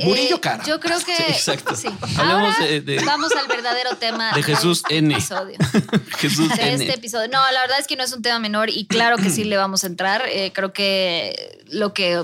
Eh, 0.00 0.04
Murillo 0.06 0.40
cara. 0.40 0.64
Yo 0.64 0.80
creo 0.80 0.98
que. 1.04 1.14
exacto. 1.28 1.74
sí. 1.76 1.88
Ahora 2.18 2.54
de- 2.60 2.80
de- 2.80 3.04
Vamos 3.04 3.32
al 3.32 3.46
verdadero 3.48 3.96
tema 3.96 4.32
de 4.32 4.42
Jesús 4.42 4.78
este 4.84 4.98
N. 4.98 5.14
episodio. 5.14 5.56
Jesús 6.18 6.48
de 6.48 6.62
N. 6.72 6.84
este 6.84 6.94
episodio. 6.94 7.28
No, 7.28 7.38
la 7.52 7.60
verdad 7.60 7.78
es 7.80 7.86
que 7.86 7.96
no 7.96 8.04
es 8.04 8.12
un 8.12 8.22
tema 8.22 8.38
menor 8.38 8.70
y 8.70 8.86
claro 8.86 9.16
que 9.16 9.30
sí 9.30 9.44
le 9.44 9.56
vamos 9.56 9.84
a 9.84 9.86
entrar. 9.86 10.24
Eh, 10.28 10.52
creo 10.54 10.72
que 10.72 11.62
lo 11.68 11.92
que 11.94 12.22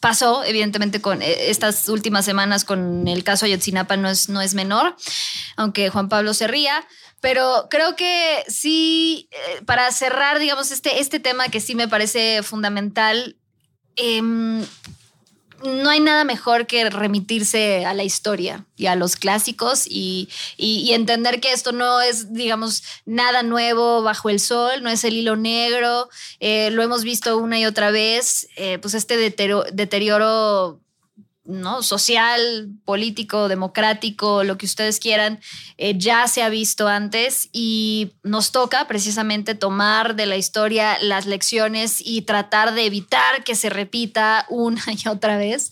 pasó, 0.00 0.44
evidentemente, 0.44 1.00
con 1.00 1.22
eh, 1.22 1.50
estas 1.50 1.88
últimas 1.88 2.24
semanas 2.26 2.64
con 2.64 3.08
el 3.08 3.24
caso 3.24 3.46
Ayotzinapa 3.46 3.96
no 3.96 4.10
es, 4.10 4.28
no 4.28 4.40
es 4.42 4.52
menor, 4.54 4.96
aunque 5.56 5.88
Juan 5.88 6.08
Pablo 6.08 6.34
se 6.34 6.46
ría. 6.46 6.86
Pero 7.22 7.68
creo 7.70 7.96
que 7.96 8.44
sí, 8.48 9.30
eh, 9.32 9.62
para 9.64 9.90
cerrar, 9.92 10.38
digamos, 10.38 10.70
este, 10.70 11.00
este 11.00 11.20
tema 11.20 11.48
que 11.48 11.58
sí 11.60 11.74
me 11.74 11.88
parece 11.88 12.42
fundamental, 12.42 13.36
em, 13.96 14.62
no 15.62 15.90
hay 15.90 16.00
nada 16.00 16.24
mejor 16.24 16.66
que 16.66 16.88
remitirse 16.90 17.86
a 17.86 17.94
la 17.94 18.04
historia 18.04 18.66
y 18.76 18.86
a 18.86 18.96
los 18.96 19.16
clásicos 19.16 19.86
y, 19.86 20.28
entender 20.58 21.40
que 21.40 21.52
esto 21.52 21.72
no 21.72 22.00
es, 22.00 22.32
digamos, 22.32 22.82
nada 23.04 23.42
nuevo 23.42 24.02
bajo 24.02 24.30
el 24.30 24.38
sol, 24.40 24.82
no 24.82 24.90
es 24.90 25.04
el 25.04 25.16
hilo 25.16 25.36
negro, 25.36 26.08
eh, 26.40 26.70
lo 26.70 26.82
hemos 26.82 27.02
visto 27.02 27.36
una 27.38 27.58
y 27.58 27.66
otra 27.66 27.90
vez, 27.90 28.48
eh, 28.56 28.78
pues 28.78 28.94
este 28.94 29.16
deterioro, 29.16 29.64
deterioro 29.72 30.83
¿no? 31.44 31.82
social, 31.82 32.70
político, 32.84 33.48
democrático, 33.48 34.44
lo 34.44 34.56
que 34.56 34.66
ustedes 34.66 34.98
quieran, 34.98 35.40
eh, 35.76 35.94
ya 35.96 36.26
se 36.26 36.42
ha 36.42 36.48
visto 36.48 36.88
antes 36.88 37.48
y 37.52 38.12
nos 38.22 38.50
toca 38.50 38.88
precisamente 38.88 39.54
tomar 39.54 40.16
de 40.16 40.26
la 40.26 40.36
historia 40.36 40.98
las 41.00 41.26
lecciones 41.26 42.00
y 42.04 42.22
tratar 42.22 42.74
de 42.74 42.86
evitar 42.86 43.44
que 43.44 43.54
se 43.54 43.68
repita 43.68 44.46
una 44.48 44.82
y 45.04 45.08
otra 45.08 45.36
vez. 45.36 45.70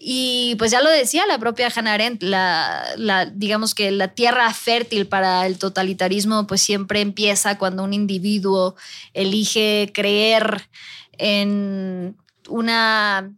Y 0.00 0.54
pues 0.58 0.70
ya 0.70 0.80
lo 0.80 0.90
decía 0.90 1.26
la 1.26 1.38
propia 1.38 1.72
Hannah 1.74 1.94
Arendt, 1.94 2.22
la, 2.22 2.84
la, 2.96 3.26
digamos 3.26 3.74
que 3.74 3.90
la 3.90 4.08
tierra 4.08 4.52
fértil 4.52 5.06
para 5.06 5.46
el 5.46 5.58
totalitarismo 5.58 6.46
pues 6.46 6.60
siempre 6.60 7.00
empieza 7.00 7.58
cuando 7.58 7.84
un 7.84 7.92
individuo 7.92 8.76
elige 9.12 9.90
creer 9.92 10.68
en 11.12 12.16
una 12.48 13.32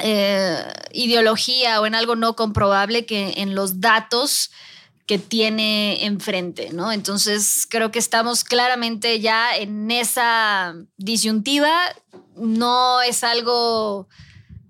eh, 0.00 0.64
ideología 0.92 1.80
o 1.80 1.86
en 1.86 1.94
algo 1.94 2.16
no 2.16 2.36
comprobable 2.36 3.06
que 3.06 3.34
en 3.36 3.54
los 3.54 3.80
datos 3.80 4.50
que 5.06 5.18
tiene 5.18 6.04
enfrente, 6.06 6.70
¿no? 6.72 6.90
Entonces 6.90 7.66
creo 7.68 7.90
que 7.90 7.98
estamos 7.98 8.42
claramente 8.42 9.20
ya 9.20 9.54
en 9.56 9.90
esa 9.90 10.74
disyuntiva. 10.96 11.78
No 12.36 13.02
es 13.02 13.22
algo, 13.22 14.08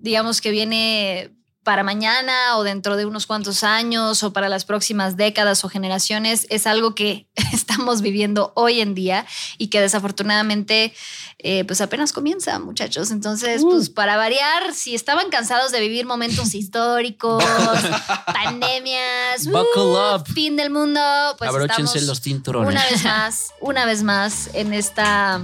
digamos, 0.01 0.41
que 0.41 0.51
viene 0.51 1.31
para 1.63 1.83
mañana 1.83 2.59
o 2.59 2.63
dentro 2.63 2.97
de 2.97 3.07
unos 3.07 3.27
cuantos 3.27 3.65
años 3.65 4.23
o 4.23 4.33
para 4.33 4.49
las 4.49 4.65
próximas 4.65 5.17
décadas 5.17 5.65
o 5.65 5.69
generaciones 5.69 6.47
es 6.51 6.67
algo 6.67 6.95
que 6.95 7.27
estamos 7.75 8.01
viviendo 8.03 8.53
hoy 8.55 8.81
en 8.81 8.95
día 8.95 9.27
y 9.59 9.67
que 9.69 9.81
desafortunadamente 9.81 10.95
eh, 11.39 11.65
pues 11.65 11.81
apenas 11.81 12.13
comienza 12.13 12.59
muchachos 12.59 13.11
entonces 13.11 13.63
Uh. 13.63 13.71
pues 13.71 13.91
para 13.91 14.17
variar 14.17 14.73
si 14.73 14.95
estaban 14.95 15.29
cansados 15.31 15.73
de 15.73 15.81
vivir 15.81 16.07
momentos 16.07 16.55
históricos 16.61 17.43
pandemias 18.27 19.47
Buckle 19.47 19.83
uh, 19.83 20.15
up. 20.17 20.27
fin 20.33 20.57
del 20.57 20.71
mundo 20.71 21.01
pues 21.39 21.49
Abróchense 21.51 21.83
estamos 21.99 22.03
los 22.09 22.21
cinturones. 22.21 22.71
una 22.71 22.85
vez 22.91 23.05
más 23.05 23.41
una 23.61 23.85
vez 23.87 24.03
más 24.03 24.51
en 24.55 24.73
esta 24.73 25.41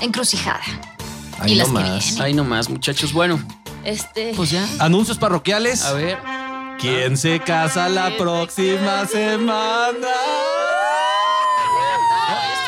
encrucijada 0.00 0.60
Ahí 1.40 1.56
nomás. 1.56 2.20
Ahí 2.20 2.32
nomás, 2.32 2.68
muchachos. 2.70 3.12
Bueno, 3.12 3.42
Este. 3.84 4.32
pues 4.36 4.50
ya. 4.50 4.64
Anuncios 4.78 5.18
parroquiales. 5.18 5.82
A 5.84 5.92
ver. 5.92 6.16
¿Quién 6.78 7.16
se 7.16 7.40
casa 7.40 7.88
la 7.88 8.16
próxima 8.16 9.04
semana? 9.06 10.08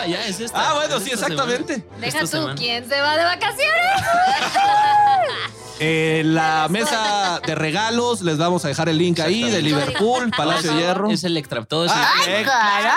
No, 0.07 0.15
esta 0.15 0.23
ya 0.25 0.27
es 0.29 0.41
esta. 0.41 0.71
Ah, 0.71 0.75
bueno, 0.75 0.97
Es 0.97 1.03
sí, 1.05 1.11
exactamente. 1.13 1.75
semana. 1.75 1.97
deja 2.01 2.07
Esta 2.09 2.21
tú 2.21 2.27
semana. 2.29 2.55
quién 2.55 2.89
se 2.89 3.01
va 3.01 3.17
de 3.17 3.25
vacaciones 3.25 3.67
Eh, 5.79 6.23
la 6.25 6.69
mesa 6.71 7.39
de 7.47 7.55
regalos, 7.55 8.23
les 8.23 8.39
vamos 8.39 8.65
a 8.65 8.69
dejar 8.69 8.89
el 8.89 8.97
link 8.97 9.21
ahí 9.21 9.43
de 9.51 9.61
Liverpool, 9.61 10.31
Palacio 10.37 10.73
de 10.73 10.81
Hierro. 10.81 11.11
Es 11.11 11.23
Electra. 11.23 11.67
Todo 11.67 11.85
es 11.85 11.93
Ah, 11.95 12.13
Electra. 12.27 12.97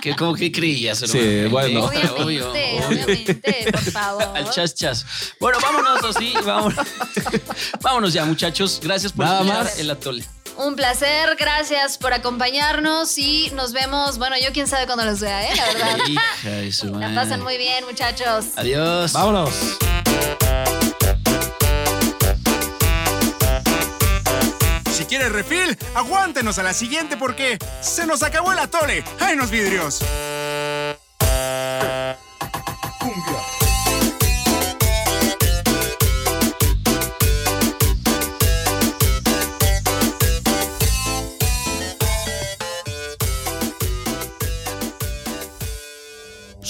¿Qué, 0.00 0.16
¿Cómo 0.16 0.32
que 0.34 0.50
creías? 0.50 1.00
Sí, 1.00 1.44
bueno. 1.50 1.90
Electra, 1.90 2.12
obvio, 2.14 2.24
obviamente 2.50 2.78
obvio. 2.78 2.86
obviamente 2.88 3.72
por 3.72 3.80
favor 3.92 4.22
Al 4.34 4.48
chas 4.50 4.74
chas. 4.74 5.04
Bueno, 5.38 5.58
vámonos 5.60 6.02
así, 6.16 6.32
vámonos. 6.46 6.86
vámonos 7.82 8.12
ya, 8.14 8.24
muchachos. 8.24 8.80
Gracias 8.82 9.12
por 9.12 9.26
Nada 9.26 9.42
más. 9.42 9.78
el 9.78 9.90
atole. 9.90 10.24
Un 10.56 10.76
placer, 10.76 11.36
gracias 11.38 11.98
por 11.98 12.12
acompañarnos 12.12 13.18
y 13.18 13.50
nos 13.54 13.72
vemos, 13.72 14.18
bueno, 14.18 14.36
yo 14.38 14.52
quién 14.52 14.68
sabe 14.68 14.86
cuándo 14.86 15.04
los 15.04 15.20
vea, 15.20 15.50
¿eh? 15.50 15.56
La 15.56 15.64
verdad. 15.66 15.98
Hija 16.06 16.50
de 16.50 16.72
su 16.72 16.94
La 16.94 17.12
pasan 17.14 17.42
muy 17.42 17.58
bien, 17.58 17.84
muchachos. 17.84 18.46
Adiós. 18.56 19.12
Vámonos. 19.12 19.50
Si 24.92 25.04
quieres 25.06 25.32
refil, 25.32 25.76
aguántenos 25.94 26.58
a 26.58 26.62
la 26.62 26.72
siguiente 26.72 27.16
porque 27.16 27.58
se 27.80 28.06
nos 28.06 28.22
acabó 28.22 28.52
el 28.52 28.58
atole. 28.60 29.02
¡Ay, 29.18 29.34
los 29.36 29.50
vidrios! 29.50 30.00